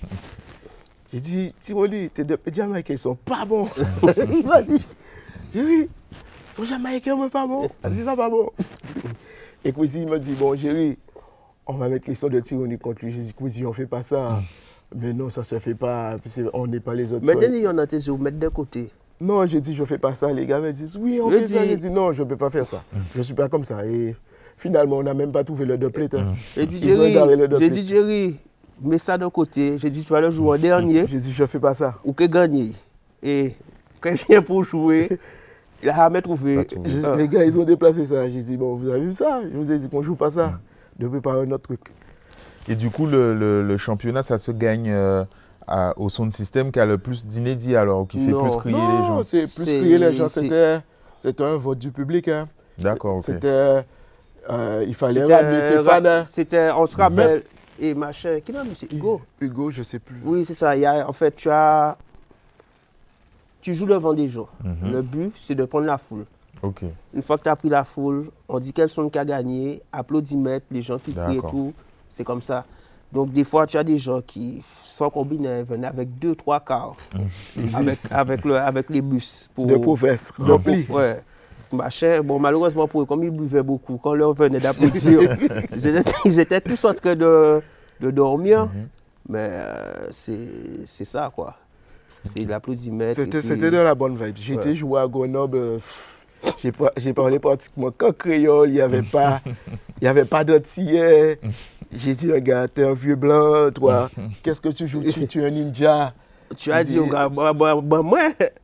J'ai 1.12 1.20
dit, 1.20 1.54
Tironi, 1.62 2.10
tes 2.10 2.24
deux- 2.24 2.38
les 2.46 2.54
Jamaïcains, 2.54 2.94
ils 2.94 3.00
sont 3.00 3.16
pas 3.16 3.46
bons. 3.46 3.68
Il 4.30 4.46
m'a 4.46 4.62
dit, 4.62 4.86
chérie, 5.54 5.90
ils 5.90 6.56
sont 6.56 6.66
Jamaïcains, 6.66 7.16
mais 7.18 7.30
pas 7.30 7.48
bons. 7.48 7.70
Elle 7.82 7.92
dit, 7.94 8.04
ça 8.04 8.16
pas 8.16 8.30
bon. 8.30 8.50
Et 9.66 9.72
Kwesi, 9.72 10.02
il 10.02 10.08
m'a 10.10 10.20
dit, 10.20 10.34
bon, 10.34 10.56
chérie, 10.58 10.98
on 11.66 11.74
va 11.74 11.90
mettre 11.90 12.14
sons 12.16 12.30
de 12.30 12.40
Tironi 12.40 12.78
contre 12.78 13.06
lui. 13.06 13.12
J'ai 13.12 13.22
dit, 13.22 13.34
Kwesi, 13.34 13.66
on 13.66 13.74
fait 13.74 13.86
pas 13.86 14.04
ça. 14.04 14.42
Mais 14.96 15.14
non, 15.14 15.30
ça 15.30 15.44
se 15.44 15.58
fait 15.60 15.76
pas. 15.76 16.18
On 16.54 16.68
n'est 16.68 16.80
pas 16.80 16.94
les 16.94 17.14
autres. 17.14 17.26
maintenant, 17.26 17.48
sons. 17.48 17.54
il 17.54 17.62
y 17.62 17.68
en 17.68 17.78
a 17.78 17.88
tes 17.88 17.98
yeux, 17.98 18.18
mettre 18.18 18.40
de 18.40 18.48
côté. 18.48 18.90
Non, 19.20 19.46
j'ai 19.46 19.62
dit, 19.62 19.74
je 19.74 19.84
fais 19.86 19.98
pas 19.98 20.16
ça. 20.16 20.32
Les 20.34 20.46
gars 20.46 20.60
me 20.60 20.72
disent, 20.72 20.98
oui, 20.98 21.20
on 21.22 21.32
Je 21.32 21.38
fait 21.40 21.46
ça. 21.46 21.66
J'ai 21.66 21.78
dit, 21.78 21.90
non, 21.90 22.12
je 22.12 22.24
ne 22.24 22.28
peux 22.28 22.36
pas 22.36 22.50
faire 22.50 22.66
ça. 22.66 22.84
Je 23.14 23.18
ne 23.18 23.24
suis 23.24 23.34
pas 23.34 23.48
comme 23.48 23.64
ça. 23.64 23.86
Et 23.86 24.16
finalement, 24.58 24.98
on 24.98 25.04
n'a 25.04 25.14
même 25.14 25.32
pas 25.32 25.44
trouvé 25.44 25.66
le 25.66 25.76
hein. 25.76 26.34
J'ai 26.56 26.66
dit, 26.66 26.78
ont 26.78 26.84
Jerry, 26.84 27.12
égaré 27.12 27.36
le 27.36 27.48
j'ai 27.58 27.70
dit, 27.70 27.88
Jerry, 27.88 28.40
mets 28.82 28.98
ça 28.98 29.18
de 29.18 29.26
côté. 29.28 29.78
J'ai 29.80 29.90
dit, 29.90 30.04
tu 30.04 30.12
vas 30.12 30.22
le 30.22 30.32
jouer 30.32 30.58
en 30.58 30.62
dernier 30.62 31.08
J'ai 31.08 31.20
dit, 31.20 31.32
je 31.32 31.42
ne 31.42 31.48
fais 31.48 31.60
pas 31.60 31.74
ça. 31.74 31.96
ou 32.04 32.12
que 32.14 32.26
gagner. 32.26 32.74
Et 33.22 33.54
quand 34.02 34.12
il 34.12 34.26
vient 34.28 34.42
pour 34.42 34.64
jouer, 34.64 35.18
il 35.82 35.90
a 35.90 35.96
jamais 35.96 36.22
trouvé. 36.22 36.68
Les 37.18 37.28
gars, 37.30 37.46
ils 37.46 37.58
ont 37.58 37.64
déplacé 37.64 38.06
ça. 38.06 38.30
J'ai 38.30 38.42
dit, 38.42 38.58
bon, 38.58 38.76
vous 38.76 38.90
avez 38.90 39.00
vu 39.00 39.14
ça? 39.14 39.42
Je 39.50 39.58
vous 39.58 39.72
ai 39.72 39.78
dit 39.78 39.88
qu'on 39.88 40.00
ne 40.00 40.04
joue 40.04 40.16
pas 40.16 40.30
ça. 40.30 40.60
De 41.00 41.08
préparer 41.08 41.42
un 41.42 41.52
autre 41.52 41.64
truc. 41.64 41.82
Et 42.68 42.76
du 42.76 42.90
coup, 42.90 43.06
le, 43.08 43.34
le- 43.38 43.62
le 43.64 43.78
championnat, 43.78 44.24
ça 44.24 44.38
se 44.40 44.52
gagne 44.52 44.90
euh, 44.92 45.26
à- 45.68 45.94
au 45.98 46.10
son 46.10 46.26
de 46.26 46.32
système 46.32 46.72
qui 46.72 46.80
a 46.80 46.86
le 46.86 46.98
plus 46.98 47.26
d'inédits 47.26 47.76
alors, 47.76 48.02
ou 48.02 48.06
qui 48.06 48.20
fait 48.24 48.32
Non. 48.32 48.44
plus 48.48 48.58
crier 48.58 48.76
les 48.78 48.82
gens. 48.82 49.16
Non, 49.16 49.24
c'est 49.24 49.44
plus 49.54 49.66
crier 49.66 49.98
les 49.98 50.14
gens. 50.14 50.30
C'était 50.30 50.80
c'était 51.18 51.44
un 51.44 51.58
vote 51.58 51.80
du 51.80 51.92
public. 51.92 52.28
hein. 52.28 52.48
D'accord, 52.78 53.18
ok. 53.18 53.24
C'était. 53.24 53.84
euh, 54.50 54.84
il 54.88 54.94
fallait 54.94 55.22
C'était, 55.22 55.36
ramener 55.36 55.62
ses 55.68 55.84
fans. 55.84 56.06
hein. 56.06 56.24
C'était, 56.26 56.72
on 56.72 56.86
se 56.86 56.96
rappelle, 56.98 57.44
et 57.80 57.94
machin, 57.94 58.40
qui 58.44 58.52
m'a 58.52 58.64
mis? 58.64 58.76
C'est 58.76 58.92
Hugo 58.92 59.22
Hugo, 59.42 59.72
je 59.72 59.80
ne 59.80 59.84
sais 59.84 60.00
plus. 60.00 60.18
Oui, 60.24 60.44
c'est 60.46 60.54
ça. 60.54 60.76
Il 60.76 60.82
y 60.82 60.86
a, 60.86 61.08
en 61.08 61.14
fait, 61.14 61.36
tu 61.36 61.50
as. 61.50 61.98
Tu 63.62 63.74
joues 63.74 63.86
devant 63.86 64.14
des 64.14 64.28
gens. 64.28 64.48
Mhm. 64.64 64.92
Le 64.92 65.02
but, 65.02 65.32
c'est 65.38 65.56
de 65.56 65.64
prendre 65.66 65.86
la 65.86 65.98
foule. 65.98 66.26
Une 67.14 67.22
fois 67.22 67.38
que 67.38 67.44
tu 67.44 67.50
as 67.50 67.56
pris 67.56 67.70
la 67.70 67.84
foule, 67.84 68.30
on 68.48 68.60
dit 68.60 68.72
quels 68.74 68.90
sont 68.90 69.10
qui 69.10 69.20
a 69.20 69.26
gagné, 69.26 69.82
applaudimètres, 69.92 70.66
les 70.72 70.82
gens 70.82 70.98
qui 71.00 71.14
crient 71.14 71.38
et 71.38 71.42
tout. 71.50 71.74
C'est 72.10 72.24
comme 72.24 72.42
ça. 72.42 72.66
Donc, 73.12 73.32
des 73.32 73.44
fois, 73.44 73.68
tu 73.68 73.78
as 73.78 73.84
des 73.84 74.00
gens 74.00 74.22
qui, 74.22 74.64
sans 74.82 75.10
combiner, 75.10 75.64
venaient 75.64 75.88
avec 75.88 76.18
deux, 76.18 76.36
trois 76.36 76.60
quarts, 76.60 76.96
avec, 77.76 78.00
avec, 78.12 78.46
le, 78.46 78.56
avec 78.58 78.90
les 78.90 79.02
bus. 79.02 79.50
Pour, 79.54 79.68
De 79.68 79.76
professeur. 79.78 80.34
pour- 80.36 80.48
Rempli. 80.48 80.86
Ouais. 80.90 81.18
Machin. 81.72 82.22
Bon, 82.24 82.40
malheureusement 82.40 82.88
pour 82.88 83.02
eux, 83.02 83.06
comme 83.06 83.24
ils 83.24 83.32
buvaient 83.32 83.64
beaucoup, 83.64 83.98
quand 83.98 84.14
leur 84.14 84.34
venait 84.34 84.60
d'applaudir, 84.60 85.38
ils, 85.76 85.88
étaient, 85.88 86.12
ils 86.26 86.40
étaient 86.40 86.62
tous 86.62 86.86
en 86.86 86.94
train 86.94 87.16
de, 87.16 87.62
de 88.00 88.12
dormir. 88.12 88.66
Mhm. 88.66 88.88
Mais 89.30 89.48
euh, 89.52 90.08
c'est 90.10 90.86
c'est 90.86 91.06
ça, 91.06 91.32
quoi. 91.34 91.56
C'est 92.26 92.46
l'applaudimètre. 92.46 93.20
et 93.20 93.42
C'était 93.42 93.70
de 93.72 93.78
la 93.78 93.96
bonne 93.96 94.18
vibe. 94.18 94.36
J'étais 94.38 94.70
Ouais. 94.70 94.76
joué 94.76 95.00
à 95.02 95.08
Grenoble. 95.08 95.58
euh, 95.58 95.76
pff, 95.78 96.13
J'ai 96.62 96.72
pas- 96.72 96.92
j'ai 96.98 97.14
parlé 97.14 97.40
pratiquement 97.40 97.92
qu'en 97.92 98.12
créole. 98.12 98.70
Il 98.70 98.74
n'y 98.76 98.82
avait 98.82 99.02
pas, 99.02 99.42
il 100.02 100.06
y 100.06 100.08
avait 100.08 100.26
pas 100.26 100.44
d'antillais. 100.44 101.40
J'ai 101.92 102.16
dit, 102.16 102.32
regarde, 102.32 102.72
t'es 102.74 102.84
un 102.86 102.94
vieux 102.94 103.16
blanc, 103.16 103.70
toi. 103.74 104.10
Qu'est-ce 104.42 104.62
que 104.62 104.70
tu 104.70 104.88
joues 104.88 105.04
tu, 105.04 105.28
tu 105.28 105.42
es 105.42 105.46
un 105.46 105.50
ninja. 105.52 106.14
Tu 106.58 106.72
as 106.72 106.84
dit 106.84 107.00
au 107.00 107.08
gars, 107.08 107.30
bah, 107.30 107.52
bah, 107.54 107.76
bah, 107.82 108.02
moi, 108.04 108.20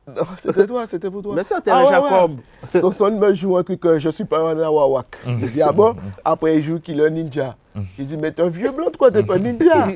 Non, 0.08 0.22
c'était 0.38 0.68
toi, 0.68 0.86
c'était 0.86 1.10
pour 1.10 1.24
toi. 1.24 1.34
mais 1.36 1.44
ça, 1.44 1.60
t'es 1.60 1.72
Ah 1.72 1.78
un 1.80 1.84
ouais, 1.86 1.90
Jacob. 1.90 2.38
Son 2.80 2.92
son 2.92 3.12
me 3.18 3.34
joue 3.34 3.58
un 3.58 3.64
truc 3.64 3.80
que 3.80 3.98
je 3.98 4.10
suis 4.10 4.26
pas 4.26 4.40
un 4.52 4.60
Awawak. 4.60 5.18
J'ai 5.40 5.48
dit, 5.50 5.62
ah 5.62 5.72
bon? 5.72 5.96
Après, 6.24 6.58
il 6.58 6.64
joue 6.64 6.80
qu'il 6.80 7.00
est 7.00 7.06
un 7.08 7.10
ninja. 7.10 7.56
J'ai 7.98 8.04
dit, 8.04 8.18
mais 8.18 8.32
t'es 8.32 8.44
un 8.44 8.50
vieux 8.50 8.72
blanc, 8.72 8.88
toi, 8.96 9.10
t'es 9.10 9.24
pas 9.24 9.36
un 9.36 9.40
ninja. 9.40 9.88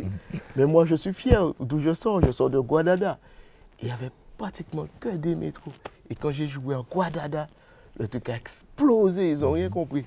mais 0.55 0.65
moi, 0.65 0.85
je 0.85 0.95
suis 0.95 1.13
fier 1.13 1.43
d'où 1.59 1.79
je 1.79 1.93
sors? 1.93 2.19
Je 2.25 2.31
sors 2.31 2.49
de 2.49 2.57
Guadada. 2.59 3.19
Il 3.81 3.89
y 3.89 3.91
avait 3.91 4.09
pratiquement 4.39 4.87
que 4.99 5.09
des 5.09 5.35
métros. 5.35 5.71
Et 6.09 6.15
quand 6.15 6.31
j'ai 6.31 6.47
joué 6.47 6.73
en 6.73 6.85
Guadada, 6.89 7.47
le 7.99 8.07
truc 8.07 8.29
a 8.29 8.35
explosé. 8.35 9.31
Ils 9.31 9.39
n'ont 9.39 9.51
rien 9.51 9.69
compris. 9.69 10.05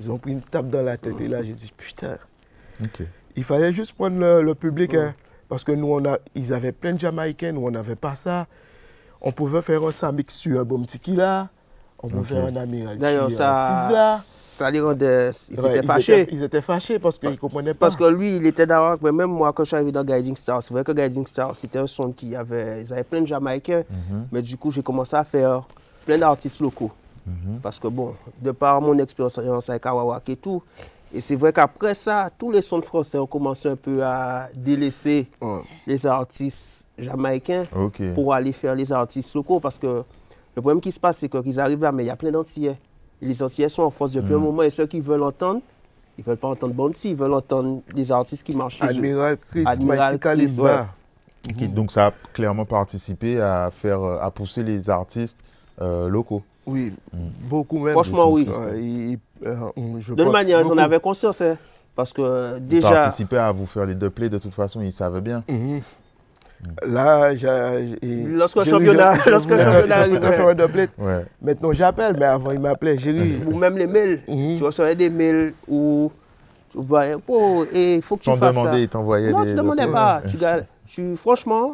Ils 0.00 0.10
ont 0.10 0.18
pris 0.18 0.32
une 0.32 0.42
tape 0.42 0.68
dans 0.68 0.82
la 0.82 0.96
tête. 0.96 1.20
Et 1.20 1.28
là, 1.28 1.42
j'ai 1.42 1.52
dit, 1.54 1.72
putain. 1.76 2.18
Il 3.36 3.44
fallait 3.44 3.72
juste 3.72 3.92
prendre 3.94 4.18
le, 4.18 4.42
le 4.42 4.54
public, 4.54 4.94
hein, 4.94 5.14
parce 5.48 5.64
que 5.64 5.72
nous, 5.72 5.88
on 5.92 6.04
a, 6.04 6.18
ils 6.34 6.52
avaient 6.52 6.72
plein 6.72 6.92
de 6.92 7.00
Jamaïcains, 7.00 7.52
nous, 7.52 7.66
on 7.66 7.70
n'avait 7.70 7.96
pas 7.96 8.14
ça. 8.14 8.46
On 9.20 9.32
pouvait 9.32 9.62
faire 9.62 9.82
un 9.84 9.92
Samix 9.92 10.34
sur 10.34 10.60
un 10.60 10.64
bon 10.64 10.82
petit 10.82 10.98
kila, 10.98 11.48
on 12.02 12.08
pouvait 12.08 12.34
faire 12.34 12.44
un 12.46 12.56
Amiral 12.56 12.98
D'ailleurs, 12.98 13.30
ça, 13.30 14.16
ça 14.20 14.70
les 14.70 14.80
rendait. 14.80 15.30
Ils 15.50 15.60
Ouais, 15.60 15.76
étaient 15.78 15.86
fâchés. 15.86 16.20
Étaient, 16.20 16.34
ils 16.34 16.42
étaient 16.42 16.60
fâchés 16.60 16.98
parce 16.98 17.18
qu'ils 17.18 17.30
ne 17.30 17.36
comprenaient 17.36 17.72
pas. 17.74 17.86
Parce 17.86 17.96
que 17.96 18.04
lui, 18.04 18.36
il 18.36 18.46
était 18.46 18.66
d'accord. 18.66 18.98
Mais 19.02 19.12
même 19.12 19.30
moi, 19.30 19.52
quand 19.52 19.64
je 19.64 19.68
suis 19.68 19.76
arrivé 19.76 19.92
dans 19.92 20.04
Guiding 20.04 20.36
Star, 20.36 20.62
c'est 20.62 20.72
vrai 20.74 20.84
que 20.84 20.92
Guiding 20.92 21.26
Star, 21.26 21.56
c'était 21.56 21.78
un 21.78 21.86
son 21.86 22.12
qui 22.12 22.36
avait. 22.36 22.82
Ils 22.82 22.92
avaient 22.92 23.04
plein 23.04 23.20
de 23.22 23.26
Jamaïcains. 23.26 23.84
Mhm. 23.90 24.28
Mais 24.32 24.42
du 24.42 24.56
coup, 24.58 24.70
j'ai 24.70 24.82
commencé 24.82 25.16
à 25.16 25.24
faire 25.24 25.62
plein 26.04 26.18
d'artistes 26.18 26.60
locaux. 26.60 26.92
Mhm. 27.26 27.60
Parce 27.62 27.78
que 27.78 27.88
bon, 27.88 28.14
de 28.40 28.50
par 28.52 28.80
mon 28.80 28.96
expérience 28.98 29.68
avec 29.68 29.84
Awawak 29.86 30.28
et 30.28 30.36
tout, 30.36 30.62
et 31.12 31.20
c'est 31.20 31.36
vrai 31.36 31.52
qu'après 31.52 31.94
ça, 31.94 32.30
tous 32.36 32.50
les 32.50 32.62
sons 32.62 32.82
français 32.82 33.18
ont 33.18 33.26
commencé 33.26 33.68
un 33.68 33.76
peu 33.76 34.04
à 34.04 34.48
délaisser 34.54 35.28
les 35.86 36.04
artistes 36.06 36.88
jamaïcains 36.98 37.64
pour 38.14 38.34
aller 38.34 38.52
faire 38.52 38.74
les 38.74 38.92
artistes 38.92 39.34
locaux. 39.34 39.60
Parce 39.60 39.78
que 39.78 40.04
Le 40.56 40.62
problème 40.62 40.80
qui 40.80 40.90
se 40.90 40.98
passe, 40.98 41.18
c'est 41.18 41.28
qu'ils 41.28 41.60
arrivent 41.60 41.82
là, 41.82 41.92
mais 41.92 42.04
il 42.04 42.06
y 42.06 42.10
a 42.10 42.16
plein 42.16 42.30
d'Antillais. 42.30 42.78
Et 43.20 43.26
les 43.26 43.42
Antillais 43.42 43.68
sont 43.68 43.82
en 43.82 43.90
force 43.90 44.12
depuis 44.12 44.32
un 44.34 44.38
moment 44.38 44.62
et 44.62 44.70
ceux 44.70 44.86
qui 44.86 45.00
veulent 45.00 45.22
entendre, 45.22 45.60
ils 46.16 46.24
veulent 46.24 46.38
pas 46.38 46.48
entendre 46.48 46.72
Bounty, 46.72 47.10
ils 47.10 47.16
veulent 47.16 47.34
entendre 47.34 47.82
les 47.94 48.10
artistes 48.10 48.42
qui 48.42 48.56
marchent 48.56 48.78
chez. 48.78 48.84
Admiral 48.84 49.36
Chris, 49.50 49.64
Admiral 49.66 50.18
Chris, 50.18 50.56
ouais. 50.58 50.80
Ok, 51.50 51.72
Donc 51.74 51.92
ça 51.92 52.06
a 52.06 52.12
clairement 52.32 52.64
participé 52.64 53.38
à 53.38 53.70
faire, 53.70 54.02
euh, 54.02 54.18
à 54.20 54.30
pousser 54.30 54.62
les 54.62 54.88
artistes 54.88 55.38
euh, 55.80 56.08
locaux. 56.08 56.42
Oui, 56.66 56.92
beaucoup 57.48 57.78
même. 57.78 57.92
Franchement, 57.92 58.30
oui. 58.32 58.46
Il- 58.76 59.18
euh, 59.46 59.54
je 60.00 60.14
De 60.14 60.22
toute 60.24 60.32
manière, 60.32 60.60
ils 60.60 60.66
en 60.66 60.78
avaient 60.78 60.98
conscience, 61.00 61.40
hein, 61.40 61.56
parce 61.94 62.12
que 62.12 62.22
euh, 62.22 62.54
Ils 62.58 62.66
déjà, 62.68 62.90
participaient 62.90 63.38
à 63.38 63.52
vous 63.52 63.66
faire 63.66 63.86
des 63.86 63.94
doublés 63.94 64.28
de 64.28 64.38
toute 64.38 64.54
façon, 64.54 64.80
ils 64.80 64.92
savaient 64.92 65.20
bien. 65.20 65.44
Mhm. 65.48 65.80
Là, 66.86 67.36
j'ai. 67.36 67.96
j'ai- 68.02 68.24
Lorsque 68.24 68.56
le 68.56 68.64
j'ai- 68.64 68.70
championnat- 68.70 69.14
je- 69.16 69.22
je 69.26 69.30
lorsque 69.30 69.50
le 69.50 69.58
championnat 69.58 70.54
doublet. 70.54 70.88
Ouais. 70.98 71.24
Maintenant, 71.42 71.72
j'appelle, 71.72 72.16
mais 72.18 72.24
avant, 72.24 72.50
il 72.50 72.58
m'appelait 72.60 72.96
Géry. 72.98 73.34
ou 73.46 73.56
même 73.56 73.76
les 73.76 73.86
mails, 73.86 74.22
Mhm. 74.26 74.56
tu 74.56 74.64
recevais 74.64 74.94
des 74.94 75.10
mails 75.10 75.52
où 75.68 76.10
tu 76.72 76.78
voyais, 76.80 77.14
oh, 77.28 77.64
il 77.72 78.00
faut 78.02 78.16
que 78.16 78.24
Sans 78.24 78.34
tu 78.34 78.40
fasses 78.40 78.50
demander, 78.54 78.70
ça. 78.70 78.78
ils 78.80 78.88
t'envoyaient 78.88 79.30
Non, 79.32 79.42
des. 79.42 79.50
tu 79.50 79.52
ne 79.54 79.58
demandais 79.60 79.86
pas. 79.86 80.22
Tu, 80.26 80.38
tu- 80.86 81.16
franchement, 81.16 81.72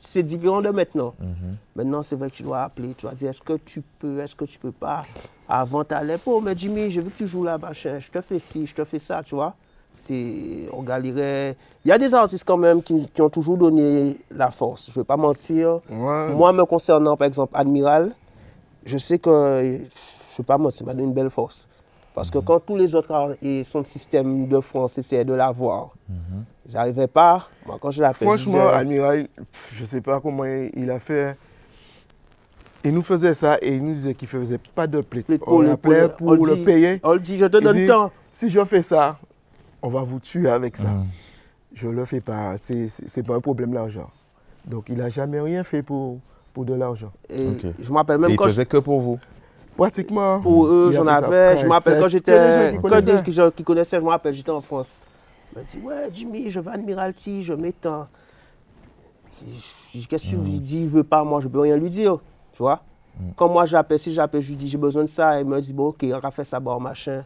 c'est 0.00 0.22
différent 0.22 0.60
de 0.60 0.70
maintenant. 0.70 1.14
Mhm. 1.18 1.56
Maintenant, 1.76 2.02
c'est 2.02 2.16
vrai 2.16 2.30
que 2.30 2.36
tu 2.36 2.42
dois 2.42 2.62
appeler, 2.62 2.94
tu 2.94 3.06
dois 3.06 3.14
dire 3.14 3.30
est-ce 3.30 3.40
que 3.40 3.54
tu 3.54 3.82
peux, 3.98 4.20
est-ce 4.20 4.36
que 4.36 4.44
tu 4.44 4.58
peux 4.58 4.72
pas? 4.72 5.04
Avant, 5.48 5.84
tu 5.84 5.94
allais, 5.94 6.18
oh, 6.26 6.40
mais 6.40 6.52
Jimmy, 6.56 6.90
j'ai 6.90 7.00
vu 7.00 7.10
que 7.10 7.18
tu 7.18 7.26
joues 7.26 7.44
là, 7.44 7.58
machin, 7.58 7.98
je 7.98 8.10
te 8.10 8.20
fais 8.20 8.38
ci, 8.38 8.66
je 8.66 8.74
te 8.74 8.84
fais 8.84 8.98
ça, 8.98 9.22
tu 9.22 9.34
vois. 9.34 9.54
C'est, 9.92 10.68
on 10.72 10.82
galérait. 10.82 11.56
Il 11.84 11.88
y 11.88 11.92
a 11.92 11.98
des 11.98 12.14
artistes 12.14 12.44
quand 12.46 12.56
même 12.56 12.82
qui, 12.82 13.08
qui 13.08 13.20
ont 13.20 13.28
toujours 13.28 13.58
donné 13.58 14.16
la 14.30 14.50
force, 14.50 14.86
je 14.86 14.98
ne 14.98 15.02
vais 15.02 15.06
pas 15.06 15.16
mentir. 15.16 15.80
Ouais. 15.90 16.32
Moi, 16.34 16.52
me 16.52 16.64
concernant, 16.64 17.16
par 17.16 17.26
exemple, 17.26 17.52
Admiral, 17.56 18.14
je 18.84 18.98
sais 18.98 19.18
que, 19.18 19.30
je 19.30 19.78
ne 19.78 20.36
vais 20.38 20.44
pas 20.46 20.58
mentir, 20.58 20.78
ça 20.78 20.84
m'a 20.84 20.92
donné 20.92 21.04
une 21.04 21.14
belle 21.14 21.30
force. 21.30 21.66
Parce 22.14 22.30
que 22.30 22.38
quand 22.38 22.60
tous 22.60 22.76
les 22.76 22.94
autres 22.94 23.36
et 23.42 23.64
son 23.64 23.82
système 23.84 24.46
de 24.46 24.60
France 24.60 24.98
essayaient 24.98 25.24
de 25.24 25.32
l'avoir, 25.34 25.90
ils 26.66 26.74
n'arrivaient 26.74 27.06
pas. 27.06 27.48
Moi, 27.66 27.78
quand 27.80 27.90
je 27.90 28.02
l'appelle, 28.02 28.28
je 28.28 28.34
Franchement, 28.34 28.52
disais, 28.52 28.74
Admiral, 28.74 29.28
je 29.74 29.80
ne 29.80 29.86
sais 29.86 30.00
pas 30.02 30.20
comment 30.20 30.44
il 30.44 30.70
il 30.76 30.90
a 30.90 30.98
fait. 30.98 31.36
Il 32.84 32.92
nous 32.92 33.02
faisait 33.02 33.32
ça 33.34 33.58
et 33.62 33.76
il 33.76 33.82
nous 33.84 33.92
disait 33.92 34.14
qu'il 34.14 34.26
ne 34.26 34.40
faisait 34.44 34.58
pas 34.74 34.86
de 34.86 35.00
pour 35.00 35.48
On 35.54 35.60
le- 35.60 35.68
l'appelait 35.68 36.08
pour 36.08 36.32
le- 36.32 36.36
pour 36.38 36.46
on 36.46 36.50
le 36.50 36.56
dit- 36.56 36.64
payer. 36.64 37.00
on 37.04 37.12
le 37.12 37.20
dit, 37.20 37.38
je 37.38 37.46
te 37.46 37.56
Il 37.58 37.62
donne 37.62 37.76
dit, 37.76 37.86
temps. 37.86 38.10
Si 38.32 38.48
je 38.48 38.64
fais 38.64 38.82
ça, 38.82 39.18
on 39.80 39.88
va 39.88 40.02
vous 40.02 40.18
tuer 40.18 40.48
avec 40.50 40.76
ça. 40.76 40.88
Mhm. 40.88 41.04
Je 41.74 41.86
ne 41.88 41.92
le 41.92 42.04
fais 42.04 42.20
pas. 42.20 42.58
Ce 42.58 42.72
n'est 42.74 43.22
pas 43.22 43.36
un 43.36 43.40
problème 43.40 43.72
l'argent. 43.72 44.10
Donc, 44.66 44.86
il 44.88 44.96
n'a 44.96 45.08
jamais 45.08 45.40
rien 45.40 45.62
fait 45.64 45.82
pour, 45.82 46.18
pour 46.52 46.64
de 46.64 46.74
l'argent. 46.74 47.12
Et 47.30 47.48
Ok. 47.48 47.66
Je 47.80 47.90
me 47.90 47.96
rappelle 47.96 48.16
Et 48.16 48.18
même 48.26 48.36
quand 48.36 48.44
je- 48.44 48.50
faisaient 48.50 48.66
que 48.66 48.76
pour 48.78 49.00
vous. 49.00 49.18
Pratiquement. 49.76 50.40
pour 50.40 50.66
eux, 50.66 50.90
j'en 50.92 51.06
avais. 51.06 51.58
Je 51.58 51.66
me 51.66 51.70
rappelle 51.70 52.00
quand 52.00 52.08
j'étais. 52.08 52.78
Quand 52.82 53.00
des 53.00 53.32
gens 53.32 53.50
qui 53.50 53.64
connaissaient, 53.64 53.96
je 53.96 54.02
me 54.02 54.08
rappelle, 54.08 54.34
j'étais 54.34 54.50
en 54.50 54.60
France. 54.60 55.00
Il 55.52 55.58
m'a 55.58 55.64
dit 55.64 55.78
Ouais, 55.82 56.08
Jimmy, 56.12 56.50
je 56.50 56.60
vais 56.60 56.70
à 56.70 56.74
Admiralty, 56.74 57.42
je 57.42 57.54
dis, 57.54 57.74
Qu'est-ce 60.06 60.24
que 60.24 60.30
tu 60.30 60.36
lui 60.36 60.58
dis? 60.60 60.82
Il 60.82 60.88
veut 60.88 61.04
pas, 61.04 61.24
moi, 61.24 61.40
je 61.40 61.48
peux 61.48 61.60
rien 61.60 61.76
lui 61.76 61.90
dire. 61.90 62.18
Tu 62.52 62.58
vois 62.58 62.82
Quand 63.36 63.48
moi 63.48 63.66
j'appelle, 63.66 63.98
si 63.98 64.12
j'appelle, 64.12 64.42
je 64.42 64.48
lui 64.48 64.56
dis 64.56 64.68
J'ai 64.68 64.78
besoin 64.78 65.04
de 65.04 65.08
ça. 65.08 65.40
Il 65.40 65.46
me 65.46 65.60
dit 65.60 65.72
Bon, 65.72 65.88
ok, 65.88 66.04
on 66.04 66.18
va 66.18 66.30
faire 66.30 66.46
ça, 66.46 66.60
bon, 66.60 66.78
machin. 66.80 67.24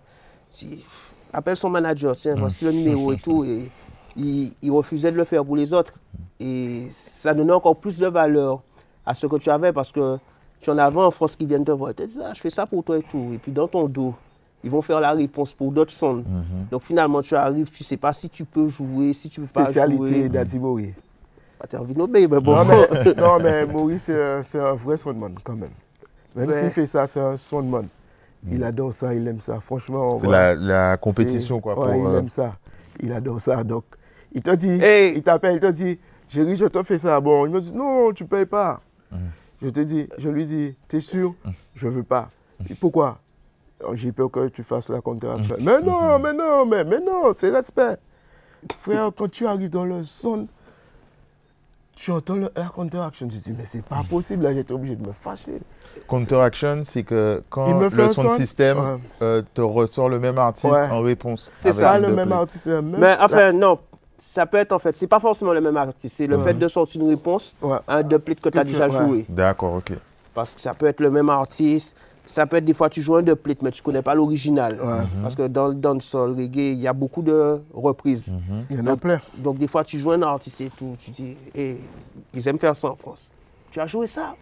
Je 0.52 0.66
dis, 0.66 0.84
Appelle 1.32 1.56
son 1.56 1.68
manager, 1.70 2.14
tiens, 2.16 2.34
voici 2.36 2.64
le 2.64 2.72
numéro 2.72 3.12
et 3.12 3.16
tout. 3.16 3.44
Et 3.44 3.70
il, 4.16 4.52
il 4.62 4.70
refusait 4.70 5.10
de 5.10 5.16
le 5.16 5.24
faire 5.24 5.44
pour 5.44 5.56
les 5.56 5.72
autres. 5.72 5.94
Et 6.40 6.86
ça 6.90 7.34
donnait 7.34 7.52
encore 7.52 7.76
plus 7.76 7.98
de 7.98 8.06
valeur 8.06 8.62
à 9.04 9.14
ce 9.14 9.26
que 9.26 9.36
tu 9.36 9.50
avais 9.50 9.72
parce 9.72 9.92
que 9.92 10.18
tu 10.60 10.70
en 10.70 10.78
avais 10.78 10.98
en 11.00 11.10
France 11.10 11.36
qui 11.36 11.46
viennent 11.46 11.64
te 11.64 11.70
voir. 11.72 11.90
Ils 11.90 11.94
te 11.94 12.02
disent, 12.02 12.22
ah, 12.24 12.32
je 12.34 12.40
fais 12.40 12.50
ça 12.50 12.66
pour 12.66 12.82
toi 12.84 12.98
et 12.98 13.02
tout. 13.02 13.30
Et 13.34 13.38
puis 13.38 13.52
dans 13.52 13.68
ton 13.68 13.86
dos, 13.86 14.14
ils 14.64 14.70
vont 14.70 14.82
faire 14.82 15.00
la 15.00 15.12
réponse 15.12 15.52
pour 15.52 15.70
d'autres 15.72 15.92
sons. 15.92 16.24
Donc 16.70 16.82
finalement, 16.82 17.22
tu 17.22 17.34
arrives, 17.36 17.70
tu 17.70 17.82
ne 17.82 17.86
sais 17.86 17.96
pas 17.96 18.12
si 18.12 18.28
tu 18.28 18.44
peux 18.44 18.66
jouer, 18.68 19.12
si 19.12 19.28
tu 19.28 19.40
ne 19.40 19.46
peux 19.46 19.52
pas 19.52 19.64
Spécialité 19.66 19.96
jouer. 20.08 20.28
d'Adi 20.28 20.58
Mori. 20.58 20.92
Bah, 21.58 21.66
T'as 21.68 21.78
envie 21.78 21.94
de 21.94 22.02
mais 22.06 22.26
bon. 22.26 22.54
Non, 22.54 22.64
mais, 22.64 23.14
non, 23.16 23.38
mais 23.40 23.66
Maurice, 23.66 24.02
c'est 24.04 24.22
un, 24.22 24.42
c'est 24.42 24.58
un 24.60 24.74
vrai 24.74 24.96
soundman 24.96 25.34
quand 25.42 25.54
même. 25.54 25.70
Même 26.34 26.48
Ouais. 26.48 26.60
s'il 26.60 26.70
fait 26.70 26.86
ça, 26.86 27.06
c'est 27.06 27.20
un 27.20 27.36
soundman. 27.36 27.86
Il 28.50 28.62
adore 28.62 28.92
ça, 28.92 29.14
il 29.14 29.26
aime 29.26 29.40
ça. 29.40 29.58
Franchement, 29.60 30.20
la, 30.22 30.54
la 30.54 30.96
compétition, 30.98 31.60
quoi. 31.60 31.78
ouais, 31.78 31.98
pour, 31.98 32.10
il 32.10 32.14
euh, 32.14 32.18
aime 32.18 32.28
ça. 32.28 32.56
Il 33.00 33.10
adore 33.12 33.40
ça. 33.40 33.64
Donc, 33.64 33.84
il 34.32 34.42
te 34.42 34.54
dit, 34.54 34.68
Hey. 34.82 35.14
il 35.16 35.22
t'appelle, 35.22 35.54
il 35.56 35.60
te 35.60 35.70
dit, 35.70 35.98
Géry, 36.28 36.56
je 36.56 36.66
te 36.66 36.82
fais 36.82 36.98
ça. 36.98 37.18
Bon, 37.20 37.46
il 37.46 37.52
me 37.52 37.60
dit, 37.60 37.72
non, 37.74 38.12
tu 38.12 38.24
payes 38.26 38.46
pas. 38.46 38.80
Mm. 39.10 39.16
Je 39.62 39.68
te 39.70 39.80
dis, 39.80 40.08
je 40.18 40.28
lui 40.28 40.44
dis, 40.44 40.76
t'es 40.88 41.00
sûr? 41.00 41.34
Je 41.74 41.88
veux 41.88 42.02
pas. 42.02 42.30
Et 42.70 42.74
pourquoi? 42.74 43.18
Oh, 43.84 43.94
J'ai 43.94 44.12
peur 44.12 44.30
que 44.30 44.48
tu 44.48 44.62
fasses 44.62 44.88
la 44.88 45.00
contre-action. 45.00 45.56
Mm. 45.58 45.64
Mais 45.64 45.80
non, 45.82 46.18
mais 46.18 46.32
non, 46.32 46.66
mais, 46.66 46.84
mais 46.84 47.00
non, 47.00 47.32
c'est 47.32 47.50
respect. 47.50 47.96
Frère, 48.80 49.10
quand 49.16 49.30
tu 49.30 49.46
arrives 49.46 49.68
dans 49.70 49.84
le 49.84 50.02
son, 50.04 50.46
tu 51.94 52.10
entends 52.10 52.34
le- 52.36 52.50
la 52.56 52.68
contre-action. 52.68 53.28
Tu 53.28 53.36
te 53.36 53.42
dis, 53.42 53.54
mais 53.56 53.64
c'est 53.66 53.84
pas 53.84 54.02
possible, 54.08 54.42
là, 54.44 54.54
j'étais 54.54 54.72
obligé 54.72 54.96
de 54.96 55.06
me 55.06 55.12
fâcher. 55.12 55.60
Counter-action, 56.08 56.82
c'est 56.84 57.02
que 57.02 57.42
quand 57.48 57.78
le 57.80 57.88
son 57.90 58.08
son, 58.10 58.36
système 58.36 58.78
ouais. 58.78 58.98
euh, 59.22 59.42
te 59.54 59.60
ressort 59.62 60.08
le 60.08 60.18
même 60.20 60.36
artiste 60.38 60.66
Ouais. 60.72 60.88
en 60.90 61.00
réponse. 61.00 61.50
C'est 61.52 61.72
Ça, 61.72 61.98
le 61.98 62.14
même 62.14 62.32
artiste, 62.32 62.64
c'est 62.64 62.70
le 62.70 62.82
même. 62.82 63.00
Mais 63.00 63.16
enfin, 63.18 63.52
non. 63.52 63.78
Ça 64.18 64.46
peut 64.46 64.56
être 64.56 64.72
en 64.72 64.78
fait, 64.78 64.96
c'est 64.96 65.06
pas 65.06 65.20
forcément 65.20 65.52
le 65.52 65.60
même 65.60 65.76
artiste. 65.76 66.16
C'est 66.16 66.26
le 66.26 66.38
fait 66.38 66.54
de 66.54 66.68
sortir 66.68 67.00
une 67.02 67.08
réponse 67.10 67.54
Ouais. 67.60 67.78
à 67.86 67.96
un 67.96 68.02
duplet 68.02 68.34
que 68.34 68.48
tu 68.48 68.58
as 68.58 68.64
déjà 68.64 68.88
ouais. 68.88 68.96
joué. 69.06 69.26
D'accord, 69.28 69.74
ok. 69.74 69.92
Parce 70.34 70.54
que 70.54 70.60
ça 70.60 70.74
peut 70.74 70.86
être 70.86 71.00
le 71.00 71.10
même 71.10 71.28
artiste. 71.30 71.94
Ça 72.28 72.44
peut 72.46 72.56
être 72.56 72.64
des 72.64 72.74
fois 72.74 72.88
tu 72.90 73.02
joues 73.02 73.16
un 73.16 73.22
duplet, 73.22 73.56
mais 73.62 73.70
tu 73.70 73.82
connais 73.82 74.02
pas 74.02 74.14
l'original. 74.14 74.80
Ouais. 74.80 75.04
Parce 75.22 75.34
que 75.36 75.46
dans 75.46 75.68
le 75.68 75.74
dancehall 75.74 76.30
reggae, 76.32 76.72
il 76.72 76.80
y 76.80 76.88
a 76.88 76.92
beaucoup 76.92 77.22
de 77.22 77.60
reprises. 77.72 78.34
Il 78.70 78.78
y 78.78 78.80
en 78.80 78.86
a 78.86 78.96
plein. 78.96 79.20
Donc 79.36 79.58
des 79.58 79.68
fois 79.68 79.84
tu 79.84 79.98
joues 79.98 80.12
un 80.12 80.22
artiste 80.22 80.60
et 80.62 80.70
tout, 80.76 80.96
tu 80.98 81.10
dis, 81.10 81.36
et 81.54 81.76
ils 82.34 82.48
aiment 82.48 82.58
faire 82.58 82.74
ça 82.74 82.88
en 82.88 82.96
France. 82.96 83.30
Tu 83.70 83.80
as 83.80 83.86
joué 83.86 84.06
ça? 84.06 84.34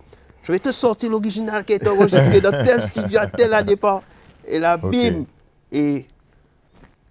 Je 0.44 0.52
vais 0.52 0.58
te 0.58 0.70
sortir 0.70 1.10
l'original 1.10 1.64
qui 1.64 1.72
est 1.72 1.88
enregistré 1.88 2.40
dans 2.40 2.50
tel 2.64 2.80
studio 2.82 3.18
à 3.20 3.26
tel 3.26 3.76
pas. 3.76 4.02
Et 4.46 4.58
là, 4.58 4.76
bim 4.76 5.24
Et 5.72 6.06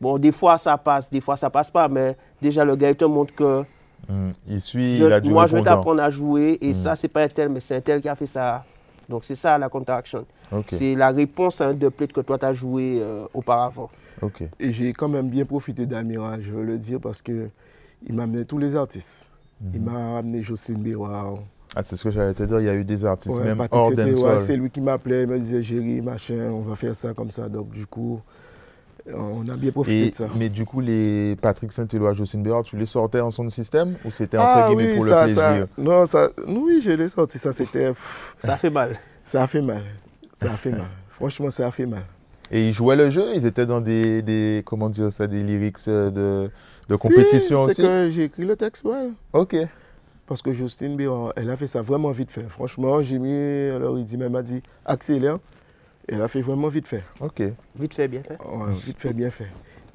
bon, 0.03 0.17
des 0.19 0.31
fois 0.31 0.57
ça 0.57 0.77
passe, 0.77 1.09
des 1.09 1.21
fois 1.21 1.35
ça 1.35 1.49
passe 1.49 1.71
pas, 1.71 1.87
mais 1.87 2.15
déjà 2.41 2.63
le 2.65 2.75
gars 2.75 2.89
il 2.91 2.95
te 2.95 3.05
montre 3.05 3.33
que 3.33 3.63
Hmm. 4.09 4.31
Il 4.49 4.59
suit, 4.59 4.97
je- 4.97 5.05
il 5.05 5.13
a 5.13 5.21
du 5.21 5.29
moi 5.29 5.47
je 5.47 5.55
vais 5.55 5.61
t'apprendre 5.63 6.03
à 6.03 6.09
jouer 6.09 6.57
et 6.61 6.73
ça 6.73 6.95
c'est 6.97 7.07
pas 7.07 7.23
un 7.23 7.29
tel, 7.29 7.47
mais 7.47 7.61
c'est 7.61 7.75
un 7.77 7.81
tel 7.81 8.01
qui 8.01 8.09
a 8.09 8.15
fait 8.15 8.25
ça. 8.25 8.65
Donc 9.07 9.23
c'est 9.23 9.35
ça 9.35 9.57
la 9.57 9.69
contact-action. 9.69 10.25
Ok, 10.51 10.73
C'est 10.73 10.95
la 10.95 11.09
réponse 11.09 11.61
à 11.61 11.67
un 11.67 11.73
duplet 11.73 12.07
que 12.07 12.19
toi 12.21 12.37
tu 12.37 12.45
as 12.45 12.53
joué 12.53 12.97
euh, 13.01 13.25
auparavant. 13.33 13.89
ok. 14.21 14.43
Et 14.59 14.73
j'ai 14.73 14.91
quand 14.91 15.07
même 15.07 15.29
bien 15.29 15.45
profité 15.45 15.85
d'Admiral, 15.85 16.41
je 16.43 16.51
veux 16.51 16.63
le 16.65 16.77
dire, 16.77 16.99
parce 16.99 17.21
que 17.21 17.49
il 18.05 18.13
m'a 18.13 18.23
amené 18.23 18.43
tous 18.43 18.57
les 18.57 18.75
artistes. 18.75 19.29
Il 19.73 19.79
Mhm. 19.81 19.89
m'a 19.89 20.17
amené 20.17 20.43
Jocelyne 20.43 20.81
Béroir. 20.83 21.35
Ah, 21.75 21.81
c'est 21.83 21.95
ce 21.95 22.03
que 22.03 22.11
j'allais 22.11 22.33
te 22.33 22.43
dire, 22.43 22.59
il 22.59 22.65
y 22.65 22.69
a 22.69 22.75
eu 22.75 22.83
des 22.83 23.05
artistes, 23.05 23.39
Ouais, 23.39 23.45
même 23.45 23.65
hors 23.71 23.87
ouais, 23.89 24.39
c'est 24.39 24.57
lui 24.57 24.69
qui 24.69 24.81
m'appelait, 24.81 25.23
il 25.23 25.27
me 25.29 25.39
disait 25.39 25.63
Géry, 25.63 26.01
machin, 26.01 26.51
on 26.51 26.61
va 26.61 26.75
faire 26.75 26.95
ça 26.95 27.13
comme 27.13 27.31
ça. 27.31 27.47
Donc 27.49 27.69
du 27.71 27.87
coup, 27.87 28.19
on 29.11 29.41
a 29.47 29.55
bien 29.55 29.71
profité 29.71 30.07
Et, 30.07 30.09
de 30.11 30.15
ça. 30.15 30.27
mais 30.35 30.49
du 30.49 30.65
coup, 30.65 30.79
les 30.79 31.35
Patrick 31.41 31.71
Saint-Éloi, 31.71 32.13
Jocelyne 32.13 32.43
Bérard, 32.43 32.63
tu 32.63 32.77
les 32.77 32.85
sortais 32.85 33.19
en 33.19 33.31
son 33.31 33.49
système 33.49 33.95
ou 34.05 34.11
c'était 34.11 34.37
entre 34.37 34.51
Ah 34.55 34.67
guillemets 34.69 34.89
oui, 34.91 34.95
pour 34.95 35.05
ça, 35.05 35.25
le 35.27 35.33
ça- 35.35 35.47
plaisir? 35.49 35.67
Non, 35.77 36.05
ça, 36.05 36.29
oui, 36.47 36.81
je 36.83 36.91
l'ai 36.91 37.07
sorti. 37.09 37.37
Ça, 37.37 37.51
c'était, 37.51 37.91
Ça 38.39 38.55
fait 38.57 38.69
mal. 38.69 38.97
ça 39.25 39.43
a 39.43 39.47
fait 39.47 39.61
mal. 39.61 39.83
Ça 40.33 40.47
a 40.47 40.55
fait 40.57 40.71
mal. 40.71 40.87
Franchement, 41.09 41.49
ça 41.49 41.67
a 41.67 41.71
fait 41.71 41.85
mal. 41.85 42.03
Et 42.51 42.67
ils 42.67 42.73
jouaient 42.73 42.95
le 42.97 43.09
jeu 43.09 43.23
Ils 43.35 43.45
étaient 43.45 43.65
dans 43.65 43.81
des, 43.81 44.21
des 44.21 44.61
comment 44.65 44.89
dire 44.89 45.11
ça, 45.11 45.27
des 45.27 45.41
lyrics 45.43 45.77
euh, 45.87 46.11
de, 46.11 46.51
de 46.89 46.95
compétition 46.95 47.59
Si, 47.59 47.65
aussi? 47.65 47.75
C'est 47.75 47.81
que 47.83 48.09
j'ai 48.09 48.23
écrit 48.25 48.45
le 48.45 48.55
texte, 48.55 48.83
ouais. 48.83 49.09
Ok. 49.33 49.55
Parce 50.27 50.41
que 50.41 50.53
Justine 50.53 50.97
elle 51.35 51.49
a 51.49 51.57
fait 51.57 51.67
ça 51.67 51.81
vraiment 51.81 52.11
vite 52.11 52.31
fait. 52.31 52.45
Franchement, 52.49 53.01
j'ai 53.03 53.19
mis, 53.19 53.69
alors 53.75 53.97
il 53.99 54.05
dit, 54.05 54.17
même 54.17 54.31
m'a 54.31 54.41
dit, 54.41 54.61
accélère. 54.85 55.39
Elle 56.07 56.21
a 56.21 56.27
fait 56.27 56.41
vraiment 56.41 56.67
vite 56.69 56.87
fait. 56.87 57.03
Ok. 57.21 57.41
Vite 57.75 57.93
fait, 57.93 58.07
bien 58.07 58.23
fait. 58.23 58.37
Ouais, 58.43 58.73
vite 58.85 58.99
fait, 58.99 59.13
bien 59.13 59.31
fait. 59.31 59.47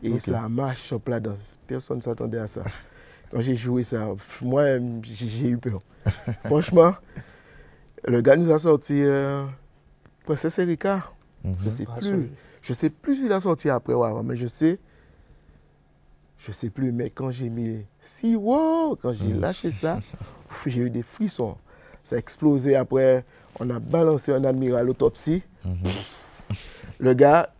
Et 0.03 0.19
ça 0.19 0.49
marche 0.49 0.83
sur 0.83 1.01
la 1.07 1.21
danse. 1.21 1.59
Personne 1.67 1.99
ne 1.99 2.03
s'attendait 2.03 2.39
à 2.39 2.47
ça. 2.47 2.63
Quand 3.31 3.41
j'ai 3.41 3.57
joué 3.57 3.85
ça, 3.85 4.09
moi, 4.41 4.65
j'ai 5.03 5.49
eu 5.49 5.59
peur. 5.59 5.81
Franchement, 6.47 6.95
le 8.07 8.21
gars 8.23 8.37
nous 8.37 8.51
a 8.51 8.59
sorti 8.59 9.03
euh, 9.03 9.45
Princesse 10.25 10.59
Erika. 10.59 11.11
Je 11.45 11.49
Mhm. 11.51 11.71
sais 11.71 11.85
Ah, 11.91 11.99
plus. 12.01 12.31
Je 12.63 12.73
sais 12.73 12.91
plus 12.91 13.17
s'il 13.17 13.33
a 13.33 13.41
sorti 13.41 13.69
après 13.71 13.93
ou 13.95 14.03
avant, 14.03 14.23
mais 14.23 14.37
je 14.37 14.47
sais. 14.47 14.79
Je 16.39 16.53
sais 16.53 16.71
plus, 16.71 16.93
mais 16.93 17.11
quand 17.11 17.31
j'ai 17.31 17.49
mis 17.49 17.85
si 18.01 18.35
wow, 18.37 18.97
quand 18.97 19.13
j'ai 19.13 19.33
lâché 19.35 19.71
ça, 19.71 19.99
j'ai 20.67 20.83
eu 20.83 20.91
des 20.91 21.03
frissons. 21.03 21.57
Ça 22.05 22.17
a 22.17 22.19
explosé 22.19 22.77
après. 22.77 23.25
On 23.61 23.71
a 23.71 23.79
balancé 23.79 24.33
un 24.33 24.45
admiral 24.45 24.89
autopsie. 24.91 25.43
Le 27.01 27.13
gars, 27.15 27.51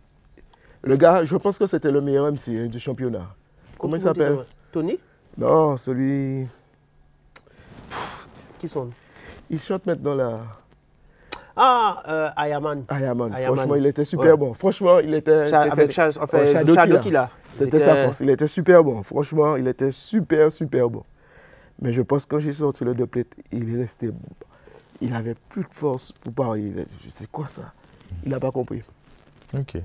le 0.83 0.97
gars, 0.97 1.23
je 1.23 1.35
pense 1.37 1.57
que 1.57 1.65
c'était 1.65 1.91
le 1.91 2.01
meilleur 2.01 2.29
MC 2.31 2.49
hein, 2.49 2.65
du 2.67 2.77
championnat. 2.79 3.27
Comment 3.77 3.95
il 3.95 4.01
s'appelle? 4.01 4.39
Tony 4.71 4.99
Non, 5.37 5.77
celui. 5.77 6.45
Qui 8.59 8.67
sont 8.67 8.89
Il 9.49 9.59
chante 9.59 9.85
maintenant 9.85 10.15
là. 10.15 10.39
Ah, 11.55 12.03
euh, 12.07 12.29
Ayaman. 12.35 12.83
Ayaman. 12.89 13.33
Ayaman. 13.33 13.55
Franchement, 13.55 13.75
il 13.75 13.85
était 13.85 14.03
super 14.05 14.31
Ouais. 14.31 14.37
bon. 14.37 14.53
Franchement, 14.53 14.99
il 14.99 15.13
était. 15.13 15.47
Cha- 15.49 15.63
c'est- 15.65 15.71
avec 15.71 15.91
Charles, 15.91 16.13
enfin. 16.19 16.39
C'était 17.53 17.79
sa 17.79 17.95
force. 17.95 18.19
Il 18.19 18.29
était 18.29 18.47
super 18.47 18.83
bon. 18.83 19.01
Franchement, 19.03 19.55
il 19.55 19.67
était 19.67 19.91
super, 19.93 20.51
super 20.51 20.89
bon. 20.89 21.03
Mais 21.81 21.93
je 21.93 22.01
pense 22.01 22.25
que 22.25 22.35
quand 22.35 22.39
j'ai 22.41 22.51
sorti 22.53 22.83
le 22.83 22.93
deux 22.93 23.07
plates, 23.07 23.27
il 23.51 23.73
est 23.73 23.79
resté. 23.81 24.11
Il 25.01 25.13
avait 25.13 25.35
plus 25.49 25.63
de 25.63 25.71
force 25.73 26.11
pour 26.11 26.33
parler. 26.33 26.73
C'est 27.09 27.29
quoi 27.31 27.47
ça? 27.47 27.73
Il 28.23 28.29
n'a 28.31 28.39
pas 28.39 28.51
compris. 28.51 28.81
Ok. 29.57 29.77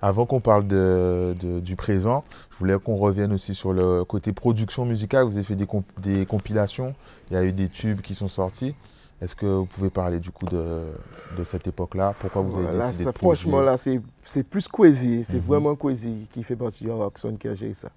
Avant 0.00 0.26
qu'on 0.26 0.40
parle 0.40 0.66
de, 0.66 1.34
de- 1.40 1.58
du 1.60 1.74
présent, 1.74 2.22
je 2.50 2.56
voulais 2.58 2.78
qu'on 2.78 2.96
revienne 2.96 3.32
aussi 3.32 3.54
sur 3.54 3.72
le 3.72 4.04
côté 4.04 4.32
production 4.32 4.84
musicale. 4.84 5.24
Vous 5.24 5.36
avez 5.36 5.44
fait 5.44 5.56
des, 5.56 5.66
comp- 5.66 5.84
des 6.00 6.24
compilations, 6.26 6.94
il 7.30 7.34
y 7.34 7.36
a 7.36 7.44
eu 7.44 7.52
des 7.52 7.68
tubes 7.68 8.00
qui 8.00 8.14
sont 8.14 8.28
sortis. 8.28 8.74
Est-ce 9.20 9.34
que 9.34 9.46
vous 9.46 9.66
pouvez 9.66 9.90
parler 9.90 10.20
du 10.20 10.30
coup 10.30 10.46
de, 10.46 10.92
de 11.36 11.42
cette 11.44 11.66
époque-là? 11.66 12.14
Pourquoi 12.20 12.42
vous 12.42 12.56
avez 12.58 12.78
décidé 12.78 13.04
ça, 13.04 13.10
de 13.12 13.18
franchement, 13.18 13.60
là, 13.60 13.76
c'est 13.76 14.00
plus 14.44 14.68
Kwesi. 14.68 15.24
C'est 15.24 15.38
Mhm. 15.38 15.42
vraiment 15.42 15.74
Kwesi 15.74 16.28
qui 16.30 16.44
fait 16.44 16.54
partie 16.54 16.84
de 16.84 16.90
Roxon 16.90 17.34
qui 17.36 17.48
a 17.48 17.54
géré 17.54 17.74
ça. 17.74 17.90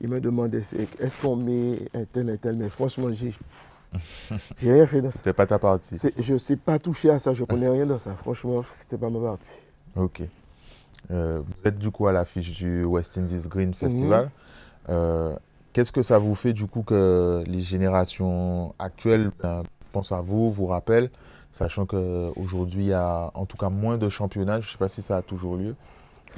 Il 0.00 0.08
me 0.08 0.20
demandait 0.20 0.58
est-ce 0.98 1.18
qu'on 1.18 1.36
met 1.36 1.78
un 1.94 2.04
tel, 2.10 2.28
un 2.30 2.36
tel? 2.36 2.56
Mais 2.56 2.68
franchement, 2.70 3.12
j'ai 3.12 3.32
j'ai 4.58 4.72
rien 4.72 4.86
fait 4.86 5.00
dans 5.00 5.10
ça. 5.10 5.18
C'était 5.18 5.32
pas 5.32 5.46
ta 5.46 5.58
partie 5.58 5.98
C'est- 5.98 6.14
Je 6.20 6.34
ne 6.34 6.38
sais 6.38 6.56
pas 6.56 6.78
toucher 6.78 7.10
à 7.10 7.18
ça. 7.18 7.34
Je 7.34 7.44
connais 7.44 7.68
rien 7.68 7.86
dans 7.86 7.98
ça. 7.98 8.14
Franchement, 8.14 8.62
c'était 8.66 8.98
pas 8.98 9.10
ma 9.10 9.20
partie. 9.20 9.58
Ok. 9.96 10.22
Euh, 11.10 11.40
vous 11.44 11.68
êtes 11.68 11.78
du 11.78 11.90
coup 11.90 12.06
à 12.06 12.12
l'affiche 12.12 12.52
du 12.56 12.84
West 12.84 13.18
Indies 13.18 13.48
Green 13.48 13.74
Festival. 13.74 14.24
Mhm. 14.26 14.30
Euh, 14.90 15.36
Qu'est-ce 15.72 15.92
que 15.92 16.02
ça 16.02 16.18
vous 16.18 16.34
fait 16.34 16.52
du 16.52 16.66
coup 16.66 16.82
que 16.82 17.44
les 17.46 17.60
générations 17.60 18.74
actuelles 18.80 19.30
ben, 19.40 19.62
pensent 19.92 20.10
à 20.10 20.20
vous, 20.20 20.50
vous 20.50 20.66
rappellent, 20.66 21.10
sachant 21.52 21.86
qu'aujourd'hui 21.86 22.82
il 22.82 22.88
y 22.88 22.92
a 22.92 23.30
en 23.34 23.46
tout 23.46 23.56
cas 23.56 23.68
moins 23.68 23.96
de 23.96 24.08
championnats, 24.08 24.60
je 24.60 24.66
ne 24.66 24.72
sais 24.72 24.78
pas 24.78 24.88
si 24.88 25.00
ça 25.00 25.18
a 25.18 25.22
toujours 25.22 25.56
lieu. 25.56 25.76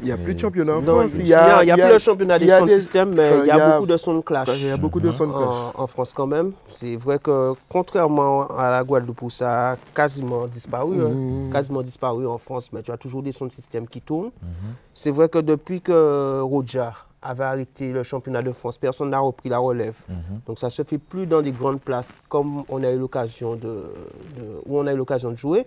Il 0.01 0.07
n'y 0.07 0.12
a 0.12 0.16
plus 0.16 0.34
de 0.34 0.40
championnat 0.40 0.72
en 0.72 0.80
Non, 0.82 0.95
France. 0.99 1.16
il 1.18 1.28
y 1.28 1.34
a, 1.34 1.59
plus 1.76 1.95
de 1.95 1.99
championnat 1.99 2.38
des 2.38 2.49
sound 2.49 2.70
system, 2.70 3.14
mais 3.14 3.30
il 3.43 3.47
y 3.47 3.51
a, 3.51 3.55
il 3.55 3.59
y 3.59 3.61
a- 3.61 3.72
beaucoup 3.74 3.86
de 3.86 3.97
sound 3.97 4.24
clash. 4.24 4.49
Il 4.57 4.66
y 4.66 4.70
a 4.70 4.76
beaucoup 4.76 5.01
de 5.01 5.11
sound 5.11 5.32
clash. 5.32 5.43
en, 5.76 5.82
en 5.82 5.86
France 5.86 6.12
quand 6.12 6.26
même. 6.26 6.53
C'est 6.68 6.97
vrai 6.97 7.18
que 7.18 7.53
contrairement 7.68 8.47
à 8.49 8.70
la 8.70 8.82
Guadeloupe 8.84 9.22
où 9.22 9.30
ça 9.30 9.72
a 9.72 9.76
quasiment 9.95 10.47
disparu, 10.47 10.97
hein, 11.05 11.11
Mhm. 11.11 11.51
quasiment 11.53 11.82
disparu 11.82 12.26
en 12.26 12.38
France, 12.38 12.70
mais 12.72 12.82
tu 12.82 12.90
as 12.90 12.97
toujours 12.97 13.22
des 13.22 13.32
sound 13.32 13.53
systèmes 13.53 13.86
qui 13.86 14.01
tournent. 14.01 14.30
Mhm. 14.43 14.74
C'est 14.95 15.11
vrai 15.11 15.28
que 15.28 15.38
depuis 15.38 15.80
que 15.80 16.40
Roger 16.40 16.88
avait 17.24 17.45
arrêté 17.45 17.93
le 17.93 18.03
championnat 18.03 18.43
de 18.43 18.51
France, 18.51 18.78
personne 18.78 19.11
n'a 19.11 19.20
repris 19.20 19.49
la 19.49 19.59
relève. 19.59 19.95
Mhm. 20.09 20.40
Donc 20.47 20.59
ça 20.59 20.70
se 20.70 20.82
fait 20.82 20.99
plus 20.99 21.26
dans 21.26 21.40
des 21.43 21.53
grandes 21.53 21.80
places 21.80 22.20
comme 22.28 22.64
on 22.68 22.82
a 22.82 22.90
eu 22.90 22.99
l'occasion 22.99 23.55
de, 23.55 23.61
de- 23.61 24.61
où 24.66 24.78
on 24.80 24.86
a 24.88 24.93
eu 24.93 24.97
l'occasion 24.97 25.30
de 25.30 25.36
jouer. 25.36 25.64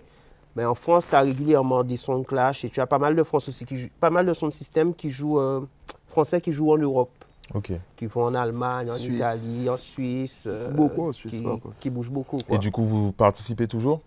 Mais 0.56 0.64
en 0.64 0.74
France, 0.74 1.06
tu 1.06 1.14
as 1.14 1.20
régulièrement 1.20 1.84
des 1.84 1.98
sons 1.98 2.18
de 2.18 2.24
clash 2.24 2.64
et 2.64 2.70
tu 2.70 2.80
as 2.80 2.86
pas 2.86 2.98
mal 2.98 3.14
de 3.14 3.22
France 3.22 3.48
aussi 3.48 3.66
qui 3.66 3.76
jouent, 3.76 3.88
pas 4.00 4.08
mal 4.10 4.24
de 4.24 4.32
sons 4.32 4.46
de 4.48 4.52
système 4.54 4.94
qui 4.94 5.10
jouent 5.10 5.38
euh, 5.38 5.60
français 6.08 6.40
qui 6.40 6.50
jouent 6.50 6.72
en 6.72 6.78
Europe, 6.78 7.10
Ok. 7.54 7.72
qui 7.94 8.06
vont 8.06 8.24
en 8.24 8.34
Allemagne, 8.34 8.90
en 8.90 8.94
Suisse. 8.94 9.18
Italie, 9.18 9.68
en 9.68 9.76
Suisse. 9.76 10.44
euh, 10.46 10.70
Beaucoup 10.70 11.08
en 11.08 11.12
Suisse, 11.12 11.42
qui, 11.78 11.90
bougent 11.90 12.10
beaucoup. 12.10 12.38
quoi. 12.38 12.56
Et 12.56 12.58
du 12.58 12.70
coup, 12.72 12.84
vous 12.84 13.12
participez 13.12 13.68
toujours? 13.68 14.00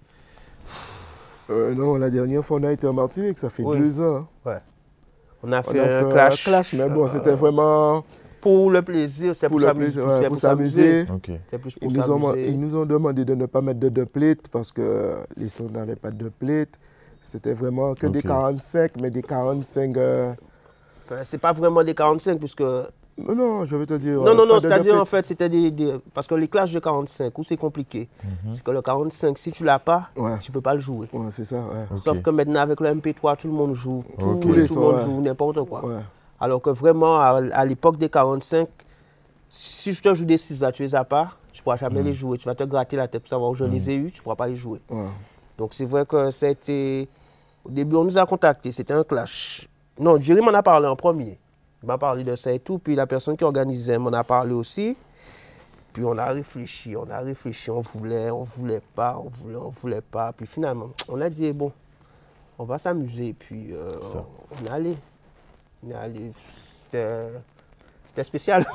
Euh, 1.52 1.76
non, 1.76 1.96
la 1.98 2.10
dernière 2.10 2.44
fois, 2.44 2.58
on 2.60 2.64
a 2.64 2.72
été 2.72 2.88
en 2.88 2.94
Martinique, 2.94 3.38
ça 3.38 3.50
fait 3.50 3.64
Oui. 3.64 3.78
deux 3.80 4.02
ans. 4.02 4.28
On 5.42 5.52
a 5.54 5.60
On 5.60 5.64
fait 5.64 5.80
a 5.80 5.84
un 5.84 6.04
fait 6.04 6.12
clash, 6.12 6.44
clash, 6.44 6.74
mais 6.74 6.90
bon, 6.90 7.06
euh, 7.06 7.08
c'était 7.08 7.32
vraiment 7.34 8.04
pour 8.42 8.72
le 8.72 8.82
plaisir, 8.82 9.34
c'était 9.36 9.50
pour 9.50 9.62
s'amuser. 9.62 10.02
ouais, 10.02 10.28
pour 10.30 11.82
Ils 11.82 11.88
nous, 11.90 12.12
ont, 12.12 12.18
s'amuser. 12.22 12.50
ils 12.50 12.60
nous 12.60 12.76
ont 12.78 12.86
demandé 12.86 13.26
de 13.26 13.36
ne 13.36 13.46
pas 13.46 13.62
mettre 13.62 13.80
de 13.80 13.90
deux 13.90 14.06
plates 14.06 14.48
parce 14.52 14.72
que 14.72 15.16
les 15.38 15.50
sons 15.50 15.70
n'avaient 15.70 15.96
pas 15.96 16.12
de 16.12 16.16
deux 16.18 16.30
plates. 16.32 16.80
C'était 17.22 17.54
vraiment 17.54 17.94
que 17.96 18.08
des 18.08 18.20
Ok. 18.20 18.26
45, 18.28 18.92
mais 19.02 19.10
des 19.10 19.22
45. 19.22 19.98
euh, 19.98 20.34
Enfin, 21.06 21.22
c'est 21.24 21.38
pas 21.40 21.52
vraiment 21.54 21.84
des 21.84 21.94
45 21.94 22.40
puisque 22.40 22.62
Non, 22.62 23.36
non, 23.36 23.66
je 23.66 23.76
veux 23.76 23.86
te 23.86 23.96
dire. 23.96 24.22
Non, 24.22 24.28
euh, 24.28 24.34
non, 24.34 24.46
non, 24.46 24.54
deux 24.54 24.60
c'est-à-dire 24.62 24.96
en 25.02 25.04
fait, 25.04 25.26
c'était 25.26 25.50
des, 25.50 25.70
des- 25.72 25.96
Parce 26.14 26.26
que 26.28 26.36
les 26.36 26.48
clashes 26.48 26.72
de 26.72 26.80
45, 26.80 27.38
où 27.38 27.44
c'est 27.44 27.58
compliqué, 27.58 28.08
Mhm. 28.24 28.54
c'est 28.54 28.64
que 28.64 28.72
le 28.72 28.82
45, 28.82 29.38
si 29.38 29.52
tu 29.52 29.66
l'as 29.66 29.80
pas, 29.80 30.08
Ouais. 30.16 30.40
tu 30.40 30.54
peux 30.54 30.62
pas 30.62 30.74
le 30.76 30.80
jouer. 30.80 31.10
Ouais, 31.12 31.26
c'est 31.30 31.44
ça, 31.44 31.58
ouais. 31.58 31.98
Sauf 31.98 32.22
que 32.22 32.30
maintenant, 32.30 32.62
avec 32.62 32.80
le 32.80 32.88
MP3, 32.88 33.36
tout 33.36 33.48
le 33.48 33.54
monde 33.54 33.74
joue. 33.74 34.06
Tout, 34.18 34.36
tout 34.36 34.40
Tous 34.40 34.54
les 34.54 34.62
le 34.62 34.68
sons, 34.68 34.80
monde 34.80 34.96
ouais. 34.96 35.04
joue 35.04 35.20
n'importe 35.22 35.62
quoi. 35.68 35.84
Alors 36.40 36.62
que 36.62 36.70
vraiment, 36.70 37.18
à, 37.20 37.42
à 37.54 37.66
l'époque 37.66 37.98
des 37.98 38.10
45, 38.10 38.68
si 39.50 39.94
je 39.94 40.02
te 40.02 40.14
joue 40.14 40.26
des 40.26 40.38
6 40.38 40.62
là, 40.62 40.72
tu 40.72 40.84
les 40.84 40.96
as 40.96 41.04
pas, 41.04 41.32
tu 41.52 41.64
pourras 41.64 41.78
jamais 41.78 42.04
les 42.04 42.14
jouer. 42.14 42.38
Tu 42.38 42.46
vas 42.46 42.56
te 42.56 42.64
gratter 42.64 42.96
la 42.96 43.08
tête 43.08 43.22
pour 43.24 43.30
savoir 43.30 43.52
où 43.52 43.56
je 43.56 43.66
les 43.66 43.90
ai 43.90 43.96
eus, 43.96 44.12
tu 44.12 44.22
pourras 44.22 44.36
pas 44.36 44.48
les 44.48 44.56
jouer. 44.56 44.80
ouais. 44.90 45.08
Donc 45.58 45.74
c'est 45.74 45.86
vrai 45.86 46.06
que 46.06 46.32
ça 46.32 46.46
a 46.46 46.50
été. 46.50 47.10
Au 47.66 47.70
début, 47.70 47.98
on 47.98 48.06
nous 48.06 48.18
a 48.18 48.26
contactés, 48.26 48.72
c'était 48.72 48.94
un 48.94 49.04
clash. 49.04 49.68
Non, 50.00 50.18
Jerry 50.18 50.40
m'en 50.40 50.54
a 50.54 50.64
parlé 50.64 50.88
en 50.88 50.96
premier. 50.96 51.38
Il 51.84 51.88
m'a 51.88 51.98
parlé 51.98 52.24
de 52.24 52.36
ça 52.36 52.52
et 52.54 52.60
tout. 52.60 52.80
Puis 52.80 52.96
la 52.96 53.06
personne 53.06 53.36
qui 53.36 53.44
organisait 53.44 53.98
m'en 53.98 54.12
a 54.14 54.24
parlé 54.24 54.54
aussi. 54.54 54.96
Puis 55.92 56.06
on 56.06 56.18
a 56.18 56.26
réfléchi, 56.28 56.96
on 56.96 57.10
a 57.10 57.20
réfléchi, 57.20 57.70
on 57.72 57.82
voulait, 57.82 58.32
on 58.32 58.44
voulait 58.44 58.82
pas, 58.96 59.20
on 59.22 59.28
voulait, 59.28 59.58
on 59.58 59.70
voulait 59.70 60.02
pas. 60.02 60.32
Puis 60.32 60.46
finalement, 60.46 60.92
on 61.10 61.20
a 61.20 61.30
dit, 61.30 61.52
bon, 61.52 61.72
on 62.58 62.64
va 62.64 62.78
s'amuser. 62.78 63.34
Puis 63.38 63.74
euh. 63.74 63.90
On 64.62 64.66
est 64.66 64.70
allé. 64.70 64.96
C'était 66.92 68.24
spécial. 68.24 68.66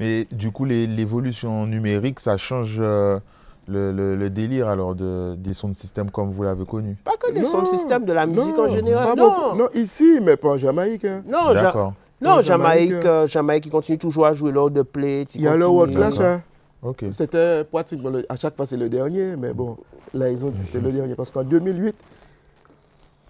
Mais 0.00 0.26
du 0.30 0.50
coup, 0.50 0.64
l'évolution 0.64 1.66
numérique, 1.66 2.20
ça 2.20 2.36
change 2.36 2.76
euh, 2.78 3.18
le, 3.66 3.92
le- 3.92 4.16
le 4.16 4.30
délire 4.30 4.68
alors 4.68 4.94
de, 4.94 5.34
des 5.36 5.52
sons 5.54 5.68
de 5.68 5.74
système 5.74 6.10
comme 6.10 6.30
vous 6.30 6.42
l'avez 6.42 6.64
connu? 6.64 6.96
pas 7.04 7.16
que 7.16 7.32
des 7.32 7.40
Non, 7.40 7.46
sons 7.50 7.66
système, 7.66 8.04
de 8.04 8.12
la 8.12 8.26
musique 8.26 8.56
non, 8.56 8.64
en 8.66 8.70
général. 8.70 9.16
Non, 9.18 9.28
beaucoup. 9.28 9.56
non, 9.58 9.68
ici, 9.74 10.20
mais 10.22 10.36
pas 10.36 10.48
en 10.50 10.56
Jamaïque. 10.56 11.04
hein. 11.04 11.22
non, 11.26 11.52
D'accord. 11.52 11.94
Non, 12.20 12.36
Non, 12.36 12.40
Jamaïque, 12.42 12.90
Jamaïque, 12.90 13.06
euh, 13.06 13.26
Jamaïque, 13.26 13.66
ils 13.66 13.70
continuent 13.70 13.98
toujours 13.98 14.26
à 14.26 14.32
jouer 14.32 14.52
lors 14.52 14.70
de 14.70 14.82
play. 14.82 15.22
Il 15.34 15.42
y 15.42 15.48
a 15.48 15.56
le 15.56 15.66
World 15.66 15.94
Clash. 15.94 16.20
Hein. 16.20 16.42
Ok. 16.82 17.04
C'était 17.12 17.64
pratiquement, 17.64 18.10
le- 18.10 18.24
à 18.28 18.36
chaque 18.36 18.56
fois 18.56 18.64
c'est 18.66 18.76
le 18.76 18.88
dernier, 18.88 19.34
mais 19.36 19.52
bon, 19.52 19.76
là 20.14 20.30
ils 20.30 20.44
ont 20.44 20.50
dit 20.50 20.58
que 20.58 20.64
c'était 20.66 20.80
le 20.80 20.92
dernier. 20.92 21.14
Parce 21.14 21.30
qu'en 21.30 21.42
2008, 21.42 21.94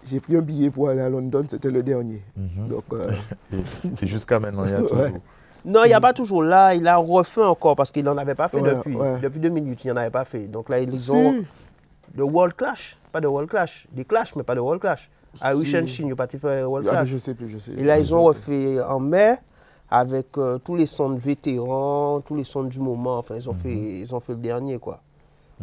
j'ai 0.07 0.19
pris 0.19 0.35
un 0.37 0.41
billet 0.41 0.69
pour 0.69 0.89
aller 0.89 1.01
à 1.01 1.09
London, 1.09 1.45
c'était 1.49 1.71
le 1.71 1.83
dernier. 1.83 2.21
Mhm. 2.37 2.67
Donc, 2.69 2.83
euh, 2.93 3.11
jusqu'à 4.03 4.39
maintenant, 4.39 4.65
il 4.65 4.71
y 4.71 4.73
a 4.73 4.79
Ouais. 4.81 4.87
toujours. 4.87 5.21
Non, 5.65 5.79
il 5.83 5.87
n'y 5.87 5.93
a 5.93 6.01
pas 6.01 6.13
toujours 6.13 6.43
là. 6.43 6.75
Il 6.75 6.87
a 6.87 6.97
refait 6.97 7.43
encore 7.43 7.75
parce 7.75 7.89
qu'il 7.91 8.03
n'en 8.05 8.17
avait 8.17 8.35
pas 8.35 8.47
fait 8.47 8.59
Ouais, 8.61 8.75
depuis. 8.75 8.95
ouais. 8.95 9.19
Depuis 9.19 9.39
2008, 9.39 9.83
il 9.85 9.87
n'en 9.91 9.97
avait 9.97 10.11
pas 10.11 10.25
fait. 10.25 10.47
Donc 10.47 10.69
là, 10.69 10.79
ils 10.79 10.95
si, 10.95 11.09
ont 11.11 11.43
le 12.15 12.23
World 12.23 12.55
Clash. 12.55 12.97
Pas 13.11 13.19
de 13.19 13.27
World 13.27 13.49
Clash. 13.49 13.87
Des 13.91 14.05
Clash, 14.05 14.35
mais 14.35 14.43
pas 14.43 14.53
de 14.53 14.59
World 14.59 14.79
Clash. 14.81 15.09
Irish 15.43 15.69
Si. 15.71 15.77
and 15.77 15.87
Chine, 15.87 16.07
il 16.07 16.13
a 16.13 16.15
pas 16.15 16.27
fait 16.27 16.63
World 16.63 16.87
Ah, 16.87 16.91
mais 16.91 16.97
Clash. 16.99 17.09
je 17.09 17.17
sais 17.17 17.33
plus, 17.33 17.49
je 17.49 17.57
sais. 17.57 17.71
Et 17.73 17.83
là, 17.83 17.97
ils 17.99 18.13
ont 18.13 18.23
refait 18.23 18.79
en 18.81 18.99
mai 18.99 19.37
avec 19.89 20.37
euh, 20.37 20.59
tous 20.59 20.75
les 20.75 20.85
sons 20.85 21.09
de 21.09 21.19
vétérans, 21.19 22.21
tous 22.21 22.35
les 22.35 22.43
sons 22.43 22.63
du 22.63 22.79
moment. 22.79 23.17
Enfin, 23.17 23.35
ils 23.35 23.49
ont, 23.49 23.53
fait, 23.55 23.73
ils 23.73 24.13
ont 24.15 24.19
fait 24.19 24.33
le 24.33 24.39
dernier, 24.39 24.77
quoi. 24.77 25.01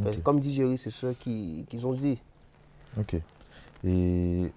Enfin. 0.00 0.10
Comme 0.24 0.40
dit 0.40 0.52
Jerry, 0.52 0.78
c'est 0.78 0.90
ceux 0.90 1.12
qui, 1.18 1.64
qu'ils 1.68 1.86
ont 1.86 1.92
dit. 1.92 2.18
Ok. 2.98 3.16
Et 3.84 4.52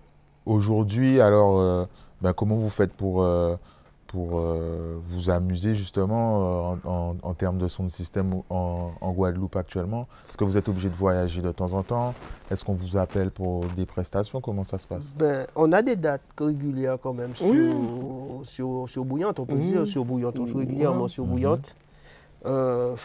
aujourd'hui, 0.46 1.20
alors, 1.22 1.60
euh, 1.60 1.86
ben, 2.22 2.34
comment 2.34 2.56
vous 2.56 2.70
faites 2.70 2.94
pour, 2.94 3.24
euh, 3.24 3.56
pour 4.08 4.40
euh, 4.40 4.98
vous 5.02 5.30
amuser 5.30 5.74
justement 5.76 6.74
euh, 6.74 6.76
en, 6.86 6.90
en- 7.12 7.16
en 7.22 7.34
termes 7.34 7.58
de 7.58 7.68
son 7.68 7.84
de 7.86 7.90
système 7.90 8.34
en, 8.50 8.92
en 9.02 9.12
Guadeloupe 9.12 9.56
actuellement? 9.56 10.08
Est-ce 10.30 10.38
que 10.38 10.44
vous 10.44 10.58
êtes 10.58 10.70
obligé 10.70 10.90
de 10.90 10.96
voyager 10.96 11.42
de 11.42 11.52
temps 11.52 11.74
en 11.74 11.84
temps? 11.84 12.14
Est-ce 12.52 12.64
qu'on 12.64 12.76
vous 12.76 12.96
appelle 12.98 13.32
pour 13.32 13.66
des 13.76 13.86
prestations? 13.86 14.40
Comment 14.42 14.64
ça 14.64 14.78
se 14.78 14.86
passe? 14.88 15.08
Ben, 15.18 15.48
on 15.56 15.72
a 15.74 15.82
des 15.82 15.96
dates 15.96 16.22
régulières 16.40 16.98
quand 17.02 17.14
même 17.14 17.36
sur, 17.36 17.48
Oui. 17.50 18.46
sur, 18.46 18.86
sur 18.88 19.04
Bouillante, 19.06 19.40
on 19.40 19.46
peut 19.46 19.56
Mhm. 19.56 19.62
dire 19.62 19.88
sur 19.88 20.06
Bouillante, 20.06 20.40
on 20.40 20.46
joue 20.46 20.60
régulièrement 20.60 21.08
sur 21.08 21.26
Mhm. 21.26 21.32
Bouillante. 21.32 21.76
Euh, 22.46 22.96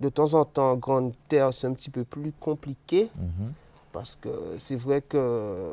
de 0.00 0.08
temps 0.10 0.34
en 0.34 0.44
temps, 0.44 0.76
Grande 0.76 1.12
Terre, 1.28 1.54
c'est 1.54 1.66
un 1.66 1.72
petit 1.72 1.88
peu 1.90 2.04
plus 2.04 2.32
compliqué 2.38 3.10
Mhm. 3.16 3.52
Parce 3.92 4.16
que 4.20 4.28
c'est 4.58 4.76
vrai 4.76 5.02
que 5.02 5.72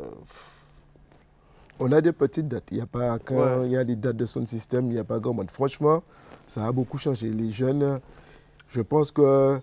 On 1.79 1.91
a 1.91 2.01
des 2.01 2.11
petites 2.11 2.47
dates. 2.47 2.69
Il 2.71 2.77
y 2.77 2.81
a 2.81 2.87
pas, 2.87 3.19
quand 3.19 3.35
Ouais. 3.35 3.65
il 3.67 3.71
y 3.71 3.77
a 3.77 3.83
des 3.83 3.95
dates 3.95 4.17
de 4.17 4.25
son 4.25 4.43
système, 4.47 4.87
il 4.87 4.93
n'y 4.95 4.99
a 4.99 5.03
pas 5.03 5.19
grand 5.19 5.35
monde. 5.35 5.51
Franchement, 5.51 6.01
ça 6.47 6.65
a 6.65 6.71
beaucoup 6.71 6.97
changé. 6.97 7.29
Les 7.29 7.51
jeunes, 7.51 7.99
je 8.69 8.81
pense 8.81 9.11
que 9.11 9.59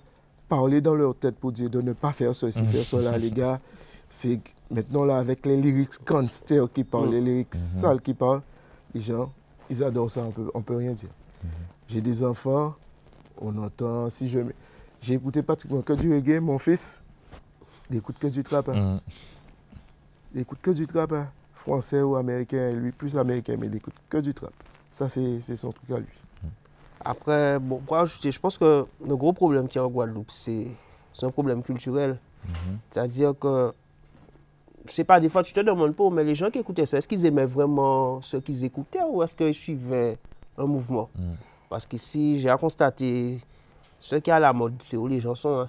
parler 0.49 0.81
dans 0.81 0.95
leur 0.95 1.17
tête 1.17 1.35
pour 1.37 1.51
dire 1.51 1.69
de 1.71 1.81
ne 1.81 1.93
pas 1.93 2.13
faire 2.13 2.33
ceci, 2.35 2.65
faire 2.67 2.85
cela, 2.85 3.19
les 3.19 3.33
gars, 3.33 3.59
c'est 4.09 4.39
maintenant 4.71 5.05
là, 5.05 5.17
avec 5.19 5.45
les 5.45 5.57
lyrics 5.57 6.05
gangsters 6.07 6.71
qui 6.73 6.85
parlent, 6.85 7.09
Mm. 7.09 7.13
les 7.13 7.21
lyrics 7.21 7.55
sales 7.57 8.01
qui 8.01 8.15
parlent, 8.15 8.43
les 8.95 9.01
gens, 9.01 9.33
ils 9.69 9.83
adorent 9.83 10.11
ça, 10.11 10.21
on 10.23 10.31
peut, 10.31 10.51
on 10.55 10.63
peut 10.63 10.77
rien 10.77 10.93
dire. 10.93 11.11
J'ai 11.89 12.01
des 12.01 12.23
enfants, 12.23 12.77
on 13.41 13.59
entend, 13.59 14.09
si 14.09 14.29
je... 14.29 14.39
J'ai 15.03 15.15
écouté 15.15 15.43
pratiquement 15.43 15.83
que 15.83 15.93
du 15.95 16.15
reggae, 16.15 16.41
mon 16.41 16.59
fils, 16.61 17.03
il 17.91 17.97
écoute 17.97 18.17
que 18.19 18.27
du 18.29 18.43
trap. 18.43 18.69
hein. 18.69 19.01
Il 20.35 20.41
écoute 20.41 20.59
que 20.63 20.71
du 20.71 20.87
trap, 20.87 21.13
hein. 21.13 21.29
français 21.55 22.03
ou 22.03 22.17
américain, 22.17 22.73
lui 22.73 22.93
plus 22.93 23.17
américain, 23.17 23.57
mais 23.59 23.67
il 23.67 23.77
écoute 23.77 23.95
que 24.09 24.19
du 24.19 24.35
trap. 24.35 24.53
Ça, 24.91 25.09
c'est 25.09 25.41
c'est 25.41 25.57
son 25.57 25.73
truc 25.73 25.91
à 25.91 25.99
lui. 25.99 26.07
après, 27.05 27.59
bon, 27.59 27.79
pour 27.79 27.97
ajouter, 27.97 28.33
je 28.33 28.41
pense 28.41 28.57
que 28.59 28.87
le 29.07 29.17
gros 29.17 29.33
problème 29.33 29.69
qu'il 29.69 29.79
y 29.81 29.83
a 29.83 29.87
en 29.87 29.91
Guadeloupe, 29.91 30.31
c'est 30.31 30.67
c'est 31.13 31.27
un 31.27 31.31
problème 31.31 31.63
culturel. 31.63 32.19
Mhm. 32.47 32.79
C'est-à-dire 32.91 33.35
que 33.39 33.73
je 34.87 34.93
sais 34.93 35.05
pas, 35.05 35.19
des 35.19 35.29
fois 35.31 35.43
tu 35.43 35.53
te 35.55 35.61
demandes 35.61 35.95
pas, 35.95 36.11
mais 36.11 36.25
les 36.25 36.35
gens 36.35 36.51
qui 36.51 36.59
écoutaient 36.59 36.85
ça, 36.87 36.99
est-ce 36.99 37.09
qu'ils 37.09 37.25
aimaient 37.25 37.47
vraiment 37.47 38.21
ce 38.21 38.37
qu'ils 38.37 38.65
écoutaient 38.65 39.03
ou 39.09 39.23
est-ce 39.23 39.35
qu'ils 39.35 39.55
suivaient 39.55 40.19
un 40.59 40.67
mouvement? 40.67 41.09
Parce 41.71 41.87
qu'ici, 41.87 42.39
j'ai 42.41 42.51
à 42.51 42.57
constater, 42.59 43.41
ce 43.99 44.17
qui 44.17 44.29
est 44.31 44.33
à 44.33 44.39
la 44.39 44.53
mode, 44.53 44.75
c'est 44.81 44.97
où 44.99 45.07
les 45.07 45.21
gens 45.21 45.35
sont. 45.35 45.61
Hein. 45.61 45.69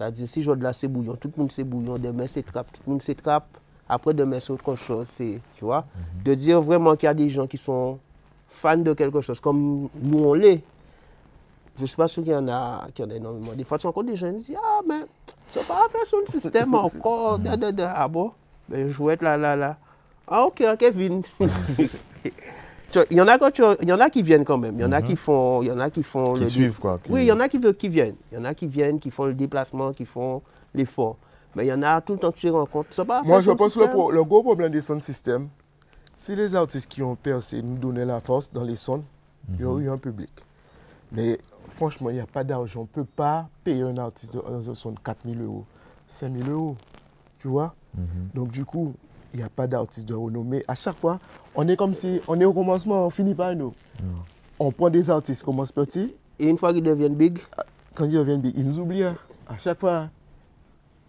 C'est-à-dire, 0.00 0.26
si 0.26 0.42
je 0.42 0.50
de 0.52 0.62
là, 0.62 0.72
c'est 0.72 0.88
bouillon, 0.88 1.14
tout 1.14 1.30
le 1.36 1.42
monde 1.42 1.52
c'est 1.52 1.62
bouillon, 1.62 1.98
demain 1.98 2.26
c'est 2.26 2.42
trappe, 2.42 2.72
tout 2.72 2.80
le 2.86 2.92
monde 2.92 3.02
c'est 3.02 3.14
trappe, 3.14 3.46
après 3.86 4.14
demain 4.14 4.40
c'est 4.40 4.50
autre 4.50 4.74
chose, 4.74 5.06
c'est, 5.08 5.38
tu 5.56 5.66
vois. 5.66 5.84
De 6.24 6.32
dire 6.32 6.62
vraiment 6.62 6.96
qu'il 6.96 7.06
y 7.06 7.10
a 7.10 7.12
des 7.12 7.28
gens 7.28 7.46
qui 7.46 7.58
sont 7.58 7.98
fans 8.48 8.78
de 8.78 8.94
quelque 8.94 9.20
chose, 9.20 9.40
comme 9.40 9.90
nous 10.00 10.18
on 10.24 10.32
l'est. 10.32 10.62
Je 11.76 11.82
ne 11.82 11.86
suis 11.86 11.96
pas 11.96 12.08
sûr 12.08 12.22
qu'il 12.22 12.32
y 12.32 12.34
en 12.34 12.48
a, 12.48 12.86
qu'il 12.94 13.04
y 13.04 13.08
en 13.08 13.10
a 13.10 13.14
énormément. 13.14 13.52
Des 13.52 13.64
fois, 13.64 13.76
tu 13.76 13.86
rencontres 13.86 14.06
des 14.06 14.16
gens 14.16 14.32
qui 14.32 14.38
disent 14.38 14.56
Ah, 14.58 14.80
mais 14.88 15.02
c'est 15.50 15.66
pas 15.66 15.86
faire 15.90 16.06
son 16.06 16.24
système 16.26 16.74
encore. 16.74 17.38
Da, 17.38 17.58
da, 17.58 17.70
da. 17.70 17.92
Ah 17.94 18.08
bon? 18.08 18.32
Ben, 18.70 18.90
Je 18.90 19.02
vais 19.02 19.12
être 19.12 19.22
là, 19.22 19.36
là, 19.36 19.54
là. 19.54 19.76
Ah, 20.26 20.44
ok, 20.44 20.62
Kevin. 20.78 21.20
Il 23.10 23.16
y, 23.16 23.20
en 23.20 23.28
a 23.28 23.38
quand 23.38 23.50
tu, 23.52 23.62
il 23.82 23.88
y 23.88 23.92
en 23.92 24.00
a 24.00 24.10
qui 24.10 24.22
viennent 24.22 24.44
quand 24.44 24.58
même. 24.58 24.74
Il 24.76 24.82
y 24.82 24.84
en 24.84 24.92
a 24.92 25.00
qui 25.02 25.14
font, 25.16 25.62
il 25.62 25.68
y 25.68 25.70
en 25.70 25.78
a 25.78 25.90
qui 25.90 26.02
font 26.02 26.32
Qui 26.34 26.46
suivent, 26.48 26.78
quoi. 26.78 26.98
qui- 27.02 27.12
Oui, 27.12 27.22
il 27.22 27.26
y 27.26 27.32
en 27.32 27.38
a 27.40 27.48
qui, 27.48 27.60
qui 27.74 27.88
viennent. 27.88 28.16
Il 28.32 28.38
y 28.38 28.40
en 28.40 28.44
a 28.44 28.54
qui 28.54 28.66
viennent, 28.66 28.98
qui 28.98 29.10
font 29.10 29.24
le 29.26 29.34
déplacement, 29.34 29.92
qui 29.92 30.04
font 30.04 30.42
l'effort. 30.74 31.16
Mais 31.54 31.66
il 31.66 31.68
y 31.68 31.72
en 31.72 31.82
a 31.82 32.00
tout 32.00 32.14
le 32.14 32.18
temps 32.18 32.30
que 32.32 32.36
tu 32.38 32.46
les 32.46 32.50
rencontres. 32.52 32.88
C'est 32.90 33.04
pas 33.04 33.22
Moi, 33.22 33.40
je 33.40 33.50
pense 33.52 33.74
que 33.74 33.80
le, 33.80 33.86
système. 33.86 34.22
gros 34.24 34.42
problème 34.42 34.72
des 34.72 34.80
sound 34.80 35.02
systems, 35.02 35.48
si 36.16 36.34
les 36.36 36.54
artistes 36.54 36.88
qui 36.90 37.02
ont 37.02 37.16
percé 37.16 37.62
nous 37.62 37.76
donnaient 37.76 38.04
la 38.04 38.20
force 38.20 38.52
dans 38.52 38.64
les 38.64 38.76
sons, 38.76 39.02
il 39.54 39.60
y 39.60 39.64
aurait 39.64 39.84
eu 39.84 39.90
un 39.90 39.98
public. 39.98 40.30
Mais 41.12 41.38
franchement, 41.70 42.10
il 42.10 42.14
n'y 42.14 42.20
a 42.20 42.26
pas 42.26 42.44
d'argent. 42.44 42.80
On 42.80 42.82
ne 42.82 42.88
peut 42.88 43.04
pas 43.16 43.48
payer 43.64 43.82
un 43.82 43.96
artiste 43.98 44.32
de- 44.34 44.40
dans 44.40 44.70
un 44.70 44.74
son 44.74 44.92
de 44.92 44.98
4 45.00 45.18
000 45.28 45.42
euros, 45.42 45.64
5 46.06 46.32
000 46.36 46.48
euros. 46.50 46.76
Tu 47.40 47.48
vois? 47.48 47.74
Donc, 48.34 48.50
du 48.50 48.64
coup, 48.64 48.94
il 49.32 49.38
n'y 49.38 49.42
a 49.44 49.48
pas 49.48 49.66
d'artiste 49.66 50.08
de 50.08 50.14
renommée. 50.14 50.64
À 50.68 50.74
chaque 50.74 50.96
fois, 50.98 51.18
on 51.54 51.66
est 51.68 51.76
comme 51.76 51.94
si 51.94 52.20
on 52.28 52.40
est 52.40 52.44
au 52.44 52.52
commencement, 52.52 53.06
on 53.06 53.10
finit 53.10 53.34
par 53.34 53.54
nous. 53.54 53.72
On 54.58 54.70
prend 54.72 54.90
des 54.90 55.08
artistes, 55.10 55.42
commence 55.42 55.72
petit. 55.72 56.14
Et 56.38 56.48
une 56.48 56.58
fois 56.58 56.72
qu'ils 56.72 56.82
deviennent 56.82 57.14
big, 57.14 57.38
Quand 57.94 58.04
ils 58.06 58.18
reviennent 58.18 58.40
big, 58.40 58.54
ils 58.56 58.64
nous 58.64 58.78
oublient. 58.78 59.04
hein. 59.04 59.16
À 59.48 59.58
chaque 59.58 59.80
fois, 59.80 60.08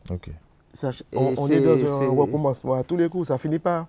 Ok. 0.09 0.29
ça- 0.73 0.89
on, 1.15 1.47
est 1.47 1.59
dans 1.61 2.01
un 2.01 2.09
recommencement. 2.09 2.73
À 2.73 2.83
tous 2.83 2.97
les 2.97 3.07
coups, 3.07 3.27
ça 3.27 3.37
finit 3.37 3.59
pas. 3.59 3.87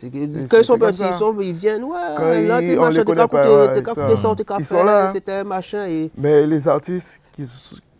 quand 0.00 0.08
ils 0.12 0.64
sont 0.64 0.76
petits, 0.78 1.02
ils, 1.08 1.14
sont, 1.14 1.34
ils 1.40 1.52
viennent, 1.54 1.84
ouais, 1.84 1.96
Quand 2.16 2.24
là, 2.24 2.60
ils- 2.60 2.68
t'es 2.68 2.76
machin, 2.76 3.04
t'es 3.04 3.14
qu'à 3.14 3.28
coûter, 3.28 3.48
ouais, 3.48 3.72
t'es 3.72 3.82
qu'à 3.82 3.94
ça. 3.94 4.02
coûter 4.02 4.16
ça, 4.16 4.34
t'es 4.36 4.44
qu'à 4.44 4.58
faire, 4.60 4.86
hein. 4.88 5.10
c'était 5.12 5.32
un 5.32 5.44
machin. 5.44 5.86
Et, 5.86 6.10
Mais 6.18 6.46
les 6.46 6.66
artistes 6.68 7.20
qui 7.32 7.46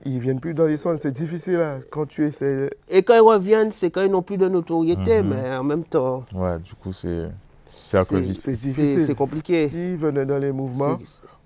ils 0.05 0.19
viennent 0.21 0.41
plus 0.41 0.55
dans 0.55 0.67
les 0.67 0.77
sons, 0.77 0.97
c'est 0.97 1.13
difficile 1.13 1.61
hein, 1.61 1.79
quand 1.91 2.07
tu 2.07 2.25
essaies. 2.27 2.71
et 2.89 3.03
quand 3.03 3.15
ils 3.15 3.21
reviennent, 3.21 3.71
c'est 3.73 3.91
quand 3.91 4.03
ils 4.03 4.11
n'ont 4.11 4.23
plus 4.23 4.37
de 4.39 4.49
notoriété, 4.49 5.23
Mhm. 5.23 5.29
mais 5.29 5.57
en 5.57 5.65
même 5.65 5.85
temps, 5.85 6.25
Ouais, 6.35 6.59
du 6.59 6.75
coup, 6.75 6.93
c'est. 6.93 7.29
C'est 7.67 8.07
difficile. 8.11 9.01
c'est 9.01 9.15
compliqué. 9.17 9.69
S'ils 9.69 9.97
venaient 9.97 10.25
dans 10.27 10.39
les 10.39 10.53
mouvements, 10.53 10.97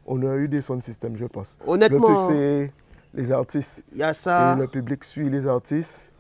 on 0.06 0.20
aurait 0.22 0.36
eu 0.38 0.48
des 0.48 0.61
sound 0.61 0.82
systems, 0.82 1.16
je 1.16 1.24
pense. 1.24 1.56
Le 1.61 1.64
truc, 1.64 1.68
Honnêtement, 1.74 2.28
c'est 2.28 2.70
les 3.14 3.32
artistes. 3.32 3.82
il 3.92 3.98
y 3.98 4.02
a 4.02 4.12
ça. 4.12 4.54
Et 4.56 4.61
le 4.61 4.66
public 4.66 5.04
suit 5.04 5.30
les 5.30 5.46
artistes. 5.46 6.12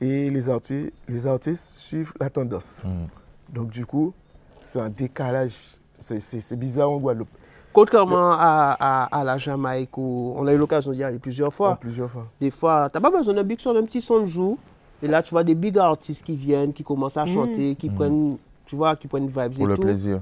Et 0.00 0.30
les, 0.30 0.48
arti- 0.48 0.90
les 1.08 1.26
artistes 1.26 1.64
suivent 1.74 2.12
la 2.20 2.28
tendance. 2.30 2.82
Mm. 2.84 3.06
Donc, 3.54 3.70
du 3.70 3.86
coup, 3.86 4.12
c'est 4.60 4.80
un 4.80 4.90
décalage. 4.90 5.78
C'est 6.00 6.58
bizarre 6.58 6.90
en 6.90 6.98
Guadeloupe. 6.98 7.28
Contrairement 7.74 8.30
à, 8.32 8.76
à, 8.80 9.20
à 9.20 9.24
la 9.24 9.36
Jamaïque, 9.36 9.98
où 9.98 10.32
on 10.36 10.46
a 10.46 10.54
eu 10.54 10.56
l'occasion 10.56 10.92
d'y 10.92 11.04
aller 11.04 11.18
plusieurs 11.18 11.52
fois, 11.52 11.72
En 11.72 11.76
plusieurs 11.76 12.10
fois. 12.10 12.26
des 12.40 12.50
fois, 12.50 12.88
tu 12.90 12.96
n'as 12.96 13.02
pas 13.10 13.14
besoin 13.14 13.34
d'un 13.34 13.42
big 13.42 13.60
son, 13.60 13.74
d'un 13.74 13.82
petit 13.84 14.00
son 14.00 14.20
de 14.20 14.24
joue. 14.26 14.56
Et 15.02 15.08
là, 15.08 15.22
tu 15.22 15.30
vois 15.32 15.44
des 15.44 15.54
big 15.54 15.76
artistes 15.76 16.24
qui 16.24 16.34
viennent, 16.34 16.72
qui 16.72 16.82
commencent 16.84 17.18
à 17.18 17.26
chanter, 17.26 17.74
qui 17.74 17.90
prennent, 17.90 18.38
tu 18.64 18.74
vois, 18.76 18.96
qui 18.96 19.06
prennent 19.08 19.26
vibes 19.26 19.54
Pour 19.56 19.64
et 19.64 19.66
le 19.66 19.74
tout. 19.74 19.82
plaisir. 19.82 20.20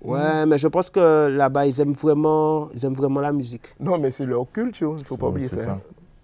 Ouais, 0.00 0.46
mais 0.46 0.56
je 0.58 0.68
pense 0.68 0.88
que 0.88 1.26
là-bas, 1.26 1.66
ils 1.66 1.80
aiment 1.80 1.92
vraiment, 1.92 2.68
ils 2.72 2.84
aiment 2.84 2.94
vraiment 2.94 3.20
la 3.20 3.32
musique. 3.32 3.64
Non, 3.80 3.98
mais 3.98 4.10
c'est 4.12 4.24
leur 4.24 4.46
culture, 4.52 4.94
il 4.96 5.00
ne 5.00 5.04
faut 5.04 5.16
pas 5.16 5.26
oublier 5.26 5.48
ça. 5.48 5.56
ça. 5.58 5.70
hein. 5.72 5.80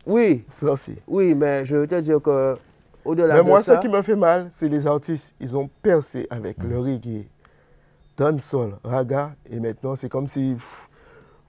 Oui, 0.06 0.44
Ça 0.48 0.70
aussi. 0.70 0.94
oui, 1.08 1.34
mais 1.34 1.66
je 1.66 1.74
veux 1.76 1.86
te 1.88 1.98
dire 2.00 2.22
que 2.22 2.56
au-delà 3.04 3.34
Mais 3.34 3.40
de 3.42 3.46
moi, 3.48 3.62
ça, 3.62 3.76
ce 3.76 3.80
qui 3.80 3.88
me 3.88 4.00
fait 4.02 4.14
mal, 4.16 4.46
c'est 4.50 4.68
les 4.68 4.86
artistes. 4.86 5.34
Ils 5.40 5.56
ont 5.56 5.68
percé 5.82 6.26
avec 6.30 6.62
le 6.62 6.78
reggae, 6.78 7.26
dancehall, 8.16 8.76
raga, 8.84 9.34
et 9.50 9.58
maintenant, 9.60 9.96
c'est 9.96 10.08
comme 10.08 10.28
si 10.28 10.54
pff, 10.54 10.88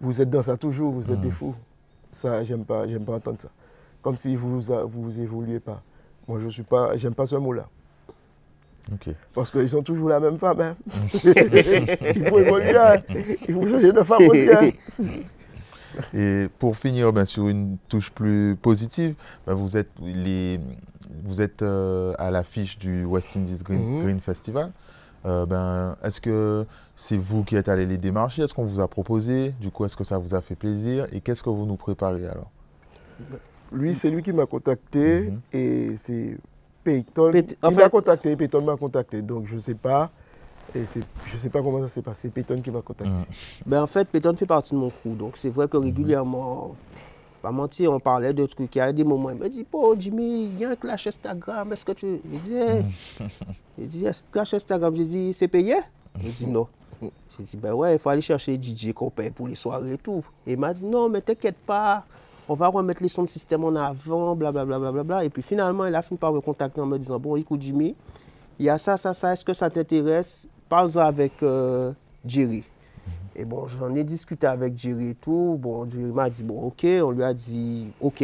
vous 0.02 0.22
êtes 0.22 0.30
dans 0.30 0.42
ça 0.42 0.58
toujours, 0.58 0.92
vous 0.94 1.12
êtes 1.12 1.22
des 1.22 1.32
fous. 1.32 1.56
Ça, 2.12 2.44
j'aime 2.44 2.64
pas, 2.66 2.88
j'aime 2.88 3.04
pas 3.04 3.14
entendre 3.16 3.42
ça. 3.42 3.50
Comme 4.02 4.16
si 4.18 4.36
vous 4.36 4.60
vous 4.62 5.20
évoluez 5.20 5.60
pas. 5.60 5.82
Moi, 6.28 6.40
je 6.40 6.50
suis 6.50 6.64
pas, 6.64 6.96
j'aime 6.98 7.14
pas 7.14 7.26
ce 7.26 7.36
mot-là. 7.36 7.68
Ok. 8.94 9.10
Parce 9.34 9.50
qu'ils 9.52 9.70
sont 9.70 9.82
toujours 9.84 10.10
la 10.10 10.20
même 10.20 10.38
femme. 10.38 10.62
hein. 10.62 10.76
il 11.24 12.26
faut 12.30 12.40
évoluer. 12.40 12.78
hein. 12.78 12.96
Il 13.48 13.54
faut 13.54 13.68
changer 13.68 13.92
de 13.92 14.04
femme 14.04 14.28
aussi. 14.28 14.48
hein. 14.52 14.70
Et 16.14 16.50
pour 16.60 16.76
finir 16.76 17.12
ben, 17.14 17.26
sur 17.26 17.48
une 17.48 17.78
touche 17.88 18.12
plus 18.12 18.56
positive, 18.62 19.16
ben, 19.48 19.54
vous 19.54 19.78
êtes, 19.78 19.90
les, 20.02 20.60
vous 21.24 21.42
êtes 21.42 21.62
euh, 21.62 22.14
à 22.20 22.32
l'affiche 22.32 22.78
du 22.78 23.06
West 23.06 23.36
Indies 23.38 23.62
Green, 23.64 23.82
Mhm. 23.98 24.04
Green 24.04 24.20
Festival. 24.20 24.72
Euh, 25.26 25.46
ben, 25.46 25.96
est-ce 26.04 26.22
que 26.22 26.66
c'est 26.96 27.18
vous 27.18 27.44
qui 27.44 27.56
êtes 27.56 27.68
allé 27.68 27.86
les 27.86 27.98
démarcher? 27.98 28.44
Est-ce 28.44 28.54
qu'on 28.54 28.64
vous 28.64 28.80
a 28.80 28.88
proposé? 28.88 29.52
Du 29.60 29.72
coup, 29.72 29.86
est-ce 29.86 29.96
que 29.96 30.04
ça 30.04 30.18
vous 30.18 30.36
a 30.36 30.42
fait 30.42 30.56
plaisir? 30.56 31.08
Et 31.12 31.20
qu'est-ce 31.22 31.42
que 31.42 31.50
vous 31.50 31.66
nous 31.66 31.76
préparez 31.78 32.28
alors? 32.28 32.52
Lui, 33.72 33.96
c'est 33.96 34.10
lui 34.10 34.22
qui 34.22 34.32
m'a 34.32 34.46
contacté 34.46 35.32
Mhm. 35.32 35.40
et 35.54 35.98
c'est 35.98 36.38
Peyton. 36.84 37.32
Peyton- 37.32 37.56
en 37.64 37.70
il 37.72 37.76
m'a 37.76 37.84
fait- 37.84 37.90
contacté, 37.90 38.36
Peyton 38.36 38.62
m'a 38.62 38.78
contacté. 38.78 39.22
Donc 39.22 39.48
je 39.48 39.56
ne 39.56 39.60
sais 39.60 39.74
pas. 39.74 40.12
Et 40.76 40.84
je 40.86 41.34
ne 41.34 41.38
sais 41.40 41.50
pas 41.50 41.62
comment 41.62 41.80
ça 41.82 41.88
s'est 41.88 42.02
passé. 42.02 42.22
C'est 42.24 42.30
Peyton 42.30 42.60
qui 42.62 42.70
m'a 42.70 42.82
contacté. 42.82 43.12
Mhm. 43.14 43.26
Ben, 43.66 43.82
en 43.84 43.88
fait, 43.88 44.08
Péton 44.08 44.36
fait 44.36 44.46
partie 44.46 44.72
de 44.74 44.80
mon 44.80 44.90
crew. 44.90 45.16
Donc, 45.18 45.38
c'est 45.38 45.50
vrai 45.50 45.68
que 45.68 45.78
régulièrement, 45.78 46.76
pas 47.46 47.52
mentir, 47.52 47.94
on 47.94 48.00
parlait 48.00 48.34
de 48.34 48.44
trucs. 48.48 48.76
Il 48.76 48.80
y 48.80 48.82
a 48.82 48.92
des 48.92 49.04
moments, 49.04 49.30
il 49.30 49.36
me 49.36 49.48
dit, 49.48 49.68
oh, 49.72 49.96
Jimmy, 49.96 50.46
il 50.46 50.60
y 50.60 50.66
a 50.66 50.72
un 50.72 50.76
clash 50.76 51.06
Instagram, 51.06 51.72
est-ce 51.72 51.86
que 51.86 51.92
tu. 51.92 52.20
Il 52.32 52.40
dit, 52.40 52.56
Hey. 52.56 52.86
il 53.78 53.88
dit, 53.88 54.04
Est-ce 54.04 54.24
que 54.24 54.32
clash 54.32 54.56
Instagram, 54.56 54.96
j'ai 54.96 55.06
dit, 55.06 55.32
c'est 55.32 55.48
payé? 55.48 55.76
Il 56.24 56.34
dit, 56.34 56.48
non. 56.48 56.68
J'ai 57.02 57.44
dit, 57.44 57.58
ben 57.58 57.74
ouais, 57.74 57.94
il 57.94 58.00
faut 58.00 58.10
aller 58.10 58.24
chercher 58.24 58.60
DJ 58.60 58.94
qu'on 58.94 59.12
paye 59.12 59.30
pour 59.30 59.48
les 59.48 59.54
soirées 59.54 59.94
et 59.94 59.98
tout. 60.00 60.24
Et 60.48 60.54
il 60.54 60.58
m'a 60.58 60.74
dit, 60.74 60.88
non, 60.88 61.08
mais 61.08 61.22
t'inquiète 61.22 61.58
pas, 61.58 62.04
on 62.50 62.56
va 62.56 62.68
remettre 62.68 63.04
les 63.04 63.10
sons 63.10 63.24
de 63.24 63.30
système 63.30 63.64
en 63.64 63.76
avant, 63.76 64.36
blablabla. 64.36 64.80
Bla, 64.80 64.92
bla, 64.92 65.04
bla. 65.04 65.24
Et 65.24 65.30
puis 65.30 65.44
finalement, 65.44 65.86
il 65.86 65.94
a 65.94 66.02
fini 66.02 66.18
par 66.18 66.34
me 66.34 66.42
contacter 66.42 66.82
en 66.82 66.88
me 66.88 66.98
disant, 66.98 67.20
bon, 67.20 67.36
écoute, 67.36 67.62
Jimmy, 67.62 67.96
il 68.58 68.66
y 68.66 68.70
a 68.70 68.80
ça, 68.80 68.98
ça, 68.98 69.14
ça, 69.14 69.34
est-ce 69.34 69.46
que 69.46 69.54
ça 69.54 69.70
t'intéresse? 69.70 70.48
Parle-en 70.68 71.02
avec 71.02 71.44
euh, 71.44 71.92
Jerry. 72.26 72.64
Et 73.36 73.46
bon, 73.46 73.68
j'en 73.68 73.94
ai 73.96 74.04
discuté 74.04 74.48
avec 74.48 74.78
Jerry 74.78 75.10
et 75.10 75.16
tout. 75.16 75.58
Bon, 75.60 75.90
Jerry 75.90 76.12
m'a 76.12 76.30
dit, 76.30 76.44
bon, 76.44 76.62
ok, 76.62 76.86
on 77.04 77.12
lui 77.12 77.24
a 77.24 77.34
dit, 77.34 77.88
ok. 78.00 78.22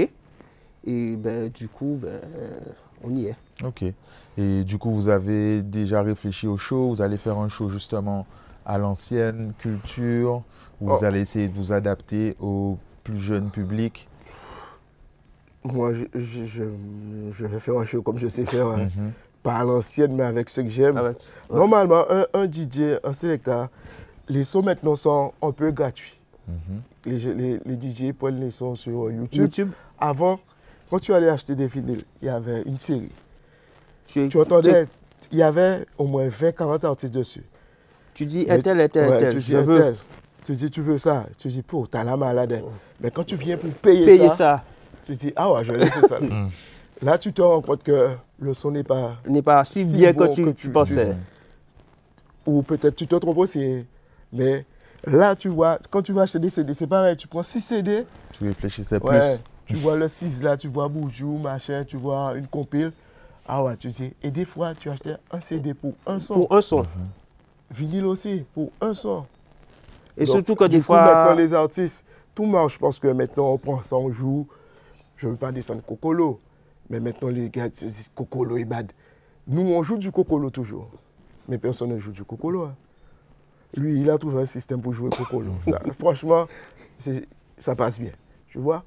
Et 0.85 1.15
ben, 1.15 1.49
du 1.49 1.67
coup, 1.67 1.97
ben, 2.01 2.19
on 3.03 3.13
y 3.15 3.25
est. 3.25 3.35
Ok. 3.63 3.83
Et 4.37 4.63
du 4.63 4.77
coup, 4.77 4.91
vous 4.91 5.09
avez 5.09 5.61
déjà 5.63 6.01
réfléchi 6.01 6.47
au 6.47 6.57
show? 6.57 6.89
Vous 6.89 7.01
allez 7.01 7.17
faire 7.17 7.37
un 7.37 7.49
show 7.49 7.69
justement 7.69 8.25
à 8.65 8.77
l'ancienne 8.77 9.53
culture? 9.59 10.43
Vous 10.79 10.93
Oh. 10.99 11.03
allez 11.05 11.19
essayer 11.21 11.47
de 11.47 11.53
vous 11.53 11.71
adapter 11.73 12.35
au 12.39 12.77
plus 13.03 13.17
jeune 13.19 13.51
public? 13.51 14.07
Moi, 15.63 15.93
je, 15.93 16.05
je, 16.15 16.45
je- 16.45 16.63
je 17.31 17.45
vais 17.45 17.59
faire 17.59 17.77
un 17.77 17.85
show 17.85 18.01
comme 18.01 18.17
je 18.17 18.27
sais 18.27 18.45
faire. 18.45 18.67
hein. 18.67 18.85
Mhm. 18.95 19.11
Pas 19.43 19.55
à 19.59 19.63
l'ancienne, 19.63 20.15
mais 20.15 20.23
avec 20.23 20.49
ce 20.49 20.61
que 20.61 20.69
j'aime. 20.69 20.99
Normalement, 21.51 22.03
un, 22.09 22.25
un 22.33 22.45
DJ, 22.45 22.99
un 23.03 23.13
sélecteur, 23.13 23.69
les 24.29 24.43
sons 24.43 24.61
maintenant 24.61 24.95
sont 24.95 25.33
un 25.41 25.51
peu 25.51 25.71
gratuits. 25.71 26.19
Mhm. 26.47 26.81
Les, 27.05 27.17
les, 27.33 27.59
les 27.65 27.75
DJ 28.09 28.13
prennent 28.13 28.39
les 28.39 28.51
sons 28.51 28.75
sur 28.75 29.11
YouTube. 29.11 29.41
YouTube, 29.41 29.69
Avant, 29.99 30.39
quand 30.89 30.99
tu 30.99 31.13
allais 31.13 31.29
acheter 31.29 31.55
des 31.55 31.67
vinyles, 31.67 32.03
il 32.21 32.25
y 32.25 32.29
avait 32.29 32.61
une 32.63 32.77
série. 32.77 33.11
tu, 34.07 34.27
Tu 34.29 34.39
entendais, 34.39 34.87
il 35.31 35.37
y 35.37 35.43
avait 35.43 35.85
au 35.97 36.05
moins 36.05 36.27
20-40 36.27 36.85
artistes 36.85 37.13
dessus. 37.13 37.43
tu 38.13 38.25
dis 38.25 38.45
un 38.49 38.59
tel, 38.59 38.79
un 38.81 38.87
tel, 38.87 39.09
Ouais, 39.09 39.15
un 39.15 39.19
tel. 39.19 39.33
Tu 39.33 39.39
dis 39.39 39.55
un 39.55 39.61
veux 39.63 39.79
tel. 39.79 39.95
Tu 40.43 40.53
dis, 40.55 40.71
tu 40.71 40.81
veux 40.81 40.97
ça. 40.97 41.27
Tu 41.37 41.47
dis, 41.49 41.61
pour, 41.61 41.87
t'as 41.87 42.03
la 42.03 42.17
malade. 42.17 42.63
Mais 42.99 43.11
quand 43.11 43.23
tu 43.23 43.35
viens 43.35 43.57
pour 43.57 43.69
payer, 43.71 44.05
payer 44.05 44.29
ça, 44.29 44.35
ça. 44.35 44.63
tu 45.03 45.11
dis, 45.13 45.31
ah 45.35 45.51
ouais, 45.53 45.63
je 45.63 45.71
vais 45.71 45.77
laisser 45.79 46.01
ça. 46.01 46.17
Là, 47.03 47.17
tu 47.17 47.31
te 47.33 47.41
rends 47.41 47.61
compte 47.61 47.81
que 47.83 48.09
le 48.39 48.53
son 48.55 48.71
n'est 48.71 48.83
pas. 48.83 49.17
N'est 49.27 49.41
pas 49.43 49.63
si, 49.65 49.85
Si 49.87 49.95
bien 49.95 50.13
bon 50.13 50.27
que 50.29 50.33
tu, 50.33 50.43
que 50.45 50.49
tu 50.49 50.55
tu- 50.67 50.71
pensais. 50.71 51.15
Ou 52.45 52.61
peut-être 52.63 52.95
tu 52.95 53.07
te 53.07 53.15
trompes 53.15 53.37
aussi. 53.37 53.85
Mais 54.33 54.65
là, 55.05 55.35
tu 55.35 55.49
vois, 55.49 55.79
quand 55.89 56.01
tu 56.01 56.13
vas 56.13 56.23
acheter 56.23 56.39
des 56.39 56.49
CD, 56.49 56.73
c'est 56.73 56.87
pareil. 56.87 57.17
Tu 57.17 57.27
prends 57.27 57.43
6 57.43 57.59
CD. 57.61 58.05
Tu 58.33 58.43
réfléchissais 58.45 59.01
Ouais, 59.03 59.37
plus 59.37 59.43
tu 59.65 59.75
vois 59.75 59.95
le 59.97 60.07
6 60.07 60.41
là, 60.43 60.57
tu 60.57 60.67
vois 60.67 60.87
Boujou, 60.87 61.37
machin, 61.37 61.83
tu 61.85 61.97
vois 61.97 62.33
une 62.35 62.47
compile. 62.47 62.91
Ah 63.47 63.63
ouais, 63.63 63.75
tu 63.77 63.91
sais. 63.91 64.13
Et 64.23 64.31
des 64.31 64.45
fois, 64.45 64.73
tu 64.75 64.89
achetais 64.89 65.15
un 65.31 65.39
CD 65.41 65.73
pour 65.73 65.93
un 66.05 66.19
son. 66.19 66.33
Pour 66.35 66.55
un 66.55 66.61
son. 66.61 66.85
Vinyle 67.69 68.05
aussi, 68.05 68.45
pour 68.53 68.71
un 68.81 68.93
son. 68.93 69.25
Et 70.17 70.25
Donc, 70.25 70.35
surtout 70.35 70.55
que 70.55 70.65
des 70.65 70.81
coup, 70.81 70.93
maintenant, 70.93 71.23
fois. 71.23 71.35
les 71.35 71.53
artistes, 71.53 72.03
tout 72.35 72.45
marche 72.45 72.77
parce 72.79 72.99
que 72.99 73.07
maintenant, 73.07 73.51
on 73.53 73.57
prend 73.57 73.81
ça, 73.81 73.95
on 73.95 74.11
joue. 74.11 74.47
Je 75.17 75.27
ne 75.27 75.31
veux 75.31 75.37
pas 75.37 75.51
descendre 75.51 75.81
Cocolo. 75.83 76.39
Mais 76.89 76.99
maintenant, 76.99 77.29
les 77.29 77.49
gars 77.49 77.67
ils 77.67 77.71
disent 77.71 78.11
Cocolo 78.13 78.57
est 78.57 78.65
bad. 78.65 78.91
Nous, 79.47 79.61
on 79.61 79.81
joue 79.83 79.97
du 79.97 80.11
cocolo 80.11 80.49
toujours. 80.49 80.89
Mais 81.47 81.57
personne 81.57 81.89
ne 81.89 81.97
joue 81.97 82.11
du 82.11 82.23
cocolo. 82.23 82.63
hein. 82.65 82.75
Lui, 83.75 84.01
il 84.01 84.09
a 84.09 84.17
trouvé 84.17 84.41
un 84.43 84.45
système 84.45 84.81
pour 84.81 84.93
jouer 84.93 85.09
cocolo. 85.09 85.51
Ça, 85.63 85.79
franchement, 85.99 86.45
ça 87.57 87.75
passe 87.75 87.99
bien. 87.99 88.11
Tu 88.49 88.57
vois 88.57 88.83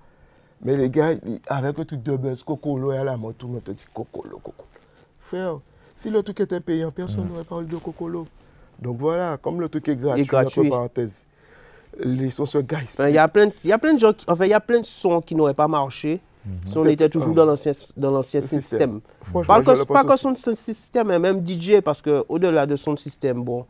Mais 0.62 0.76
les 0.76 0.90
gars, 0.90 1.12
avec 1.46 1.78
le 1.78 1.84
truc 1.84 2.02
de 2.02 2.16
buzz, 2.16 2.42
cocolo 2.42 2.92
et 2.92 2.98
à 2.98 3.04
la 3.04 3.16
mode, 3.16 3.36
tout 3.38 3.46
le 3.46 3.54
monde 3.54 3.64
te 3.64 3.70
dit 3.70 3.84
cocolo, 3.92 4.38
cocolo. 4.38 4.68
Frère, 5.20 5.58
si 5.94 6.10
le 6.10 6.22
truc 6.22 6.40
était 6.40 6.60
payant, 6.60 6.90
personne 6.90 7.28
n'aurait 7.28 7.44
parlé 7.44 7.66
de 7.66 7.76
cocolo. 7.76 8.26
Donc 8.78 8.98
voilà, 8.98 9.38
comme 9.38 9.60
le 9.60 9.68
truc 9.68 9.88
est 9.88 9.96
gratuit, 9.96 10.24
gratuit. 10.24 10.60
entre 10.62 10.70
parenthèses, 10.70 11.24
les 12.00 12.28
sons 12.30 12.44
se 12.44 12.58
guys. 12.58 12.88
Ben, 12.98 13.08
Il 13.08 13.14
y 13.14 13.18
a 13.18 13.28
plein, 13.28 13.46
de- 13.46 13.52
il 13.62 13.70
y 13.70 13.72
a 13.72 13.78
plein 13.78 13.94
de 13.94 13.98
gens, 13.98 14.12
qui, 14.12 14.26
enfin, 14.28 14.44
il 14.44 14.50
y 14.50 14.54
a 14.54 14.60
plein 14.60 14.80
de 14.80 14.84
sons 14.84 15.20
qui 15.20 15.34
n'auraient 15.34 15.54
pas 15.54 15.68
marché 15.68 16.20
si 16.66 16.76
on 16.76 16.84
était 16.84 17.08
toujours 17.08 17.32
dans 17.34 17.46
l'ancien, 17.46 17.72
dans 17.96 18.10
l'ancien 18.10 18.40
Le 18.40 18.46
système. 18.46 18.60
système. 18.60 19.00
Franchement, 19.22 19.62
Pas 19.62 19.62
que, 19.62 19.84
pas 19.84 20.04
que 20.04 20.16
son 20.16 20.34
système, 20.34 21.06
mais 21.06 21.18
même 21.18 21.42
DJ, 21.46 21.80
parce 21.80 22.02
qu'au-delà 22.02 22.66
de 22.66 22.76
son 22.76 22.96
système, 22.98 23.42
bon, 23.42 23.64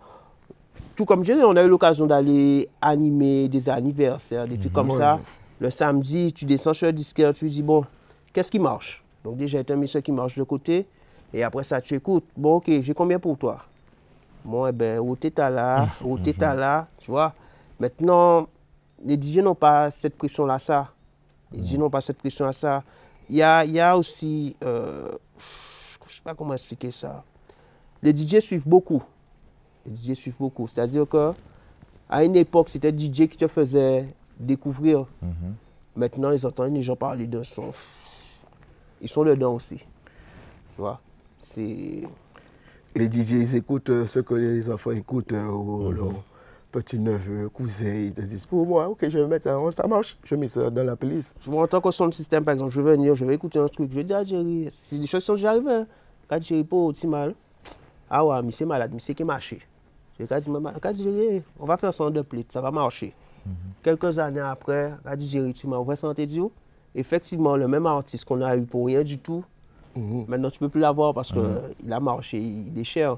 tout 0.97 1.05
comme 1.05 1.25
je 1.25 1.33
disais, 1.33 1.45
on 1.45 1.57
a 1.57 1.63
eu 1.63 1.69
l'occasion 1.69 2.07
d'aller 2.07 2.69
animer 2.81 3.49
des 3.49 3.69
anniversaires, 3.69 4.47
des 4.47 4.59
trucs 4.59 4.73
comme 4.73 4.91
Ouais, 4.91 4.99
ça. 4.99 5.21
Le 5.61 5.71
samedi, 5.71 6.33
tu 6.33 6.45
descends 6.45 6.75
sur 6.75 6.87
le 6.87 6.93
disquaire, 6.93 7.33
tu 7.33 7.49
dis, 7.49 7.63
bon, 7.63 7.85
qu'est-ce 8.33 8.51
qui 8.51 8.59
marche? 8.59 9.03
Donc 9.23 9.37
déjà, 9.37 9.63
tu 9.65 9.73
as 9.73 9.77
mis 9.77 9.89
ce 9.89 9.99
qui 9.99 10.13
marche 10.13 10.37
de 10.37 10.43
côté, 10.43 10.87
et 11.33 11.43
après 11.43 11.65
ça, 11.65 11.81
tu 11.81 11.95
écoutes, 11.95 12.25
bon, 12.37 12.57
ok, 12.57 12.71
j'ai 12.81 12.95
combien 12.95 13.19
pour 13.19 13.37
toi? 13.39 13.59
Bon, 14.45 14.67
eh 14.67 14.73
ben, 14.73 14.99
au 14.99 15.17
t'as 15.17 15.49
là, 15.49 15.89
au 16.05 16.19
t'as 16.19 16.55
là, 16.55 16.87
tu 16.99 17.11
vois. 17.11 17.33
Maintenant, 17.81 18.47
les 19.05 19.21
DJ 19.21 19.39
n'ont 19.39 19.55
pas 19.55 19.91
cette 19.91 20.17
pression-là, 20.17 20.59
ça. 20.59 20.93
Les 21.53 21.65
DJ 21.65 21.75
n'ont 21.79 21.91
pas 21.91 22.01
cette 22.01 22.19
pression 22.19 22.47
à 22.47 22.53
ça. 22.53 22.83
Il 23.29 23.37
y 23.37 23.43
a, 23.43 23.65
il 23.65 23.73
y 23.73 23.81
a 23.81 23.97
aussi, 23.97 24.55
euh, 24.63 25.09
je 25.39 26.11
ne 26.11 26.17
sais 26.17 26.23
pas 26.23 26.35
comment 26.35 26.53
expliquer 26.53 26.91
ça. 26.91 27.25
Les 28.03 28.15
DJ 28.15 28.41
suivent 28.41 28.69
beaucoup. 28.69 29.03
Les 29.87 29.97
DJ 29.97 30.17
suivent 30.17 30.37
beaucoup. 30.39 30.67
C'est-à-dire 30.67 31.09
que 31.09 31.33
à 32.09 32.25
une 32.25 32.37
époque, 32.37 32.69
c'était 32.69 32.91
DJ 32.97 33.29
qui 33.29 33.37
te 33.37 33.49
faisait 33.49 34.07
découvrir. 34.39 35.07
Maintenant, 35.97 36.33
ils 36.33 36.47
entendent 36.47 36.75
les 36.75 36.83
gens 36.83 36.97
parler 36.97 37.27
d'un 37.27 37.45
son. 37.45 37.73
Ils 39.01 39.09
sont 39.09 39.25
dedans 39.25 39.55
aussi. 39.55 39.79
Tu 39.79 39.85
vois? 40.79 41.01
C'est. 41.39 42.03
Les 42.97 43.07
DJ, 43.11 43.31
ils 43.33 43.55
écoutent 43.57 43.91
euh, 43.91 44.07
ce 44.07 44.21
que 44.21 44.35
les 44.35 44.71
enfants 44.71 44.93
écoutent, 44.93 45.33
euh, 45.33 45.47
ou 45.49 45.89
Mhm. 45.91 45.97
leurs 45.97 46.25
petits-neveux, 46.73 47.49
cousins, 47.49 47.93
ils 48.07 48.13
te 48.13 48.21
disent, 48.21 48.47
pour 48.47 48.67
moi, 48.67 48.89
ok, 48.89 49.09
je 49.09 49.19
vais 49.19 49.27
mettre 49.27 49.45
ça, 49.45 49.83
ça 49.83 49.87
marche, 49.89 50.17
je 50.25 50.35
mets 50.37 50.49
ça 50.49 50.71
dans 50.71 50.83
la 50.85 50.97
playlist. 50.97 51.37
Moi, 51.47 51.65
en 51.65 51.67
tant 51.69 51.81
que 51.81 51.91
son 51.91 52.09
de 52.09 52.15
système, 52.15 52.45
par 52.45 52.55
exemple, 52.55 52.73
je 52.73 52.81
vais 52.81 52.93
venir, 52.93 53.15
je 53.15 53.25
vais 53.25 53.35
écouter 53.35 53.59
un 53.59 53.67
truc, 53.69 53.91
je 53.91 53.97
vais 53.97 54.05
dire 54.05 54.17
à 54.19 54.25
Jerry, 54.25 54.69
c'est 54.71 54.99
des 54.99 55.07
choses 55.07 55.23
qui 55.23 55.27
sont 55.27 55.35
déjà 55.35 55.51
arrivées. 55.51 55.71
Hein. 55.73 55.87
Quand 56.29 56.41
Jerry 56.43 56.65
pas 56.65 56.77
aussi 56.77 57.07
mal, 57.07 57.35
ah 58.11 58.25
ouais, 58.25 58.43
mais 58.43 58.53
c'est 58.53 58.65
malade, 58.67 58.91
mais 58.93 59.01
c'est 59.01 59.15
qui 59.15 59.23
marché. 59.25 59.61
Je 60.19 60.25
quand 60.27 60.95
Jerry, 60.97 61.43
on 61.59 61.67
va 61.67 61.77
faire 61.77 61.93
ça 61.93 62.05
en 62.05 62.11
deux 62.11 62.23
plates, 62.23 62.53
ça 62.53 62.61
va 62.61 62.71
marcher. 62.71 63.15
Quelques 63.83 64.19
années 64.19 64.41
après, 64.41 64.95
quand 65.05 65.21
Jerry, 65.21 65.53
tu 65.53 65.67
m'as 65.67 65.77
ouvert 65.79 65.99
santé 65.99 66.25
Dieu, 66.25 66.45
effectivement, 66.95 67.57
le 67.57 67.69
même 67.69 67.85
artiste 67.87 68.25
qu'on 68.25 68.41
a 68.41 68.57
eu 68.57 68.63
pour 68.63 68.87
rien 68.87 69.03
du 69.03 69.19
tout, 69.19 69.45
Mhm. 69.97 70.25
Maintenant, 70.29 70.51
tu 70.51 70.59
ne 70.63 70.67
peux 70.67 70.71
plus 70.71 70.81
l'avoir 70.81 71.15
parce 71.15 71.33
qu'il 71.33 71.93
a 71.93 72.01
marché, 72.01 72.39
il 72.41 72.79
est 72.79 72.85
cher. 72.85 73.17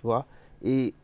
Tu 0.00 0.06
vois 0.06 0.24
Et 0.62 0.94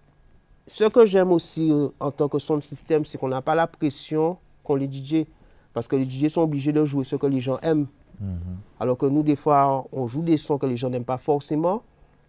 ce 0.67 0.85
que 0.85 1.05
j'aime 1.07 1.33
aussi 1.33 1.71
euh, 1.71 1.89
en 2.01 2.11
tant 2.11 2.29
que 2.29 2.39
son 2.39 2.61
système, 2.61 3.05
c'est 3.05 3.19
qu'on 3.19 3.29
n'a 3.29 3.43
pas 3.43 3.55
la 3.55 3.67
pression 3.67 4.39
qu'ont 4.65 4.77
les 4.77 4.91
DJ. 4.91 5.27
Parce 5.73 5.89
que 5.89 5.97
les 5.97 6.09
DJ 6.09 6.29
sont 6.29 6.43
obligés 6.43 6.73
de 6.73 6.85
jouer 6.85 7.05
ce 7.05 7.17
que 7.17 7.27
les 7.27 7.41
gens 7.41 7.59
aiment. 7.63 7.87
Alors 8.79 8.97
que 8.97 9.07
nous, 9.07 9.25
des 9.25 9.35
fois, 9.35 9.85
on 9.91 10.07
joue 10.07 10.23
des 10.23 10.37
sons 10.37 10.57
que 10.57 10.67
les 10.67 10.77
gens 10.77 10.89
n'aiment 10.89 11.05
pas 11.05 11.19
forcément. 11.19 11.83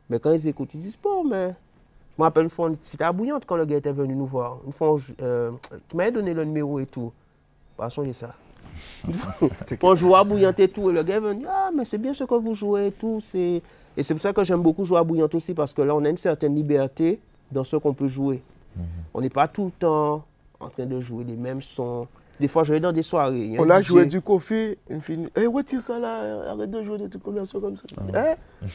Mais 0.10 0.20
quand 0.20 0.32
ils 0.32 0.48
écoutent, 0.48 0.74
ils 0.74 0.80
disent 0.80 0.98
Bon, 1.02 1.24
mais. 1.24 1.54
Je 2.18 2.22
me 2.22 2.26
rappelle 2.26 2.44
une 2.44 2.50
fois, 2.50 2.70
c'était 2.84 3.04
à 3.06 3.12
Bouillante 3.12 3.44
quand 3.46 3.56
le 3.56 3.66
gars 3.66 3.78
était 3.78 3.92
venu 3.92 4.16
nous 4.16 4.28
voir. 4.28 4.60
Une 4.66 4.72
fois, 4.72 4.98
euh, 5.22 5.52
qui 5.90 5.98
m'avait 5.98 6.12
donné 6.12 6.34
le 6.34 6.44
numéro 6.46 6.80
et 6.80 6.86
tout. 6.86 7.12
Passons 7.76 8.04
de 8.04 8.14
ça. 8.14 8.34
on 9.82 9.96
joue 9.96 10.16
à 10.16 10.24
Bouillante 10.24 10.60
et 10.60 10.68
tout. 10.68 10.90
Et 10.90 10.94
le 10.94 11.02
gars 11.04 11.16
est 11.16 11.20
venu, 11.20 11.46
ah, 11.50 11.72
mais 11.76 11.86
c'est 11.86 11.98
bien 11.98 12.14
ce 12.14 12.24
que 12.24 12.36
vous 12.36 12.54
jouez 12.54 12.88
et 12.88 12.92
tout. 12.92 13.20
c'est- 13.20 13.62
Et 13.98 14.02
c'est 14.04 14.14
pour 14.14 14.22
ça 14.22 14.32
que 14.34 14.44
j'aime 14.44 14.62
beaucoup 14.62 14.86
jouer 14.86 14.98
à 15.00 15.04
Bouillante 15.04 15.34
aussi, 15.36 15.54
parce 15.54 15.74
que 15.74 15.82
là, 15.82 15.96
on 15.96 16.04
a 16.06 16.10
une 16.10 16.18
certaine 16.18 16.56
liberté 16.56 17.20
dans 17.52 17.64
ce 17.64 17.76
qu'on 17.78 17.94
peut 17.94 18.08
jouer. 18.08 18.42
On 19.14 19.22
n'est 19.22 19.30
pas 19.30 19.48
tout 19.48 19.66
le 19.66 19.72
temps 19.72 20.24
en 20.60 20.70
train 20.70 20.86
de 20.86 21.00
jouer 21.00 21.24
les 21.24 21.36
mêmes 21.36 21.62
sons. 21.62 22.08
Des 22.40 22.48
fois, 22.48 22.64
je 22.64 22.74
vais 22.74 22.80
dans 22.80 22.92
des 22.92 23.04
soirées. 23.04 23.46
il 23.54 23.60
On 23.60 23.70
a 23.70 23.82
joué 23.82 24.06
du 24.08 24.20
coffee, 24.22 24.78
une 24.90 25.02
fille, 25.02 25.30
hé, 25.36 25.46
retire 25.46 25.82
ça 25.82 26.00
là, 26.00 26.50
arrête 26.52 26.72
de 26.72 26.84
jouer 26.84 26.98
des 26.98 27.10
trucs 27.10 27.22
comme 27.24 27.46
ça, 27.46 27.60
comme 27.60 27.78
ça. 27.78 27.84
Hein? 28.16 28.36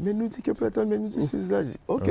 Mais 0.00 0.12
nous 0.12 0.28
dit 0.28 0.42
que 0.42 0.50
peut-être, 0.50 0.84
mais 0.84 0.98
nous 0.98 1.08
dit 1.08 1.22
c'est 1.22 1.40
ça. 1.40 1.60
Ok. 1.86 2.10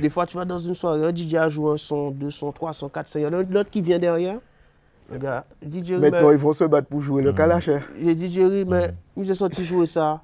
Des 0.00 0.10
fois, 0.10 0.26
tu 0.26 0.36
vas 0.36 0.44
dans 0.44 0.58
une 0.58 0.74
soirée, 0.74 1.04
un 1.04 1.14
DJ 1.14 1.34
a 1.34 1.48
joué 1.48 1.72
un 1.72 1.76
son, 1.76 2.10
deux 2.10 2.30
sons, 2.30 2.52
trois 2.52 2.72
sons, 2.72 2.88
quatre 2.88 3.08
sons. 3.08 3.18
Il 3.18 3.22
y 3.22 3.26
en 3.26 3.32
a 3.32 3.42
l'autre 3.42 3.70
qui 3.70 3.80
vient 3.80 3.98
derrière. 3.98 4.38
Le 5.10 5.18
gars, 5.18 5.44
DJ, 5.62 5.92
Maintenant, 5.92 6.32
ils 6.32 6.36
vont 6.36 6.52
se 6.52 6.64
battre 6.64 6.88
pour 6.88 7.00
jouer 7.00 7.22
le 7.22 7.32
calachère. 7.32 7.84
J'ai 8.00 8.14
dit, 8.14 8.30
Jerry, 8.30 8.64
mais 8.66 8.88
ils 9.16 9.30
ont 9.30 9.34
sorti 9.36 9.64
jouer 9.64 9.86
ça. 9.86 10.20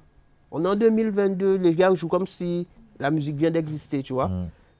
On 0.51 0.63
est 0.65 0.67
en 0.67 0.75
2022, 0.75 1.55
les 1.57 1.73
gars 1.73 1.93
jouent 1.93 2.09
comme 2.09 2.27
si 2.27 2.67
la 2.99 3.09
musique 3.09 3.37
vient 3.37 3.49
d'exister, 3.49 4.03
tu 4.03 4.13
vois. 4.13 4.29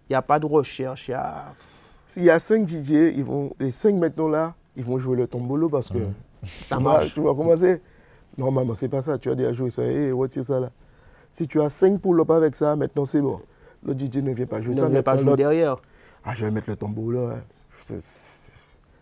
Il 0.10 0.12
n'y 0.12 0.16
a 0.16 0.22
pas 0.22 0.40
de 0.40 0.46
recherche, 0.46 1.08
il 1.08 1.12
y 1.12 1.16
a... 1.16 1.46
S'il 2.06 2.24
y 2.24 2.30
a 2.30 2.38
5 2.38 2.68
DJ, 2.68 2.92
ils 3.16 3.24
vont, 3.24 3.54
les 3.60 3.72
5 3.72 3.96
maintenant 3.96 4.28
là, 4.28 4.54
ils 4.76 4.84
vont 4.84 5.00
jouer 5.00 5.18
le 5.18 5.26
tombolo 5.26 5.70
parce 5.70 5.90
que 5.90 5.98
ça 6.44 6.80
marche. 6.80 7.14
Tu 7.14 7.22
vas 7.22 7.34
commencer. 7.34 7.82
Normalement, 8.38 8.76
c'est 8.76 8.90
pas 8.90 9.02
ça. 9.02 9.18
Tu 9.18 9.30
as 9.30 9.36
déjà 9.36 9.54
joué 9.54 9.70
ça. 9.70 9.84
Hé, 9.84 10.12
retire 10.12 10.44
ça 10.44 10.60
là. 10.60 10.70
Si 11.34 11.48
tu 11.48 11.60
as 11.62 11.70
5 11.70 12.00
pull-up 12.00 12.30
avec 12.32 12.56
ça, 12.56 12.76
maintenant 12.76 13.04
c'est 13.06 13.20
bon. 13.20 13.42
Le 13.86 13.94
DJ 13.94 14.18
ne 14.18 14.32
vient 14.34 14.46
pas 14.46 14.62
jouer 14.62 14.74
Il 14.76 14.80
ça. 14.80 14.86
ne 14.86 14.92
vient 14.92 15.02
pas 15.04 15.18
jouer 15.18 15.36
derrière. 15.36 15.76
Ah, 16.24 16.34
je 16.36 16.46
vais 16.46 16.52
mettre 16.52 16.70
le 16.70 16.76
tombolo. 16.78 17.28
hein. 17.28 17.42
C'est- 17.82 18.00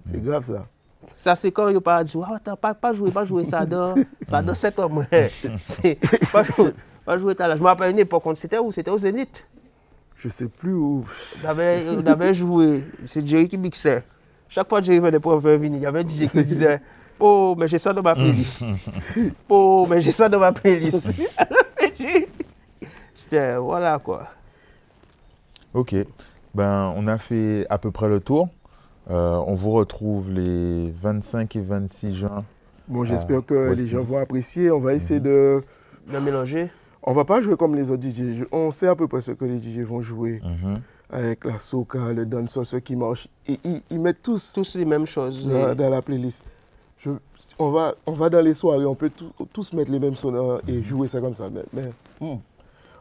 c'est 0.07 0.23
grave 0.23 0.43
ça. 0.43 0.65
Ça, 1.13 1.35
c'est 1.35 1.51
quand 1.51 1.67
il 1.67 1.75
n'y 1.75 1.81
pas 1.81 2.03
dit, 2.03 2.17
ah, 2.23 2.35
attends, 2.37 2.55
pas, 2.55 2.73
pas 2.73 2.93
jouer, 2.93 3.11
pas 3.11 3.25
jouer 3.25 3.43
ça 3.43 3.65
dans, 3.67 3.93
ça 4.27 4.41
dans 4.41 4.55
7 4.55 4.79
hommes. 4.79 5.05
pas 6.31 6.43
jouer, 6.45 6.73
pas 7.05 7.17
jouer 7.19 7.35
ça 7.37 7.47
là. 7.47 7.55
Je 7.55 7.61
me 7.61 7.67
rappelle 7.67 7.91
une 7.91 7.99
époque, 7.99 8.25
on- 8.25 8.33
c'était 8.33 8.57
où? 8.57 8.71
C'était 8.71 8.89
au 8.91 8.97
Zénith. 8.97 9.45
Je 10.17 10.29
sais 10.29 10.45
plus 10.45 10.73
où. 10.73 11.03
On 11.43 11.47
avait, 11.49 11.83
on 11.89 12.05
avait 12.07 12.33
joué, 12.33 12.81
c'est 13.05 13.25
Jerry 13.27 13.47
qui 13.49 13.57
mixait. 13.57 14.03
Chaque 14.47 14.69
fois 14.69 14.79
que 14.79 14.85
Jerry 14.85 14.99
venait 14.99 15.19
pour 15.19 15.39
faire 15.41 15.57
venir, 15.59 15.77
il 15.79 15.83
y 15.83 15.85
avait 15.85 15.99
un 15.99 16.07
DJ 16.07 16.29
qui 16.31 16.43
disait 16.43 16.81
Oh, 17.19 17.55
mais 17.57 17.67
j'ai 17.67 17.77
ça 17.77 17.93
dans 17.93 18.01
ma 18.01 18.15
playlist. 18.15 18.63
oh, 19.49 19.85
mais 19.89 20.01
j'ai 20.01 20.09
ça 20.11 20.27
dans 20.29 20.39
ma 20.39 20.51
playlist. 20.51 21.07
C'était, 23.13 23.57
voilà 23.57 23.99
quoi. 23.99 24.27
Ok. 25.73 25.95
Ben, 26.53 26.93
on 26.97 27.07
a 27.07 27.17
fait 27.17 27.65
à 27.69 27.77
peu 27.77 27.91
près 27.91 28.09
le 28.09 28.19
tour. 28.19 28.49
Euh, 29.09 29.41
on 29.47 29.55
vous 29.55 29.71
retrouve 29.71 30.29
les 30.29 30.91
25 31.01 31.55
et 31.55 31.61
26 31.61 32.15
juin. 32.15 32.43
Bon, 32.87 33.05
j'espère 33.05 33.45
que 33.45 33.71
les 33.71 33.85
gens 33.85 34.03
vont 34.03 34.19
apprécier. 34.19 34.69
On 34.71 34.79
va 34.79 34.93
essayer 34.93 35.19
de. 35.19 35.63
Le 36.11 36.19
mélanger. 36.19 36.69
On 37.03 37.13
va 37.13 37.25
pas 37.25 37.41
jouer 37.41 37.55
comme 37.55 37.75
les 37.75 37.89
autres 37.91 38.07
DJ. 38.07 38.43
On 38.51 38.71
sait 38.71 38.87
à 38.87 38.95
peu 38.95 39.07
près 39.07 39.21
ce 39.21 39.31
que 39.31 39.45
les 39.45 39.59
DJ 39.59 39.79
vont 39.85 40.01
jouer. 40.01 40.41
Mhm. 40.43 40.81
Avec 41.11 41.45
la 41.45 41.59
soca, 41.59 42.13
le 42.13 42.25
dancehall, 42.25 42.65
ce 42.65 42.77
qui 42.77 42.95
marche. 42.95 43.27
Et 43.47 43.59
ils, 43.63 43.81
ils 43.89 43.99
mettent 43.99 44.21
tous 44.23 44.53
Tous 44.53 44.75
les 44.75 44.85
mêmes 44.85 45.05
choses. 45.05 45.45
dans, 45.47 45.69
les- 45.69 45.75
dans 45.75 45.89
la 45.89 46.01
playlist. 46.01 46.43
Je- 47.03 47.09
on, 47.57 47.71
va, 47.71 47.95
on 48.05 48.11
va 48.13 48.29
dans 48.29 48.41
les 48.41 48.53
soirées, 48.53 48.85
on 48.85 48.95
peut 48.95 49.09
tous- 49.09 49.31
tous 49.51 49.73
mettre 49.73 49.91
les 49.91 49.99
mêmes 49.99 50.15
sonores 50.15 50.61
et 50.67 50.81
jouer 50.83 51.07
ça 51.07 51.19
comme 51.19 51.33
ça. 51.33 51.49
Mais, 51.49 51.63
mais, 51.73 51.91
hmm, 52.19 52.37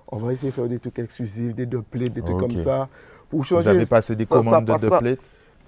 on 0.08 0.16
va 0.16 0.32
essayer 0.32 0.50
de 0.50 0.54
faire 0.54 0.66
des 0.68 0.78
trucs 0.78 0.98
exclusifs, 0.98 1.54
des 1.54 1.66
doublets, 1.66 2.08
des 2.08 2.22
trucs 2.22 2.38
comme 2.38 2.50
ça. 2.56 2.88
Pour 3.28 3.42
Vous 3.42 3.68
avez 3.68 3.86
passé 3.86 4.16
des 4.16 4.24
ça- 4.24 4.36
ça 4.42 4.42
commandes 4.42 4.64
de 4.64 4.88
doublets 4.88 5.18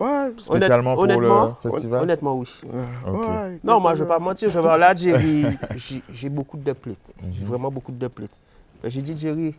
Ouais, 0.01 0.31
spécialement 0.39 0.95
pour 0.95 1.07
le 1.07 1.15
honnêtement, 1.15 1.55
festival? 1.63 2.03
Honnêtement, 2.03 2.39
oui. 2.39 2.49
ouais, 2.65 3.61
Non, 3.63 3.79
moi, 3.79 3.95
je 3.95 4.01
ne 4.01 4.05
vais 4.05 4.09
pas 4.09 4.19
mentir. 4.19 4.49
Je 4.51 4.59
vais 4.59 4.79
là, 4.79 4.95
Jerry, 4.97 5.47
j'ai 6.11 6.29
beaucoup 6.29 6.57
de 6.57 6.73
plates. 6.73 7.13
J'ai 7.33 7.45
vraiment 7.45 7.71
beaucoup 7.71 7.93
de 7.93 8.09
plates. 8.09 8.37
Mais 8.83 8.91
j'ai 8.91 9.03
dit, 9.03 9.17
Jerry, 9.17 9.55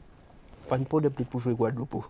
pas 0.68 0.78
une 0.78 0.84
de 1.02 1.10
plates 1.10 1.28
pour 1.30 1.40
jouer 1.40 1.54
Guadeloupe. 1.54 2.04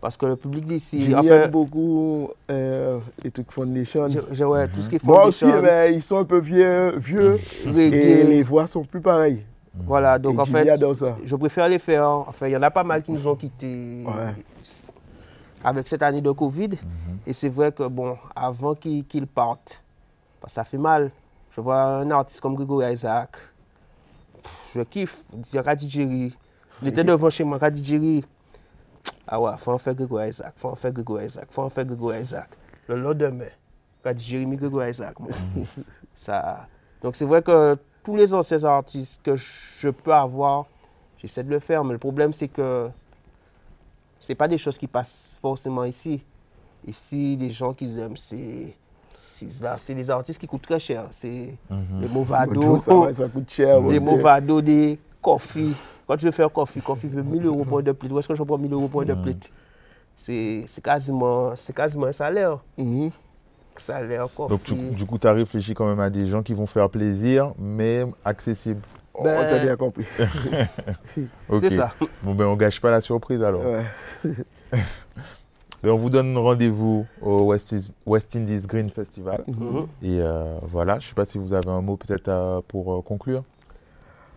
Parce 0.00 0.16
que 0.16 0.26
le 0.26 0.36
public 0.36 0.64
d'ici, 0.64 1.02
J'ai 1.06 1.14
enfin, 1.14 1.48
beaucoup 1.48 2.28
euh, 2.50 2.98
les 3.22 3.30
trucs 3.30 3.50
Foundation. 3.52 4.08
j'ai- 4.08 4.20
j'ai- 4.32 4.44
ouais, 4.44 4.68
tout 4.68 4.80
ce 4.80 4.88
qui 4.90 4.96
est 4.96 5.04
Moi 5.04 5.26
aussi, 5.26 5.44
mais 5.62 5.94
ils 5.94 6.02
sont 6.02 6.16
un 6.18 6.24
peu 6.24 6.38
vieux, 6.40 6.96
vieux 6.98 7.38
et 7.66 8.24
les 8.24 8.42
voix 8.42 8.66
sont 8.66 8.84
plus 8.84 9.00
pareilles. 9.00 9.44
Voilà, 9.86 10.18
donc 10.18 10.36
et 10.36 10.40
en 10.40 10.44
fait, 10.44 10.68
adore 10.68 10.94
ça. 10.96 11.16
je 11.24 11.34
préfère 11.36 11.68
les 11.68 11.78
faire. 11.78 12.06
Enfin, 12.06 12.46
il 12.48 12.52
y 12.52 12.56
en 12.56 12.62
a 12.62 12.70
pas 12.70 12.84
mal 12.84 13.02
qui 13.02 13.10
nous 13.12 13.26
ont 13.26 13.34
quittés 13.36 14.04
Ouais. 14.06 14.34
avec 15.64 15.88
cette 15.88 16.02
année 16.02 16.20
de 16.20 16.30
Covid. 16.30 16.70
Et 17.26 17.32
c'est 17.32 17.48
vrai 17.48 17.72
que, 17.72 17.84
bon, 17.88 18.16
avant 18.34 18.74
qu'ils 18.74 19.26
partent, 19.26 19.82
bah, 20.42 20.48
ça 20.48 20.64
fait 20.64 20.78
mal. 20.78 21.10
Je 21.54 21.60
vois 21.60 21.82
un 21.82 22.10
artiste 22.10 22.40
comme 22.40 22.54
Grégory 22.54 22.92
Isaac. 22.92 23.30
Pff, 24.42 24.70
Je 24.74 24.80
kiffe. 24.82 25.22
Il 25.32 25.40
dit 25.40 25.50
Kadi 25.64 25.88
Jerry. 25.88 26.34
Il 26.82 26.88
était 26.88 27.04
devant 27.04 27.30
chez 27.30 27.44
moi, 27.44 27.58
Kadi 27.58 27.84
Jerry. 27.84 28.24
Ah 29.34 29.40
ouais, 29.40 29.52
faut 29.56 29.72
en 29.72 29.78
faire 29.78 29.94
Grégory 29.94 30.28
Isaac, 30.28 30.52
faut 30.56 30.68
en 30.68 30.74
faire 30.74 30.92
Grégory 30.92 31.24
Isaac, 31.24 31.46
faut 31.50 31.62
en 31.62 31.70
faire 31.70 31.86
Grégory 31.86 32.20
Isaac. 32.20 32.50
Le 32.86 33.00
lendemain, 33.00 33.46
Kadi 34.04 34.24
Jerry, 34.24 34.46
Grégory 34.56 34.90
Isaac. 34.90 35.18
moi. 35.18 35.30
Ça... 36.14 36.66
Donc 37.02 37.16
c'est 37.16 37.24
vrai 37.24 37.40
que 37.40 37.76
tous 38.04 38.14
les 38.14 38.34
anciens 38.34 38.62
artistes 38.64 39.22
que 39.22 39.34
je 39.34 39.88
peux 39.88 40.12
avoir, 40.12 40.66
J'essaie 41.22 41.44
de 41.44 41.50
le 41.50 41.60
faire, 41.60 41.84
mais 41.84 41.92
le 41.92 42.00
problème, 42.00 42.32
c'est 42.32 42.48
que 42.48 42.90
c'est 44.18 44.34
pas 44.34 44.48
des 44.48 44.58
choses 44.58 44.76
qui 44.76 44.88
passent 44.88 45.38
forcément 45.40 45.84
ici. 45.84 46.20
Ici, 46.84 47.36
les 47.40 47.52
gens 47.52 47.72
qui 47.72 47.96
aiment, 47.98 48.16
c'est 48.16 48.76
c'est 49.14 49.62
là, 49.62 49.76
c'est 49.78 49.94
des 49.94 50.10
artistes 50.10 50.40
qui 50.40 50.48
coûtent 50.48 50.62
très 50.62 50.80
cher. 50.80 51.06
C'est 51.12 51.56
des 51.70 52.08
Movado, 52.08 52.80
Ça, 52.80 52.94
va, 52.94 53.12
ça 53.12 53.28
coûte 53.28 53.48
cher. 53.48 53.80
mon 53.80 53.88
des. 53.88 54.00
Movado, 54.00 54.60
des 54.60 54.98
Coffee. 55.20 55.74
Quand 56.12 56.18
tu 56.18 56.26
veux 56.26 56.30
faire 56.30 56.52
Coffee, 56.52 56.82
Coffee 56.82 57.06
veut 57.08 57.22
1000 57.22 57.46
euros 57.46 57.64
pour 57.64 57.78
un 57.78 57.82
de 57.82 57.90
plate. 57.92 58.12
Où 58.12 58.18
est-ce 58.18 58.28
que 58.28 58.34
je 58.34 58.42
prends 58.42 58.58
1000 58.58 58.70
euros 58.74 58.86
pour 58.86 59.00
un 59.00 59.06
de 59.06 59.14
plate 59.14 59.50
C'est 60.14 60.62
c'est 60.66 60.84
quasiment, 60.84 61.54
c'est 61.56 61.74
quasiment 61.74 62.04
un 62.04 62.12
salaire. 62.12 62.58
Mhm. 62.76 63.10
Salaire, 63.76 64.26
Coffee. 64.36 64.50
Donc, 64.50 64.62
tu- 64.62 64.74
du 64.74 65.06
coup, 65.06 65.16
tu 65.18 65.26
as 65.26 65.32
réfléchi 65.32 65.72
quand 65.72 65.86
même 65.88 66.00
à 66.00 66.10
des 66.10 66.26
gens 66.26 66.42
qui 66.42 66.52
vont 66.52 66.66
faire 66.66 66.90
plaisir, 66.90 67.54
mais 67.58 68.04
accessible. 68.26 68.82
On 69.14 69.24
Ben- 69.24 69.40
t'a 69.48 69.58
bien 69.64 69.74
compris. 69.76 70.04
C'est 71.60 71.70
ça. 71.70 71.94
Bon, 72.22 72.34
ben, 72.34 72.44
on 72.44 72.56
gâche 72.56 72.78
pas 72.78 72.90
la 72.90 73.00
surprise 73.00 73.42
alors. 73.42 73.62
Ouais. 73.64 73.86
Ben, 75.82 75.90
on 75.90 75.96
vous 75.96 76.10
donne 76.10 76.36
rendez-vous 76.38 77.06
au 77.22 77.46
West, 77.46 77.72
Is- 77.72 77.92
West 78.06 78.36
Indies 78.36 78.66
Green 78.68 78.88
Festival. 78.90 79.42
Mhm. 79.48 79.86
Et 80.02 80.20
euh, 80.20 80.58
voilà, 80.62 80.98
je 81.00 81.06
ne 81.06 81.08
sais 81.08 81.14
pas 81.14 81.24
si 81.24 81.38
vous 81.38 81.52
avez 81.54 81.70
un 81.70 81.80
mot 81.80 81.96
peut-être 81.96 82.62
pour 82.68 82.92
euh, 82.94 83.00
conclure. 83.00 83.42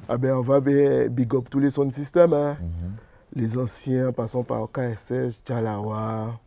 Ah 0.08 0.18
ben, 0.18 0.34
on 0.36 0.42
va 0.42 0.60
bien 0.60 1.08
big 1.08 1.34
up 1.36 1.50
tous 1.50 1.60
les 1.60 1.70
sound 1.72 1.92
systems. 1.92 2.34
hein. 2.34 2.58
Mhm. 2.60 2.92
Les 3.36 3.58
anciens, 3.58 4.12
passant 4.12 4.44
par 4.44 4.68
KSS, 4.72 5.42
Jalawa, 5.46 6.40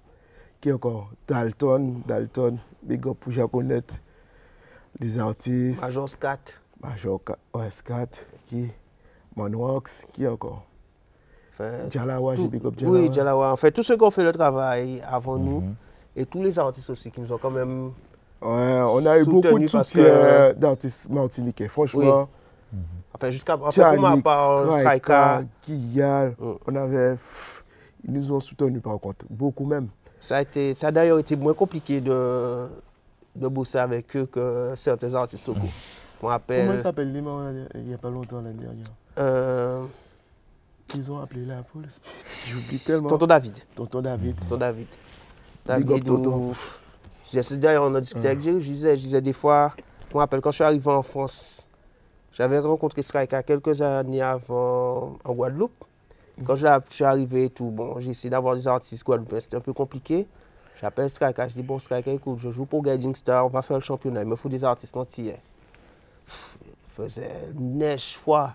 qui 0.60 0.72
encore? 0.72 1.10
Dalton, 1.26 2.00
Dalton, 2.06 2.56
big 2.82 3.06
up 3.06 3.16
pour 3.20 3.32
Japonais. 3.32 3.82
Les 5.00 5.18
artistes, 5.18 5.82
Major 5.82 6.08
Scat. 6.08 6.38
Major 6.82 7.20
Ka- 7.24 7.36
OS4, 7.52 8.08
qui? 8.46 8.68
Manwax, 9.36 10.06
qui 10.12 10.26
encore? 10.26 10.64
Enfin, 11.52 11.90
Jalawa, 11.90 12.36
j'ai 12.36 12.48
big 12.48 12.64
up 12.64 12.74
Jalawa. 12.78 12.98
oui, 12.98 13.10
Jalawa. 13.12 13.52
En 13.52 13.56
fait, 13.56 13.72
tous 13.72 13.82
ceux 13.82 13.96
qui 13.96 14.04
ont 14.04 14.10
fait 14.10 14.24
le 14.24 14.32
travail 14.32 15.02
avant 15.06 15.36
nous, 15.36 15.60
Mhm. 15.60 15.74
et 16.16 16.24
tous 16.26 16.42
les 16.42 16.56
artistes 16.58 16.88
aussi 16.90 17.10
qui 17.10 17.20
nous 17.20 17.32
ont 17.32 17.38
quand 17.38 17.50
même. 17.50 17.90
Ouais, 18.40 18.80
on 18.88 19.04
a 19.04 19.18
eu 19.18 19.24
beaucoup 19.24 19.40
de 19.40 19.48
Soutenu 19.48 19.66
parce 19.72 19.88
soutien 19.88 20.04
que- 20.04 20.52
d'artistes 20.54 21.10
martiniquais. 21.10 21.66
Franchement, 21.68 22.28
Enfin, 23.14 23.30
jusqu'à. 23.30 23.56
Ma 23.56 24.16
part, 24.22 24.58
Striker, 24.58 24.78
Straika, 24.80 25.42
Guillal, 25.66 26.34
Mm. 26.38 26.52
on 26.66 26.74
avait... 26.76 27.16
Ils 28.04 28.12
nous 28.12 28.30
ont 28.32 28.38
soutenus 28.40 28.80
par 28.80 28.98
contre, 29.00 29.26
beaucoup 29.28 29.64
même. 29.66 29.88
ça 30.20 30.36
a, 30.36 30.42
été, 30.42 30.72
ça 30.74 30.88
a 30.88 30.90
d'ailleurs 30.92 31.18
été 31.18 31.34
moins 31.34 31.52
compliqué 31.54 32.00
de, 32.00 32.68
de 33.34 33.48
bosser 33.48 33.78
avec 33.78 34.16
eux 34.16 34.26
que 34.26 34.72
certains 34.76 35.14
artistes 35.14 35.46
locaux. 35.48 35.60
Je 35.62 35.66
me 35.66 36.20
Comment 36.20 36.30
rappelle. 36.32 36.78
s'appelle 36.80 37.22
morts, 37.22 37.42
il 37.74 37.82
n'y 37.82 37.94
a 37.94 37.98
pas 37.98 38.08
longtemps 38.10 38.40
l'année 38.40 38.60
dernière 38.62 38.86
euh, 39.18 39.84
Ils 40.94 41.10
ont 41.10 41.18
appelé 41.20 41.44
la 41.44 41.62
police. 41.62 42.00
J'oublie 42.46 42.78
tellement. 42.78 43.08
Tonton 43.08 43.26
David. 43.26 43.58
Tonton 43.74 44.00
David. 44.02 44.36
Tonton 44.40 44.56
David. 44.56 44.88
David, 45.66 46.04
tonton. 46.04 46.52
D'ailleurs, 47.52 47.84
on 47.84 47.94
a 47.94 48.00
discuté 48.00 48.26
avec 48.28 48.40
Jerry. 48.40 48.60
Je 48.60 48.70
disais, 48.72 48.96
je 48.96 49.02
disais 49.02 49.20
des 49.20 49.32
fois, 49.32 49.72
je 50.08 50.14
me 50.14 50.18
rappelle 50.18 50.40
quand 50.40 50.50
je 50.50 50.56
suis 50.56 50.64
arrivé 50.64 50.88
en 50.90 51.02
France, 51.02 51.67
j'avais 52.38 52.60
rencontré 52.60 53.02
Strika 53.02 53.42
quelques 53.42 53.82
années 53.82 54.22
avant 54.22 55.18
en 55.24 55.32
Guadeloupe. 55.32 55.84
Quand 56.44 56.54
je 56.54 56.66
suis 56.88 57.04
arrivé 57.04 57.50
tout, 57.50 57.70
bon, 57.70 57.98
j'ai 57.98 58.10
essayé 58.10 58.30
d'avoir 58.30 58.54
des 58.54 58.68
artistes 58.68 59.04
guadeloupéens, 59.04 59.40
c'était 59.40 59.56
un 59.56 59.60
peu 59.60 59.72
compliqué. 59.72 60.24
J'appelle 60.80 61.10
Strika, 61.10 61.48
je 61.48 61.54
dis, 61.54 61.64
bon, 61.64 61.80
Strika, 61.80 62.12
écoute, 62.12 62.38
je 62.38 62.50
joue 62.50 62.64
pour 62.64 62.84
Guiding 62.84 63.16
Star, 63.16 63.44
on 63.44 63.48
va 63.48 63.60
faire 63.62 63.76
le 63.76 63.82
championnat, 63.82 64.22
il 64.22 64.28
me 64.28 64.36
faut 64.36 64.48
des 64.48 64.62
artistes 64.62 64.96
entiers. 64.96 65.34
Il 66.28 66.90
faisait 66.90 67.50
neige, 67.58 68.16
froid. 68.16 68.52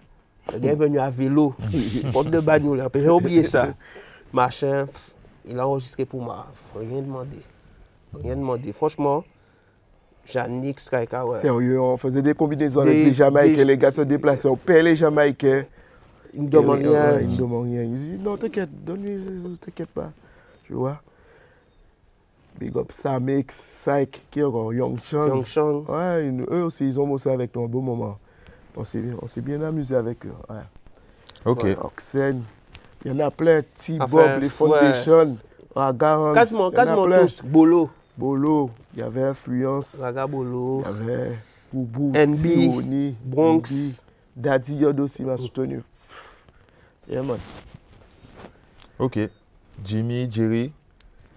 Le 0.54 0.60
gars 0.60 0.72
est 0.72 0.76
venu 0.76 1.00
à 1.00 1.10
vélo, 1.10 1.54
porte 2.14 2.30
de 2.30 2.40
bagnole, 2.40 2.80
après, 2.80 3.02
j'ai 3.02 3.10
oublié 3.10 3.44
ça. 3.44 3.74
Machin, 4.32 4.88
il 5.46 5.60
a 5.60 5.68
enregistré 5.68 6.06
pour 6.06 6.22
moi, 6.22 6.48
rien 6.74 7.02
demandé. 7.02 7.40
Rien 8.14 8.38
demandé. 8.38 8.72
Franchement, 8.72 9.26
Strika, 10.26 11.26
ouais. 11.26 11.42
Sérieux, 11.42 11.80
on 11.82 11.98
faisait 11.98 12.22
des 12.22 12.34
combinaisons 12.34 12.82
Des- 12.82 12.90
avec 12.90 13.06
les 13.06 13.14
Jamaïcains. 13.14 13.56
des- 13.58 13.66
Les 13.66 13.78
gars 13.78 13.92
se 13.92 14.02
déplaçaient, 14.02 14.48
on 14.48 14.56
payait 14.56 14.84
les 14.84 14.96
Jamaïcains. 14.96 15.64
Il 16.34 16.44
me 16.44 16.48
demande 16.50 16.80
Et, 16.82 16.88
rien. 16.88 17.12
ouais, 17.14 17.24
Ils 17.24 17.30
me 17.30 17.38
demandent 17.38 17.66
rien. 17.66 17.84
Ils 17.84 17.94
disent 17.94 18.20
non, 18.20 18.38
t'inquiète, 18.38 18.70
donne-lui, 18.84 19.58
t'inquiète 19.64 19.90
pas. 19.90 20.12
Tu 20.66 20.74
vois? 20.74 21.02
Big 22.60 22.76
up 22.78 22.92
Samix, 22.92 23.62
Syke, 23.72 24.28
qui 24.32 24.40
est 24.40 24.44
encore 24.44 24.74
Young 24.74 24.98
Chang. 25.04 25.28
Young 25.28 25.46
Chang. 25.46 25.84
Ouais, 25.90 26.28
ils- 26.28 26.42
eux 26.50 26.64
aussi, 26.64 26.88
ils 26.88 27.00
ont 27.00 27.08
bossé 27.08 27.30
avec 27.30 27.56
nous 27.56 27.66
un 27.66 27.68
beau 27.68 27.82
moment. 27.82 28.18
On 28.76 28.84
s'est 28.84 29.02
bien 29.42 29.62
amusé 29.62 29.96
avec 29.96 30.26
eux. 30.26 30.34
Ouais. 30.50 30.56
Ok. 31.46 31.64
Ouais, 31.64 31.78
Oxen, 31.84 32.42
il 33.06 33.12
y 33.12 33.16
en 33.16 33.20
a 33.20 33.30
plein. 33.30 33.62
T-Bob, 33.62 34.10
Enfin, 34.14 34.38
les 34.38 34.44
ouais. 34.44 34.50
Foundations, 34.50 35.38
Raga, 35.76 36.32
Quasiment, 36.34 36.72
il 36.72 36.76
y 36.76 36.78
en 36.78 36.80
a 36.80 36.86
quasiment 36.86 37.04
plein. 37.04 37.22
tous. 37.22 37.42
Bolo. 37.44 37.90
Bolo, 38.18 38.70
il 38.94 39.00
y 39.00 39.04
avait 39.04 39.24
Influence, 39.24 39.96
Raga 40.00 40.28
Bolo. 40.28 40.82
il 40.82 40.86
y 40.86 41.12
avait 41.12 41.38
Boubou, 41.72 42.12
NB, 42.14 43.16
Bronx. 43.24 43.72
NB, 43.72 43.94
Daddy 44.36 44.76
Yod 44.76 45.00
aussi 45.00 45.24
m'a 45.24 45.38
soutenu. 45.38 45.82
Yeah, 47.10 47.24
man. 47.24 47.40
Ok. 49.00 49.20
Jimmy, 49.84 50.28
Jerry, 50.30 50.72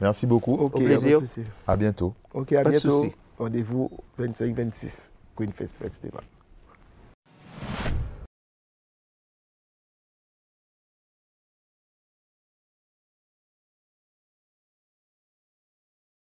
merci 0.00 0.26
beaucoup. 0.26 0.54
Ok, 0.54 0.76
Au 0.76 0.80
plaisir. 0.80 1.20
À 1.66 1.76
bientôt. 1.76 2.14
Ok, 2.34 2.52
à 2.52 2.62
Pas 2.62 2.70
bientôt. 2.70 3.06
Rendez-vous 3.38 3.90
25-26, 4.18 5.10
Queen 5.34 5.52
Fest 5.52 5.78
Festival. 5.78 6.22